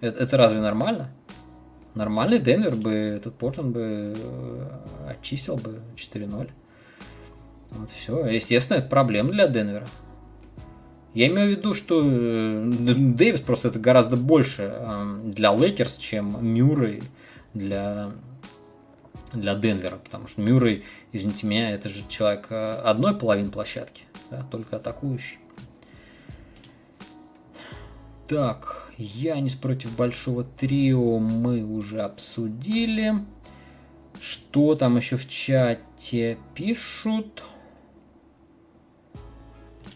Это, 0.00 0.24
это 0.24 0.36
разве 0.36 0.60
нормально? 0.60 1.10
Нормальный 1.94 2.40
Денвер 2.40 2.74
бы, 2.74 2.90
этот 2.90 3.36
Портленд 3.36 3.72
бы 3.72 4.14
э, 4.16 4.68
очистил 5.08 5.54
бы 5.54 5.80
4-0. 5.94 6.50
Вот 7.70 7.90
все. 7.92 8.26
Естественно, 8.26 8.78
это 8.78 8.88
проблема 8.88 9.30
для 9.30 9.46
Денвера. 9.46 9.86
Я 11.14 11.28
имею 11.28 11.48
в 11.48 11.58
виду, 11.58 11.74
что 11.74 12.02
э, 12.02 12.64
Дэвис 12.64 13.40
просто 13.40 13.68
это 13.68 13.78
гораздо 13.78 14.16
больше 14.16 14.62
эм, 14.62 15.30
для 15.30 15.52
Лейкерс, 15.52 15.98
чем 15.98 16.44
Мюррей 16.44 17.02
для, 17.52 18.12
для 19.34 19.54
Денвера. 19.54 19.96
Потому 19.96 20.26
что 20.26 20.40
Мюррей, 20.40 20.84
извините 21.12 21.46
меня, 21.46 21.70
это 21.70 21.90
же 21.90 22.02
человек 22.08 22.46
э, 22.48 22.70
одной 22.72 23.14
половины 23.14 23.50
площадки, 23.50 24.04
да, 24.30 24.46
только 24.50 24.76
атакующий. 24.76 25.38
Так, 28.26 28.90
Янис 28.96 29.54
против 29.54 29.94
большого 29.94 30.44
трио 30.44 31.18
мы 31.18 31.62
уже 31.62 32.00
обсудили. 32.00 33.16
Что 34.18 34.74
там 34.76 34.96
еще 34.96 35.18
в 35.18 35.28
чате 35.28 36.38
пишут? 36.54 37.42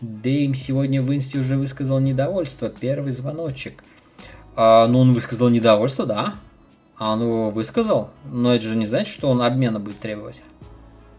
Дейм 0.00 0.54
сегодня 0.54 1.02
в 1.02 1.12
инсте 1.14 1.38
уже 1.38 1.56
высказал 1.56 1.98
недовольство. 1.98 2.68
Первый 2.68 3.12
звоночек. 3.12 3.82
А, 4.54 4.86
ну, 4.86 5.00
он 5.00 5.12
высказал 5.12 5.48
недовольство, 5.48 6.06
да. 6.06 6.34
А 6.96 7.12
он 7.12 7.22
его 7.22 7.50
высказал. 7.50 8.10
Но 8.24 8.54
это 8.54 8.64
же 8.64 8.76
не 8.76 8.86
значит, 8.86 9.12
что 9.12 9.28
он 9.28 9.42
обмена 9.42 9.80
будет 9.80 9.98
требовать. 9.98 10.40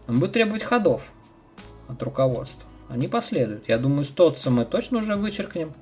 Он 0.08 0.18
будет 0.18 0.32
требовать 0.32 0.62
ходов 0.62 1.02
от 1.88 2.02
руководства. 2.02 2.64
Они 2.88 3.06
последуют. 3.06 3.68
Я 3.68 3.78
думаю, 3.78 4.04
Стотса 4.04 4.50
мы 4.50 4.64
точно 4.64 4.98
уже 4.98 5.16
вычеркнем. 5.16 5.72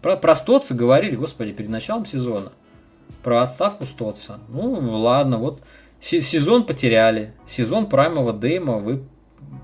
Про, 0.00 0.16
про 0.16 0.36
Стотса 0.36 0.74
говорили, 0.74 1.16
господи, 1.16 1.52
перед 1.52 1.70
началом 1.70 2.06
сезона. 2.06 2.52
Про 3.22 3.42
отставку 3.42 3.84
Стотса. 3.84 4.38
Ну, 4.48 4.72
ладно, 4.98 5.38
вот 5.38 5.60
сезон 6.00 6.64
потеряли. 6.64 7.34
Сезон 7.46 7.88
праймового 7.88 8.32
Дейма 8.32 8.78
вы 8.78 9.04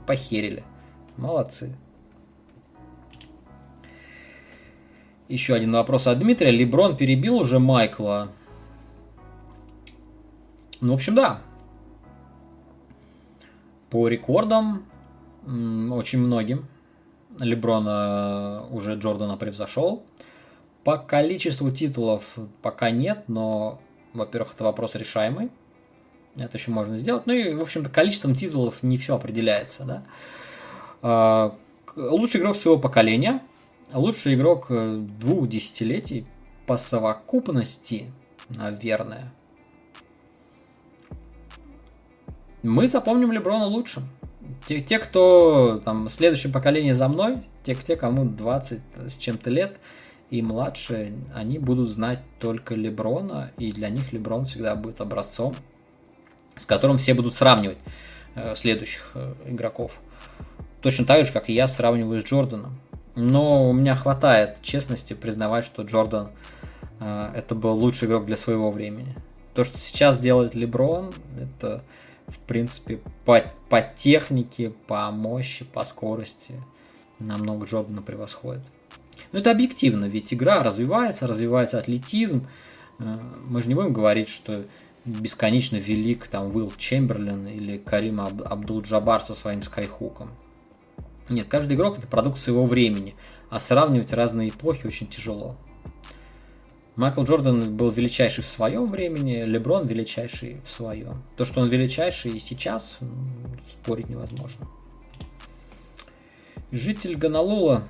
похерили. 0.07 0.65
Молодцы. 1.17 1.77
Еще 5.31 5.55
один 5.55 5.71
вопрос 5.71 6.09
от 6.09 6.19
Дмитрия. 6.19 6.51
Леброн 6.51 6.97
перебил 6.97 7.37
уже 7.37 7.61
Майкла. 7.61 8.33
Ну, 10.81 10.95
в 10.95 10.97
общем, 10.97 11.15
да. 11.15 11.41
По 13.91 14.09
рекордам, 14.09 14.87
очень 15.47 16.19
многим, 16.19 16.67
Леброна 17.39 18.65
уже 18.73 18.97
Джордана 18.97 19.37
превзошел. 19.37 20.03
По 20.83 20.99
количеству 20.99 21.71
титулов 21.71 22.35
пока 22.61 22.91
нет, 22.91 23.23
но, 23.29 23.81
во-первых, 24.15 24.55
это 24.55 24.65
вопрос 24.65 24.97
решаемый. 24.97 25.49
Это 26.35 26.59
еще 26.59 26.73
можно 26.73 26.97
сделать. 26.97 27.27
Ну 27.27 27.35
и, 27.35 27.55
в 27.55 27.63
общем-то, 27.63 27.89
количеством 27.89 28.35
титулов 28.35 28.83
не 28.83 28.99
все 28.99 29.15
определяется. 29.15 29.85
Да? 29.85 30.03
А, 31.03 31.57
лучший 31.95 32.41
игрок 32.41 32.57
своего 32.57 32.81
поколения– 32.81 33.43
лучший 33.93 34.35
игрок 34.35 34.67
э, 34.71 34.97
двух 34.97 35.49
десятилетий 35.49 36.27
по 36.67 36.77
совокупности, 36.77 38.13
наверное. 38.49 39.33
Мы 42.63 42.89
запомним 42.89 43.33
Леброна 43.33 43.67
лучше. 43.67 44.03
Те, 44.67 44.81
те, 44.81 44.99
кто 44.99 45.81
там 45.85 46.09
следующее 46.09 46.53
поколение 46.53 46.95
за 46.95 47.09
мной, 47.09 47.43
те, 47.65 47.75
те, 47.75 47.97
кому 47.97 48.25
20 48.25 48.81
с 49.07 49.17
чем-то 49.17 49.51
лет 49.51 49.79
и 50.31 50.43
младше, 50.43 51.13
они 51.35 51.59
будут 51.59 51.91
знать 51.91 52.23
только 52.39 52.75
Леброна, 52.75 53.51
и 53.59 53.73
для 53.73 53.89
них 53.89 54.13
Леброн 54.13 54.45
всегда 54.45 54.77
будет 54.77 55.01
образцом, 55.01 55.55
с 56.57 56.67
которым 56.67 56.99
все 56.99 57.15
будут 57.15 57.35
сравнивать. 57.35 57.79
э, 58.35 58.55
следующих 58.55 59.11
э, 59.15 59.35
игроков. 59.47 60.01
Точно 60.83 61.05
так 61.05 61.27
же, 61.27 61.33
как 61.33 61.49
и 61.49 61.53
я 61.53 61.67
сравниваю 61.67 62.21
с 62.21 62.25
Джорданом. 62.25 62.79
Но 63.21 63.69
у 63.69 63.73
меня 63.75 63.97
хватает 63.97 64.63
честности 64.63 65.13
признавать, 65.13 65.67
что 65.67 65.83
Джордан 65.83 66.31
э, 67.01 67.33
это 67.35 67.55
был 67.55 67.75
лучший 67.75 68.09
игрок 68.09 68.25
для 68.25 68.37
своего 68.37 68.71
времени. 68.71 69.15
То, 69.55 69.63
что 69.63 69.79
сейчас 69.79 70.19
делает 70.19 70.55
Леброн, 70.55 71.13
это 71.39 71.85
в 72.29 72.39
принципе 72.39 73.01
по, 73.27 73.45
по 73.69 73.83
технике, 73.83 74.73
по 74.87 75.11
мощи, 75.11 75.67
по 75.67 75.85
скорости 75.85 76.55
намного 77.19 77.67
Джордана 77.67 78.01
превосходит. 78.01 78.63
Но 79.33 79.41
это 79.41 79.51
объективно, 79.51 80.07
ведь 80.07 80.33
игра 80.33 80.63
развивается, 80.63 81.27
развивается 81.27 81.79
атлетизм. 81.79 82.49
Э, 83.01 83.19
мы 83.45 83.61
же 83.61 83.69
не 83.69 83.75
будем 83.75 83.93
говорить, 83.93 84.31
что 84.31 84.65
бесконечно 85.05 85.77
велик 85.77 86.27
там 86.27 86.57
Уилл 86.57 86.73
Чемберлин 86.79 87.47
или 87.49 87.77
Карим 87.77 88.19
Аб- 88.23 88.51
Абдул-Джабар 88.51 89.21
со 89.21 89.35
своим 89.35 89.63
скайхуком. 89.63 90.31
Нет, 91.31 91.47
каждый 91.49 91.77
игрок 91.77 91.99
это 91.99 92.09
продукт 92.09 92.41
своего 92.41 92.67
времени, 92.67 93.15
а 93.51 93.61
сравнивать 93.61 94.13
разные 94.13 94.49
эпохи 94.49 94.87
очень 94.87 95.07
тяжело. 95.07 95.57
Майкл 96.97 97.23
Джордан 97.23 97.77
был 97.77 97.91
величайший 97.91 98.43
в 98.43 98.49
своем 98.49 98.91
времени, 98.91 99.45
Леброн 99.45 99.87
величайший 99.87 100.61
в 100.65 100.71
своем. 100.71 101.23
То, 101.37 101.45
что 101.45 101.61
он 101.61 101.69
величайший 101.69 102.33
и 102.33 102.41
сейчас, 102.41 102.99
спорить 103.73 104.11
невозможно. 104.11 104.67
Житель 106.73 107.17
Ганалула 107.17 107.85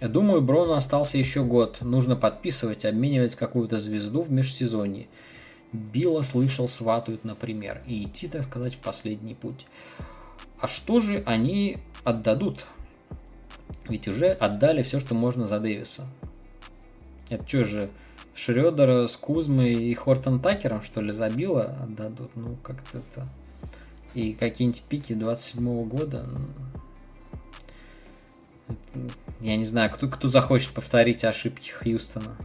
думаю, 0.00 0.42
Брону 0.42 0.72
остался 0.72 1.16
еще 1.16 1.44
год. 1.44 1.80
Нужно 1.80 2.16
подписывать, 2.16 2.84
обменивать 2.84 3.36
какую-то 3.36 3.78
звезду 3.78 4.22
в 4.22 4.32
межсезонье. 4.32 5.06
Билла 5.72 6.22
слышал, 6.22 6.66
сватают, 6.66 7.24
например, 7.24 7.82
и 7.86 8.04
идти, 8.04 8.26
так 8.26 8.44
сказать, 8.44 8.74
в 8.74 8.78
последний 8.78 9.34
путь. 9.34 9.66
А 10.58 10.66
что 10.68 11.00
же 11.00 11.22
они 11.26 11.78
отдадут? 12.06 12.64
Ведь 13.88 14.08
уже 14.08 14.30
отдали 14.30 14.82
все, 14.82 15.00
что 15.00 15.14
можно 15.14 15.46
за 15.46 15.60
Дэвиса. 15.60 16.06
Это 17.28 17.46
что 17.46 17.64
же, 17.64 17.90
Шредера 18.34 19.08
с 19.08 19.16
Кузмой 19.16 19.74
и 19.74 19.94
Хортон 19.94 20.40
Такером, 20.40 20.82
что 20.82 21.00
ли, 21.00 21.10
забило 21.10 21.64
отдадут? 21.82 22.30
Ну, 22.36 22.56
как-то 22.62 22.98
это... 22.98 23.26
И 24.14 24.32
какие-нибудь 24.32 24.82
пики 24.82 25.12
27 25.12 25.68
-го 25.68 25.84
года. 25.84 26.26
Я 29.40 29.56
не 29.56 29.64
знаю, 29.64 29.90
кто, 29.90 30.08
кто 30.08 30.28
захочет 30.28 30.70
повторить 30.70 31.24
ошибки 31.24 31.70
Хьюстона. 31.70 32.36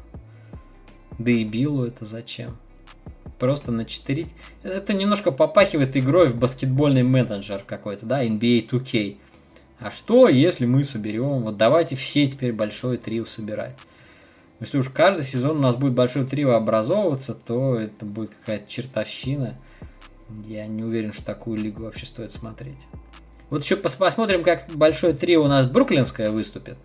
Да 1.18 1.32
и 1.32 1.44
Биллу 1.44 1.86
это 1.86 2.06
зачем? 2.06 2.58
Просто 3.40 3.72
начетерить. 3.72 4.34
Это 4.64 4.94
немножко 4.94 5.32
попахивает 5.32 5.96
игрой 5.96 6.28
в 6.28 6.36
баскетбольный 6.36 7.04
менеджер 7.04 7.64
какой-то, 7.66 8.06
да, 8.06 8.26
NBA 8.26 8.68
2K. 8.70 9.18
А 9.82 9.90
что, 9.90 10.30
если 10.30 10.68
мы 10.68 10.84
соберем? 10.84 11.42
Вот 11.42 11.58
давайте 11.58 11.96
все 11.96 12.28
теперь 12.28 12.54
большое 12.54 13.00
трио 13.00 13.26
собирать. 13.26 13.76
Если 14.60 14.78
уж 14.78 14.90
каждый 14.90 15.24
сезон 15.24 15.58
у 15.58 15.62
нас 15.62 15.76
будет 15.76 15.96
большое 15.96 16.24
трио 16.24 16.52
образовываться, 16.52 17.34
то 17.34 17.76
это 17.76 18.06
будет 18.06 18.30
какая-то 18.30 18.70
чертовщина. 18.70 19.58
Я 20.46 20.68
не 20.68 20.84
уверен, 20.84 21.14
что 21.14 21.26
такую 21.26 21.58
лигу 21.60 21.84
вообще 21.84 22.06
стоит 22.06 22.32
смотреть. 22.32 22.78
Вот 23.50 23.64
еще 23.64 23.76
посмотрим, 23.76 24.44
как 24.44 24.68
большое 24.70 25.14
трио 25.14 25.44
у 25.44 25.48
нас 25.48 25.66
бруклинское 25.66 26.30
выступит. 26.30 26.78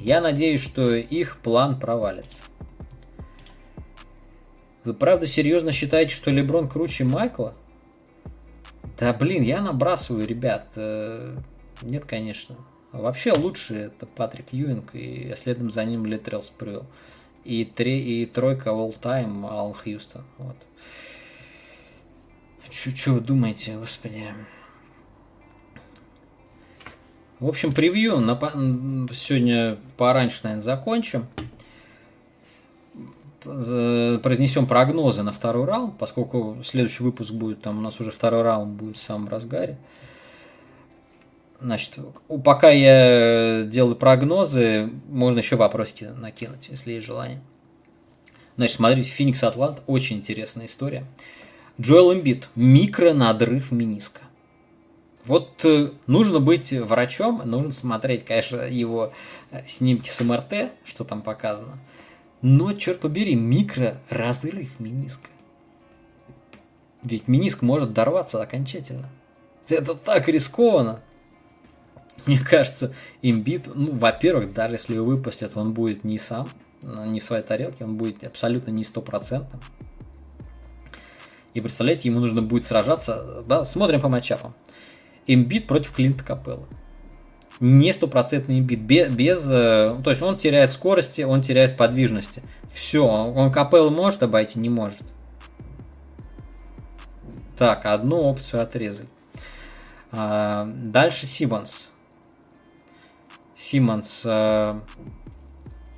Я 0.00 0.20
надеюсь, 0.20 0.60
что 0.60 0.94
их 0.96 1.38
план 1.38 1.78
провалится. 1.78 2.42
Вы 4.82 4.94
правда 4.94 5.28
серьезно 5.28 5.70
считаете, 5.70 6.12
что 6.12 6.32
Леброн 6.32 6.68
круче 6.68 7.04
Майкла? 7.04 7.54
Да 9.00 9.14
блин, 9.14 9.42
я 9.42 9.62
набрасываю, 9.62 10.26
ребят. 10.26 10.66
Э, 10.76 11.34
нет, 11.80 12.04
конечно. 12.04 12.56
Вообще 12.92 13.32
лучше 13.32 13.74
это 13.74 14.04
Патрик 14.04 14.52
Юинг 14.52 14.90
и 14.94 15.32
следом 15.38 15.70
за 15.70 15.86
ним 15.86 16.04
Литрел 16.04 16.42
Сприл. 16.42 16.84
И, 17.44 17.64
три, 17.64 18.22
и 18.22 18.26
тройка 18.26 18.68
all 18.70 18.94
time 19.00 19.48
Ал 19.48 19.72
Хьюстон. 19.72 20.24
Вот. 20.36 20.56
Что 22.70 23.12
вы 23.14 23.20
думаете, 23.20 23.78
господи? 23.78 24.34
В 27.38 27.48
общем, 27.48 27.72
превью 27.72 28.18
на, 28.18 28.38
сегодня 29.14 29.78
пораньше, 29.96 30.40
наверное, 30.42 30.62
закончим. 30.62 31.26
Произнесем 33.42 34.66
прогнозы 34.66 35.22
на 35.22 35.32
второй 35.32 35.64
раунд, 35.64 35.96
поскольку 35.98 36.58
следующий 36.64 37.02
выпуск 37.02 37.32
будет, 37.32 37.62
там 37.62 37.78
у 37.78 37.80
нас 37.80 37.98
уже 38.00 38.10
второй 38.10 38.42
раунд 38.42 38.72
будет 38.72 38.96
в 38.96 39.02
самом 39.02 39.28
разгаре. 39.28 39.78
Значит, 41.60 41.94
пока 42.44 42.70
я 42.70 43.64
делаю 43.64 43.96
прогнозы, 43.96 44.90
можно 45.08 45.38
еще 45.38 45.56
вопросики 45.56 46.04
накинуть, 46.04 46.68
если 46.68 46.92
есть 46.92 47.06
желание. 47.06 47.40
Значит, 48.56 48.76
смотрите, 48.76 49.10
Феникс 49.10 49.42
Атлант, 49.42 49.82
очень 49.86 50.18
интересная 50.18 50.66
история. 50.66 51.04
Джоэл 51.80 52.12
Эмбит, 52.12 52.48
микронадрыв 52.54 53.72
миниска. 53.72 54.20
Вот 55.24 55.64
э, 55.64 55.90
нужно 56.06 56.40
быть 56.40 56.72
врачом, 56.72 57.42
нужно 57.44 57.70
смотреть, 57.70 58.24
конечно, 58.24 58.62
его 58.62 59.12
э, 59.50 59.66
снимки 59.66 60.08
с 60.08 60.20
МРТ, 60.20 60.72
что 60.84 61.04
там 61.04 61.22
показано. 61.22 61.78
Но, 62.42 62.72
черт 62.72 63.00
побери, 63.00 63.34
микроразрыв 63.34 64.80
миниска. 64.80 65.28
Ведь 67.02 67.28
миниск 67.28 67.62
может 67.62 67.92
дорваться 67.92 68.42
окончательно. 68.42 69.08
Это 69.68 69.94
так 69.94 70.28
рискованно. 70.28 71.00
Мне 72.26 72.38
кажется, 72.38 72.94
имбит, 73.22 73.64
ну, 73.74 73.92
во-первых, 73.92 74.52
даже 74.52 74.74
если 74.74 74.94
его 74.94 75.06
выпустят, 75.06 75.56
он 75.56 75.72
будет 75.72 76.04
не 76.04 76.18
сам, 76.18 76.48
не 76.82 77.20
в 77.20 77.24
своей 77.24 77.42
тарелке, 77.42 77.84
он 77.84 77.96
будет 77.96 78.24
абсолютно 78.24 78.70
не 78.70 78.84
стопроцентным. 78.84 79.60
И 81.54 81.60
представляете, 81.60 82.08
ему 82.08 82.20
нужно 82.20 82.42
будет 82.42 82.64
сражаться, 82.64 83.42
да, 83.46 83.64
смотрим 83.64 84.00
по 84.00 84.08
матчапам. 84.08 84.54
Эмбит 85.26 85.66
против 85.66 85.92
Клинта 85.92 86.24
Капелла. 86.24 86.66
Не 87.60 87.92
стопроцентный 87.92 88.58
имбит. 88.58 88.80
Без, 88.80 89.12
без, 89.12 89.50
э, 89.50 89.96
то 90.02 90.10
есть 90.10 90.22
он 90.22 90.38
теряет 90.38 90.72
скорости, 90.72 91.22
он 91.22 91.42
теряет 91.42 91.76
подвижности. 91.76 92.42
Все, 92.72 93.04
он 93.04 93.52
Капелла 93.52 93.90
может 93.90 94.22
обойти, 94.22 94.58
не 94.58 94.70
может. 94.70 95.02
Так, 97.58 97.84
одну 97.84 98.22
опцию 98.22 98.62
отрезали. 98.62 99.08
А, 100.12 100.66
дальше 100.74 101.26
Симмонс. 101.26 101.90
Симмонс. 103.54 104.22
А, 104.24 104.82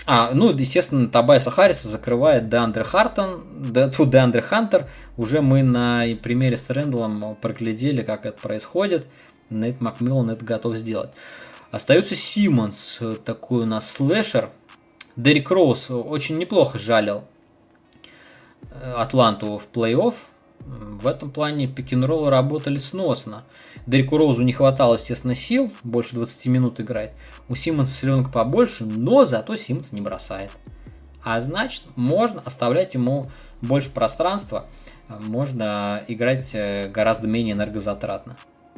а, 0.05 0.33
ну, 0.35 0.51
естественно, 0.51 1.07
Табайса 1.07 1.53
Харриса 1.53 1.87
закрывает 1.87 2.49
Деандре 2.49 2.83
Хартон, 2.83 3.73
Де, 3.73 3.89
тут 3.89 4.11
Деандре 4.11 4.43
Хантер. 4.43 4.89
Уже 5.17 5.41
мы 5.41 5.63
на 5.63 6.05
примере 6.21 6.57
с 6.57 6.69
Рэндаллом 6.69 7.37
проглядели, 7.37 8.03
как 8.03 8.27
это 8.27 8.41
происходит. 8.41 9.07
Нейт 9.49 9.81
Макмиллан 9.81 10.31
это 10.31 10.45
готов 10.45 10.75
сделать. 10.77 11.11
Остается 11.73 12.15
Симмонс, 12.15 13.01
такой 13.25 13.63
у 13.63 13.67
нас 13.67 13.91
слэшер. 13.91 14.51
Дерек 15.17 15.51
Роуз 15.51 15.91
очень 15.91 16.37
неплохо 16.37 16.79
жалил 16.79 17.25
э, 18.71 18.93
Атланту 18.93 19.57
в 19.57 19.75
плей-офф. 19.75 20.15
В 20.61 21.07
этом 21.07 21.31
плане 21.31 21.67
пик-н-роллы 21.67 22.29
работали 22.29 22.77
сносно. 22.77 23.45
Дереку 23.87 24.19
Роузу 24.19 24.43
не 24.43 24.53
хватало, 24.53 24.97
естественно, 24.97 25.35
сил, 25.35 25.73
больше 25.83 26.15
20 26.15 26.45
минут 26.47 26.79
играть. 26.79 27.15
У 27.49 27.55
Симмонса 27.55 27.95
селенка 27.95 28.31
побольше, 28.31 28.85
но 28.85 29.25
зато 29.25 29.57
Симмонс 29.57 29.93
не 29.93 30.03
бросает. 30.03 30.51
А 31.25 31.41
значит, 31.41 31.85
можно 31.97 32.43
оставлять 32.45 32.93
ему 32.93 33.31
больше 33.63 33.89
пространства, 33.89 34.67
можно 35.09 36.05
играть 36.07 36.51
э, 36.53 36.91
гораздо 36.91 37.29
менее 37.29 37.55
энергозатратно. 37.55 38.37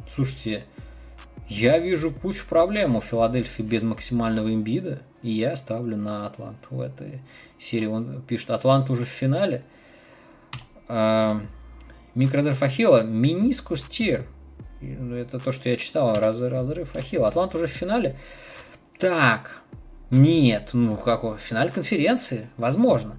Слушайте, 0.09 0.65
я 1.47 1.77
вижу 1.77 2.11
кучу 2.11 2.45
проблем 2.47 2.95
у 2.95 3.01
Филадельфии 3.01 3.61
без 3.61 3.83
максимального 3.83 4.53
имбида, 4.53 5.01
и 5.21 5.31
я 5.31 5.55
ставлю 5.55 5.95
на 5.95 6.25
Атланту 6.25 6.67
в 6.71 6.81
этой 6.81 7.21
серии. 7.59 7.85
Он 7.85 8.21
пишет, 8.21 8.49
Атлант 8.49 8.89
уже 8.89 9.05
в 9.05 9.09
финале. 9.09 9.63
А, 10.87 11.41
Микрозерф 12.15 12.63
Ахилла, 12.63 13.03
минискус 13.03 13.83
тир. 13.83 14.25
Ну, 14.81 15.15
это 15.15 15.39
то, 15.39 15.51
что 15.51 15.69
я 15.69 15.77
читал, 15.77 16.15
раз, 16.15 16.39
разрыв 16.41 16.95
Ахилла. 16.95 17.27
Атлант 17.27 17.53
уже 17.55 17.67
в 17.67 17.71
финале. 17.71 18.15
Так, 18.97 19.61
нет, 20.09 20.69
ну 20.73 20.95
как 20.95 21.23
в 21.23 21.37
финале 21.37 21.71
конференции, 21.71 22.49
возможно. 22.57 23.17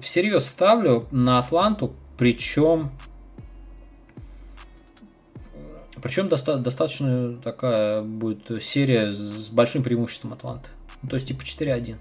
Всерьез 0.00 0.46
ставлю 0.46 1.06
на 1.10 1.38
Атланту, 1.38 1.94
причем 2.16 2.90
причем 6.02 6.28
доста- 6.28 6.58
достаточно 6.58 7.36
такая 7.38 8.02
будет 8.02 8.62
серия 8.62 9.12
с 9.12 9.48
большим 9.50 9.84
преимуществом 9.84 10.32
Атланты. 10.32 10.68
Ну, 11.02 11.08
то 11.08 11.14
есть 11.14 11.28
типа 11.28 11.42
4-1. 11.42 11.96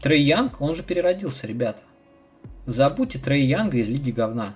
Трей 0.00 0.22
Янг, 0.22 0.60
он 0.60 0.76
же 0.76 0.84
переродился, 0.84 1.46
ребята. 1.46 1.82
Забудьте 2.66 3.18
Трей 3.18 3.46
Янга 3.46 3.78
из 3.78 3.88
Лиги 3.88 4.12
говна. 4.12 4.54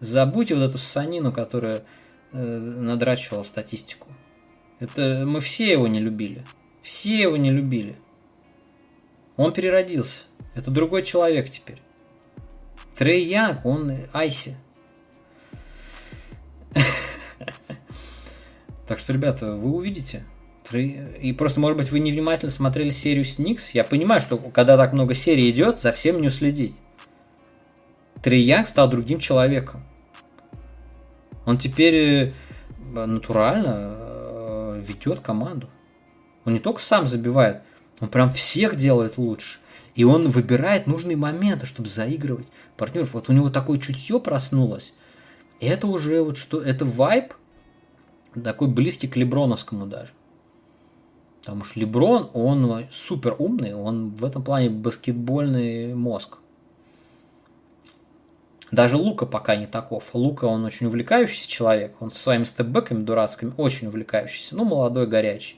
Забудьте 0.00 0.54
вот 0.54 0.62
эту 0.64 0.78
санину, 0.78 1.32
которая 1.32 1.82
э, 2.32 2.58
надрачивала 2.58 3.42
статистику. 3.42 4.08
Это 4.78 5.24
мы 5.26 5.40
все 5.40 5.72
его 5.72 5.86
не 5.88 6.00
любили. 6.00 6.44
Все 6.82 7.20
его 7.22 7.36
не 7.36 7.50
любили. 7.50 7.96
Он 9.36 9.52
переродился. 9.52 10.24
Это 10.54 10.70
другой 10.70 11.02
человек 11.02 11.48
теперь. 11.48 11.80
Трей 12.96 13.24
Янг, 13.24 13.64
он 13.64 13.94
Айси. 14.12 14.56
Так 18.86 18.98
что, 18.98 19.12
ребята, 19.12 19.52
вы 19.52 19.70
увидите. 19.72 20.24
И 20.72 21.32
просто, 21.38 21.60
может 21.60 21.78
быть, 21.78 21.92
вы 21.92 22.00
невнимательно 22.00 22.50
смотрели 22.50 22.90
серию 22.90 23.24
Сникс. 23.24 23.70
Я 23.70 23.84
понимаю, 23.84 24.20
что 24.20 24.36
когда 24.36 24.76
так 24.76 24.92
много 24.92 25.14
серий 25.14 25.48
идет, 25.48 25.80
за 25.80 25.92
всем 25.92 26.20
не 26.20 26.26
уследить. 26.26 26.74
Трей 28.20 28.42
Янг 28.42 28.66
стал 28.66 28.90
другим 28.90 29.20
человеком. 29.20 29.84
Он 31.46 31.56
теперь 31.56 31.94
э, 31.94 32.32
натурально 32.92 33.96
э, 33.98 34.82
ведет 34.86 35.20
команду. 35.20 35.68
Он 36.44 36.52
не 36.52 36.58
только 36.58 36.80
сам 36.80 37.06
забивает, 37.06 37.62
он 38.00 38.08
прям 38.08 38.30
всех 38.30 38.76
делает 38.76 39.18
лучше. 39.18 39.58
И 39.94 40.04
он 40.04 40.28
выбирает 40.30 40.86
нужные 40.86 41.16
моменты, 41.16 41.66
чтобы 41.66 41.88
заигрывать 41.88 42.46
партнеров. 42.76 43.14
Вот 43.14 43.28
у 43.28 43.32
него 43.32 43.50
такое 43.50 43.78
чутье 43.78 44.20
проснулось. 44.20 44.94
Это 45.60 45.86
уже 45.86 46.22
вот 46.22 46.38
что, 46.38 46.60
это 46.60 46.84
вайб, 46.84 47.34
такой 48.42 48.68
близкий 48.68 49.08
к 49.08 49.16
Леброновскому 49.16 49.86
даже. 49.86 50.10
Потому 51.40 51.64
что 51.64 51.80
Леброн, 51.80 52.30
он 52.34 52.86
супер 52.92 53.34
умный, 53.38 53.74
он 53.74 54.10
в 54.10 54.24
этом 54.24 54.42
плане 54.42 54.70
баскетбольный 54.70 55.94
мозг. 55.94 56.38
Даже 58.70 58.96
Лука 58.96 59.26
пока 59.26 59.56
не 59.56 59.66
таков. 59.66 60.10
Лука, 60.12 60.44
он 60.44 60.64
очень 60.64 60.86
увлекающийся 60.86 61.48
человек. 61.48 61.96
Он 62.00 62.10
со 62.10 62.18
своими 62.18 62.44
степбэками 62.44 63.02
дурацкими 63.02 63.52
очень 63.56 63.88
увлекающийся. 63.88 64.54
Ну, 64.54 64.64
молодой, 64.64 65.06
горячий. 65.08 65.56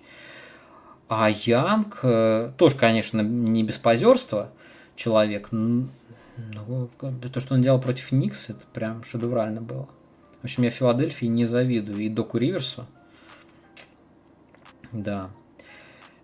А 1.09 1.29
Янг 1.29 1.99
э, 2.05 2.53
тоже, 2.57 2.77
конечно, 2.77 3.21
не 3.21 3.65
без 3.65 3.77
позерства 3.77 4.51
человек. 4.97 5.51
Но 6.37 6.89
то, 7.33 7.41
что 7.41 7.55
он 7.55 7.63
делал 7.63 7.81
против 7.81 8.13
Никс, 8.13 8.49
это 8.49 8.65
прям 8.73 9.05
шедеврально 9.05 9.61
было. 9.61 9.89
В 10.41 10.45
общем, 10.45 10.65
я 10.65 10.71
Филадельфии 10.71 11.27
не 11.27 11.45
завидую. 11.45 11.99
И 11.99 12.09
Доку 12.09 12.39
Риверсу. 12.39 12.87
Да. 14.91 15.31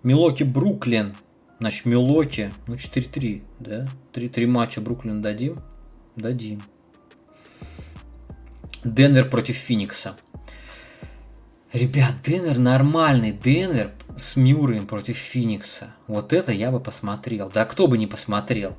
Милоки 0.03 0.43
Бруклин. 0.43 1.15
Значит, 1.61 1.87
Милоки, 1.87 2.53
ну 2.67 2.75
4-3, 2.75 3.43
да? 3.59 3.87
3-3 4.13 4.47
матча 4.47 4.81
Бруклин 4.81 5.23
дадим? 5.23 5.61
Дадим. 6.17 6.61
Денвер 8.85 9.29
против 9.29 9.57
Феникса. 9.57 10.17
Ребят, 11.73 12.23
Денвер 12.25 12.59
нормальный. 12.59 13.33
Денвер 13.33 13.93
с 14.17 14.37
Мюрреем 14.37 14.87
против 14.87 15.17
Феникса. 15.17 15.95
Вот 16.07 16.33
это 16.33 16.53
я 16.53 16.71
бы 16.71 16.81
посмотрел. 16.81 17.51
Да 17.51 17.65
кто 17.65 17.89
бы 17.89 17.99
не 17.99 18.07
посмотрел. 18.07 18.77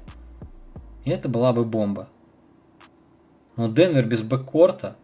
Это 1.09 1.27
была 1.29 1.53
бы 1.53 1.65
бомба. 1.65 2.07
Но 3.55 3.67
Денвер 3.67 4.05
без 4.05 4.21
бэккорта 4.21 4.95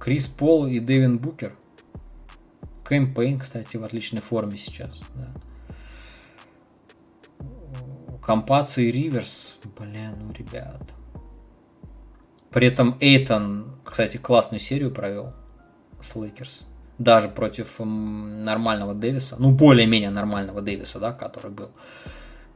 Крис 0.00 0.26
Пол 0.26 0.66
и 0.66 0.80
Дэвин 0.80 1.18
Букер. 1.18 1.54
Кэм 2.84 3.14
Пейн, 3.14 3.38
кстати, 3.38 3.76
в 3.76 3.84
отличной 3.84 4.20
форме 4.20 4.56
сейчас. 4.56 5.00
Да. 5.14 5.28
Кампаццо 8.22 8.84
и 8.84 8.90
Риверс. 8.92 9.56
Бля, 9.78 10.12
ну, 10.18 10.32
ребят. 10.32 10.82
При 12.50 12.66
этом 12.66 12.96
Эйтон, 13.00 13.76
кстати, 13.84 14.16
классную 14.16 14.60
серию 14.60 14.90
провел 14.90 15.32
с 16.02 16.14
Лейкерс. 16.14 16.60
Даже 16.98 17.28
против 17.28 17.78
нормального 17.78 18.94
Дэвиса. 18.94 19.36
Ну, 19.38 19.52
более-менее 19.52 20.10
нормального 20.10 20.60
Дэвиса, 20.62 20.98
да, 21.00 21.12
который 21.12 21.50
был. 21.50 21.70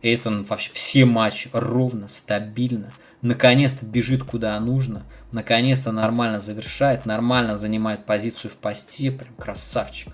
Эйтон 0.02 0.44
вообще 0.44 0.70
все 0.72 1.04
матчи 1.04 1.48
ровно, 1.52 2.08
стабильно 2.08 2.90
наконец-то 3.26 3.84
бежит 3.84 4.22
куда 4.22 4.58
нужно, 4.60 5.04
наконец-то 5.32 5.92
нормально 5.92 6.40
завершает, 6.40 7.06
нормально 7.06 7.56
занимает 7.56 8.06
позицию 8.06 8.50
в 8.50 8.54
посте, 8.54 9.10
прям 9.10 9.34
красавчик. 9.34 10.12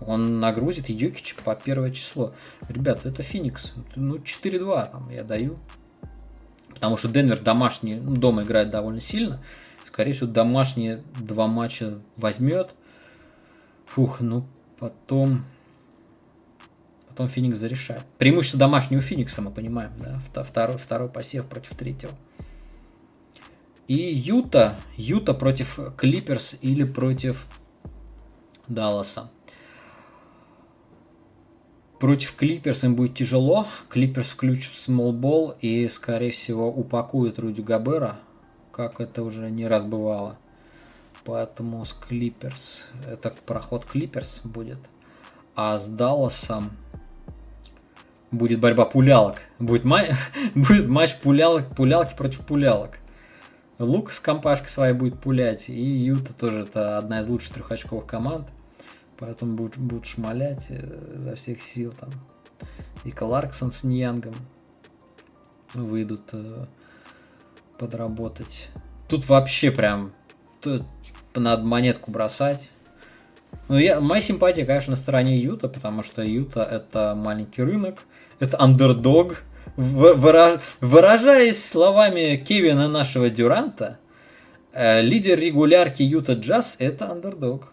Он 0.00 0.40
нагрузит 0.40 0.88
Йокича 0.88 1.36
по 1.42 1.54
первое 1.54 1.90
число. 1.90 2.34
Ребята, 2.68 3.08
это 3.08 3.22
Феникс. 3.22 3.72
Ну, 3.96 4.16
4-2 4.16 4.90
там 4.90 5.08
я 5.08 5.24
даю. 5.24 5.58
Потому 6.68 6.98
что 6.98 7.08
Денвер 7.08 7.40
домашний, 7.40 7.94
ну, 7.94 8.14
дома 8.14 8.42
играет 8.42 8.70
довольно 8.70 9.00
сильно. 9.00 9.42
Скорее 9.84 10.12
всего, 10.12 10.26
домашние 10.26 11.02
два 11.18 11.46
матча 11.46 12.00
возьмет. 12.16 12.74
Фух, 13.86 14.20
ну, 14.20 14.46
потом 14.78 15.44
потом 17.14 17.28
Феникс 17.28 17.58
зарешает. 17.58 18.02
Преимущество 18.18 18.58
домашнего 18.58 19.00
Феникса, 19.00 19.40
мы 19.40 19.52
понимаем, 19.52 19.92
да, 19.98 20.20
второй, 20.42 20.78
второй 20.78 21.08
посев 21.08 21.46
против 21.46 21.76
третьего. 21.76 22.12
И 23.86 23.94
Юта, 23.94 24.76
Юта 24.96 25.32
против 25.32 25.78
Клиперс 25.96 26.56
или 26.60 26.82
против 26.82 27.46
Далласа. 28.66 29.30
Против 32.00 32.34
Клиперс 32.34 32.82
им 32.82 32.96
будет 32.96 33.14
тяжело. 33.14 33.66
Клиперс 33.88 34.28
включит 34.30 34.74
смолбол 34.74 35.54
и, 35.60 35.86
скорее 35.88 36.32
всего, 36.32 36.68
упакует 36.68 37.38
Руди 37.38 37.60
Габера, 37.60 38.18
как 38.72 39.00
это 39.00 39.22
уже 39.22 39.50
не 39.50 39.68
раз 39.68 39.84
бывало. 39.84 40.36
Поэтому 41.24 41.84
с 41.84 41.92
Клиперс, 41.92 42.88
это 43.06 43.32
проход 43.46 43.84
Клиперс 43.84 44.40
будет. 44.42 44.78
А 45.54 45.78
с 45.78 45.86
Далласом 45.86 46.72
будет 48.36 48.60
борьба 48.60 48.84
пулялок. 48.84 49.36
Будет, 49.58 49.84
ма... 49.84 50.02
будет 50.54 50.88
матч 50.88 51.16
пулялок, 51.16 51.74
пулялки 51.74 52.14
против 52.14 52.40
пулялок. 52.40 52.98
Лук 53.78 54.12
с 54.12 54.20
компашкой 54.20 54.68
своей 54.68 54.94
будет 54.94 55.18
пулять, 55.20 55.68
и 55.68 55.82
Юта 55.82 56.32
тоже 56.32 56.62
это 56.62 56.98
одна 56.98 57.20
из 57.20 57.26
лучших 57.26 57.54
трехочковых 57.54 58.06
команд. 58.06 58.46
Поэтому 59.18 59.54
будут, 59.54 59.76
будут 59.78 60.06
шмалять 60.06 60.66
э, 60.70 61.16
за 61.16 61.34
всех 61.34 61.62
сил 61.62 61.92
там. 61.98 62.10
И 63.04 63.10
Кларксон 63.10 63.70
с 63.70 63.84
Ньянгом 63.84 64.34
выйдут 65.72 66.22
э, 66.32 66.66
подработать. 67.78 68.68
Тут 69.08 69.28
вообще 69.28 69.70
прям 69.70 70.12
тут 70.60 70.84
надо 71.34 71.62
монетку 71.62 72.10
бросать. 72.10 72.70
Ну, 73.68 73.78
я, 73.78 74.00
моя 74.00 74.20
симпатия, 74.20 74.64
конечно, 74.64 74.90
на 74.90 74.96
стороне 74.96 75.38
Юта, 75.38 75.68
потому 75.68 76.02
что 76.02 76.22
Юта 76.22 76.62
это 76.62 77.14
маленький 77.16 77.62
рынок, 77.62 78.00
это 78.40 78.60
андердог. 78.60 79.42
Выраж... 79.76 80.60
Выражаясь 80.80 81.64
словами 81.64 82.36
Кевина 82.36 82.88
нашего 82.88 83.28
Дюранта, 83.28 83.98
э, 84.72 85.02
лидер 85.02 85.38
регулярки 85.38 86.02
Юта 86.02 86.34
Джаз 86.34 86.76
это 86.78 87.10
андердог. 87.10 87.72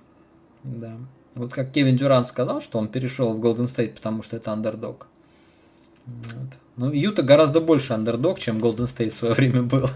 Да. 0.64 0.98
Вот 1.36 1.54
как 1.54 1.72
Кевин 1.72 1.96
Дюрант 1.96 2.28
сказал, 2.28 2.62
что 2.62 2.80
он 2.80 2.88
перешел 2.88 3.34
в 3.34 3.40
Голден 3.40 3.68
Стейт, 3.68 3.96
потому 3.96 4.24
что 4.24 4.36
это 4.36 4.52
андердог. 4.52 5.08
Вот. 6.06 6.50
Ну, 6.78 6.92
Юта 6.92 7.22
гораздо 7.22 7.62
больше 7.62 7.94
андердог, 7.94 8.40
чем 8.40 8.60
Голден 8.60 8.88
Стейт 8.88 9.14
в 9.14 9.16
свое 9.16 9.34
время 9.34 9.64
был. 9.64 9.90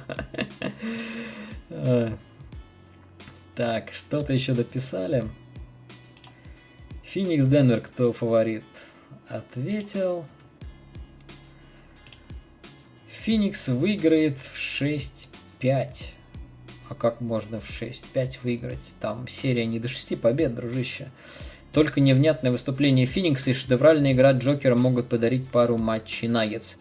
Э, 1.70 2.10
так, 3.56 3.92
что-то 3.94 4.34
еще 4.34 4.54
дописали. 4.54 5.26
Феникс 7.04 7.48
Денвер, 7.48 7.82
кто 7.82 8.14
фаворит? 8.14 8.64
Ответил. 9.28 10.26
Феникс 13.26 13.70
выиграет 13.70 14.38
в 14.38 14.56
6-5. 14.56 15.28
А 16.90 16.94
как 16.94 17.22
можно 17.22 17.60
в 17.60 17.68
6-5 17.68 18.38
выиграть? 18.44 18.94
Там 19.02 19.28
серия 19.28 19.66
не 19.66 19.80
до 19.80 19.88
6 19.88 20.22
побед, 20.22 20.54
дружище. 20.54 21.10
Только 21.72 22.02
невнятное 22.02 22.52
выступление 22.52 23.08
Феникса 23.08 23.50
и 23.50 23.54
шедевральная 23.56 24.12
игра 24.12 24.34
Джокера 24.34 24.76
могут 24.76 25.10
подарить 25.10 25.50
пару 25.50 25.80
матчей 25.80 26.28
Наггетс. 26.28 26.76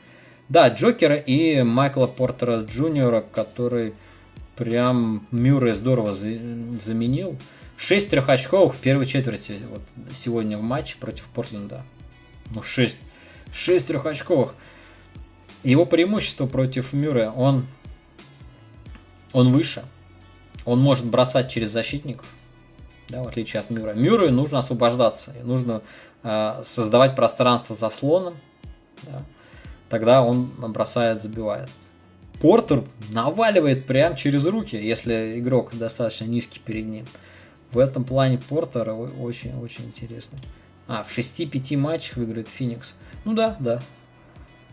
Да, 0.51 0.69
Джокера 0.69 1.17
и 1.17 1.63
Майкла 1.63 2.07
Портера 2.07 2.61
Джуниора, 2.61 3.23
который 3.23 3.95
прям 4.55 5.27
Мюррей 5.31 5.73
здорово 5.73 6.13
заменил. 6.13 7.39
6 7.79 8.11
трехочковых 8.11 8.75
в 8.75 8.79
первой 8.81 9.07
четверти 9.07 9.57
вот 9.71 9.81
сегодня 10.15 10.59
в 10.59 10.63
матче 10.63 10.99
против 11.01 11.25
Портленда. 11.29 11.85
Ну, 12.55 12.63
6. 12.63 12.99
6 13.51 13.87
трехочковых. 13.87 14.55
Его 15.65 15.87
преимущество 15.87 16.47
против 16.47 16.93
Мюррея, 16.93 17.31
он, 17.31 17.67
он 19.33 19.51
выше. 19.51 19.83
Он 20.67 20.79
может 20.79 21.07
бросать 21.07 21.51
через 21.51 21.71
защитников, 21.71 22.27
да, 23.09 23.23
в 23.23 23.29
отличие 23.29 23.61
от 23.61 23.71
Мюррея. 23.71 23.95
Мюррею 23.95 24.33
нужно 24.33 24.59
освобождаться, 24.59 25.35
нужно 25.43 25.83
э, 26.23 26.61
создавать 26.63 27.17
пространство 27.17 27.75
за 27.75 27.91
слоном. 27.91 28.37
Да. 29.03 29.23
тогда 29.91 30.23
он 30.23 30.47
бросает, 30.73 31.21
забивает. 31.21 31.69
Портер 32.41 32.85
наваливает 33.11 33.87
прям 33.87 34.17
через 34.17 34.45
руки, 34.47 34.77
если 34.77 35.39
игрок 35.39 35.75
достаточно 35.75 36.25
низкий 36.25 36.61
перед 36.61 36.87
ним. 36.87 37.07
В 37.73 37.79
этом 37.79 38.05
плане 38.05 38.39
Портер 38.39 38.91
очень-очень 38.91 39.87
интересный. 39.87 40.39
А, 40.87 41.03
в 41.03 41.17
6-5 41.17 41.77
матчах 41.77 42.17
выиграет 42.17 42.49
Феникс. 42.49 42.95
Ну 43.25 43.35
да, 43.35 43.57
да. 43.59 43.83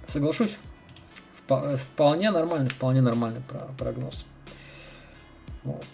Соглашусь. 0.08 0.58
Вполне 1.78 2.32
нормальный, 2.32 2.70
вполне 2.70 3.02
нормальный 3.02 3.42
прогноз. 3.78 4.26
Вот. 5.64 5.86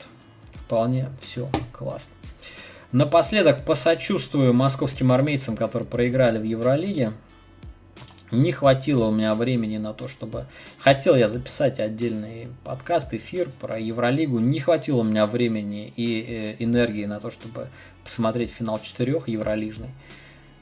Вполне 0.54 1.10
все 1.22 1.50
классно. 1.72 2.14
Напоследок 2.92 3.66
посочувствую 3.66 4.54
московским 4.54 5.12
армейцам, 5.12 5.58
которые 5.58 5.88
проиграли 5.88 6.38
в 6.38 6.44
Евролиге. 6.44 7.14
Не 8.32 8.52
хватило 8.52 9.06
у 9.06 9.12
меня 9.12 9.36
времени 9.36 9.78
на 9.78 9.94
то, 9.94 10.08
чтобы... 10.08 10.48
Хотел 10.80 11.16
я 11.16 11.28
записать 11.28 11.80
отдельный 11.80 12.50
подкаст, 12.64 13.14
эфир 13.14 13.50
про 13.62 13.80
Евролигу. 13.80 14.40
Не 14.40 14.60
хватило 14.60 15.00
у 15.00 15.04
меня 15.04 15.26
времени 15.26 15.94
и 15.96 16.56
э, 16.60 16.64
энергии 16.64 17.06
на 17.06 17.20
то, 17.22 17.30
чтобы 17.30 17.70
посмотреть 18.04 18.52
финал 18.52 18.82
четырех 18.82 19.28
евролижный. 19.30 19.92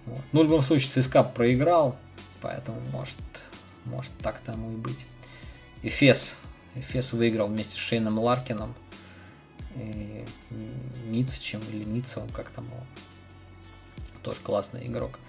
Вот. 0.05 0.21
Ну, 0.31 0.41
в 0.41 0.43
любом 0.43 0.61
случае, 0.61 0.89
ЦСКА 0.91 1.23
проиграл, 1.23 1.95
поэтому 2.41 2.77
может, 2.91 3.17
может 3.85 4.11
так 4.19 4.39
тому 4.39 4.71
и 4.71 4.75
быть. 4.75 4.99
Эфес. 5.83 6.37
Эфес 6.75 7.13
выиграл 7.13 7.47
вместе 7.47 7.77
с 7.77 7.79
Шейном 7.79 8.19
Ларкином. 8.19 8.75
И 9.75 10.25
Мицичем 11.05 11.61
или 11.71 11.83
Мицевым, 11.83 12.29
как 12.29 12.49
там 12.49 12.65
его. 12.65 12.83
Тоже 14.23 14.39
классный 14.41 14.87
игрок. 14.87 15.19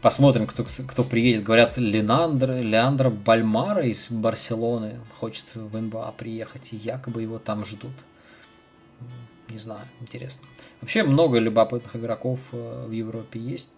Посмотрим, 0.00 0.46
кто, 0.46 0.64
кто 0.86 1.02
приедет. 1.02 1.44
Говорят, 1.44 1.78
Леандр, 1.78 2.50
Леандро 2.52 3.08
Бальмара 3.08 3.86
из 3.86 4.10
Барселоны 4.10 5.00
хочет 5.18 5.46
в 5.54 5.80
НБА 5.80 6.14
приехать, 6.18 6.72
и 6.72 6.76
якобы 6.76 7.22
его 7.22 7.38
там 7.38 7.64
ждут. 7.64 7.94
Не 9.48 9.58
знаю, 9.58 9.86
интересно. 10.00 10.46
Вообще 10.80 11.04
много 11.04 11.38
любопытных 11.38 11.96
игроков 11.96 12.38
э, 12.52 12.86
в 12.86 12.90
Европе 12.90 13.40
есть, 13.40 13.68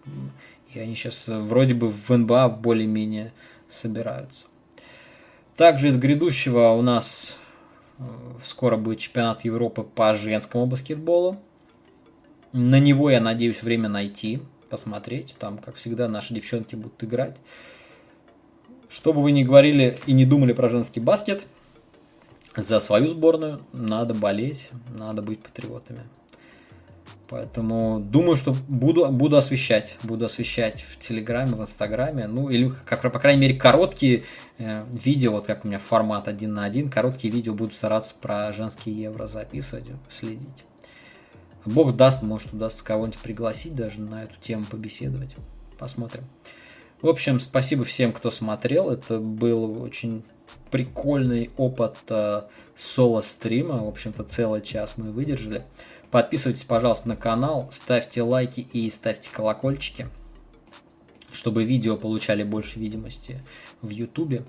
и 0.73 0.79
они 0.79 0.95
сейчас 0.95 1.29
э, 1.29 1.39
вроде 1.39 1.73
бы 1.73 1.89
в 1.89 2.09
НБА 2.09 2.49
более-менее 2.49 3.31
собираются. 3.69 4.47
Также 5.55 5.89
из 5.89 5.97
грядущего 5.97 6.69
у 6.73 6.81
нас 6.81 7.35
э, 7.97 8.03
скоро 8.43 8.77
будет 8.77 8.99
чемпионат 8.99 9.43
Европы 9.43 9.83
по 9.83 10.13
женскому 10.13 10.67
баскетболу. 10.67 11.37
На 12.53 12.79
него 12.79 13.09
я 13.09 13.19
надеюсь 13.19 13.63
время 13.63 13.89
найти 13.89 14.41
посмотреть. 14.69 15.35
Там, 15.39 15.57
как 15.57 15.75
всегда, 15.75 16.07
наши 16.07 16.33
девчонки 16.33 16.75
будут 16.75 17.03
играть. 17.03 17.35
Что 18.89 19.13
бы 19.13 19.21
вы 19.21 19.31
ни 19.31 19.43
говорили 19.43 19.99
и 20.05 20.13
не 20.13 20.25
думали 20.25 20.53
про 20.53 20.69
женский 20.69 20.99
баскет, 20.99 21.43
за 22.55 22.79
свою 22.79 23.07
сборную 23.07 23.61
надо 23.73 24.13
болеть, 24.13 24.69
надо 24.97 25.21
быть 25.21 25.41
патриотами. 25.41 26.01
Поэтому 27.29 27.99
думаю, 27.99 28.37
что 28.37 28.55
буду, 28.67 29.07
буду 29.11 29.35
освещать. 29.35 29.97
Буду 30.03 30.25
освещать 30.25 30.81
в 30.81 30.97
Телеграме, 30.97 31.53
в 31.53 31.61
Инстаграме. 31.61 32.27
Ну, 32.27 32.49
или, 32.49 32.71
как, 32.85 33.01
по 33.01 33.19
крайней 33.19 33.41
мере, 33.41 33.55
короткие 33.55 34.23
э, 34.57 34.85
видео, 34.91 35.33
вот 35.33 35.45
как 35.45 35.65
у 35.65 35.67
меня 35.67 35.79
формат 35.79 36.27
один 36.27 36.53
на 36.53 36.63
один, 36.63 36.89
короткие 36.89 37.33
видео 37.33 37.53
буду 37.53 37.73
стараться 37.73 38.15
про 38.19 38.51
женские 38.53 38.99
евро 38.99 39.27
записывать, 39.27 39.85
следить. 40.07 40.47
Бог 41.65 41.95
даст, 41.97 42.21
может 42.21 42.53
удастся 42.53 42.83
кого-нибудь 42.83 43.19
пригласить 43.19 43.75
даже 43.75 43.99
на 43.99 44.23
эту 44.23 44.35
тему 44.39 44.63
побеседовать. 44.63 45.35
Посмотрим. 45.77 46.23
В 47.01 47.09
общем, 47.09 47.41
спасибо 47.41 47.83
всем, 47.83 48.13
кто 48.13 48.31
смотрел. 48.31 48.89
Это 48.89 49.19
был 49.19 49.83
очень 49.83 50.23
прикольный 50.71 51.51
опыт 51.57 51.97
э, 52.09 52.43
соло-стрима. 52.75 53.83
В 53.83 53.87
общем-то, 53.89 54.23
целый 54.23 54.61
час 54.61 54.93
мы 54.97 55.11
выдержали. 55.11 55.63
Подписывайтесь, 56.11 56.63
пожалуйста, 56.63 57.09
на 57.09 57.15
канал, 57.17 57.67
ставьте 57.71 58.21
лайки 58.21 58.61
и 58.61 58.89
ставьте 58.89 59.29
колокольчики, 59.29 60.07
чтобы 61.33 61.65
видео 61.65 61.97
получали 61.97 62.43
больше 62.43 62.79
видимости 62.79 63.41
в 63.81 63.89
YouTube. 63.89 64.45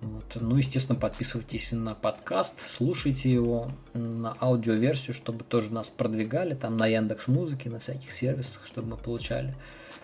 Вот. 0.00 0.24
Ну, 0.34 0.56
естественно, 0.56 0.98
подписывайтесь 0.98 1.72
на 1.72 1.94
подкаст, 1.94 2.60
слушайте 2.64 3.32
его 3.32 3.70
на 3.94 4.36
аудиоверсию, 4.40 5.14
чтобы 5.14 5.44
тоже 5.44 5.72
нас 5.72 5.90
продвигали 5.90 6.54
там 6.54 6.76
на 6.76 6.86
Яндекс 6.86 7.28
Музыке, 7.28 7.70
на 7.70 7.78
всяких 7.78 8.10
сервисах, 8.12 8.66
чтобы 8.66 8.90
мы 8.90 8.96
получали 8.96 9.54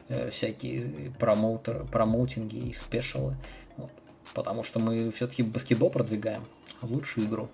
э, 0.08 0.30
всякие 0.30 1.12
промоутеры, 1.18 1.84
промоутинги 1.84 2.56
и 2.56 2.72
спешалы. 2.72 3.36
Вот. 3.76 3.90
Потому 4.34 4.62
что 4.62 4.78
мы 4.78 5.10
все-таки 5.12 5.42
баскетбол 5.42 5.90
продвигаем, 5.90 6.44
лучшую 6.82 7.26
игру. 7.26 7.48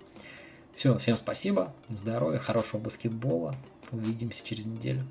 Все, 0.76 0.98
всем 0.98 1.16
спасибо, 1.16 1.72
здоровья, 1.88 2.38
хорошего 2.38 2.80
баскетбола. 2.80 3.54
Увидимся 3.92 4.44
через 4.44 4.66
неделю. 4.66 5.04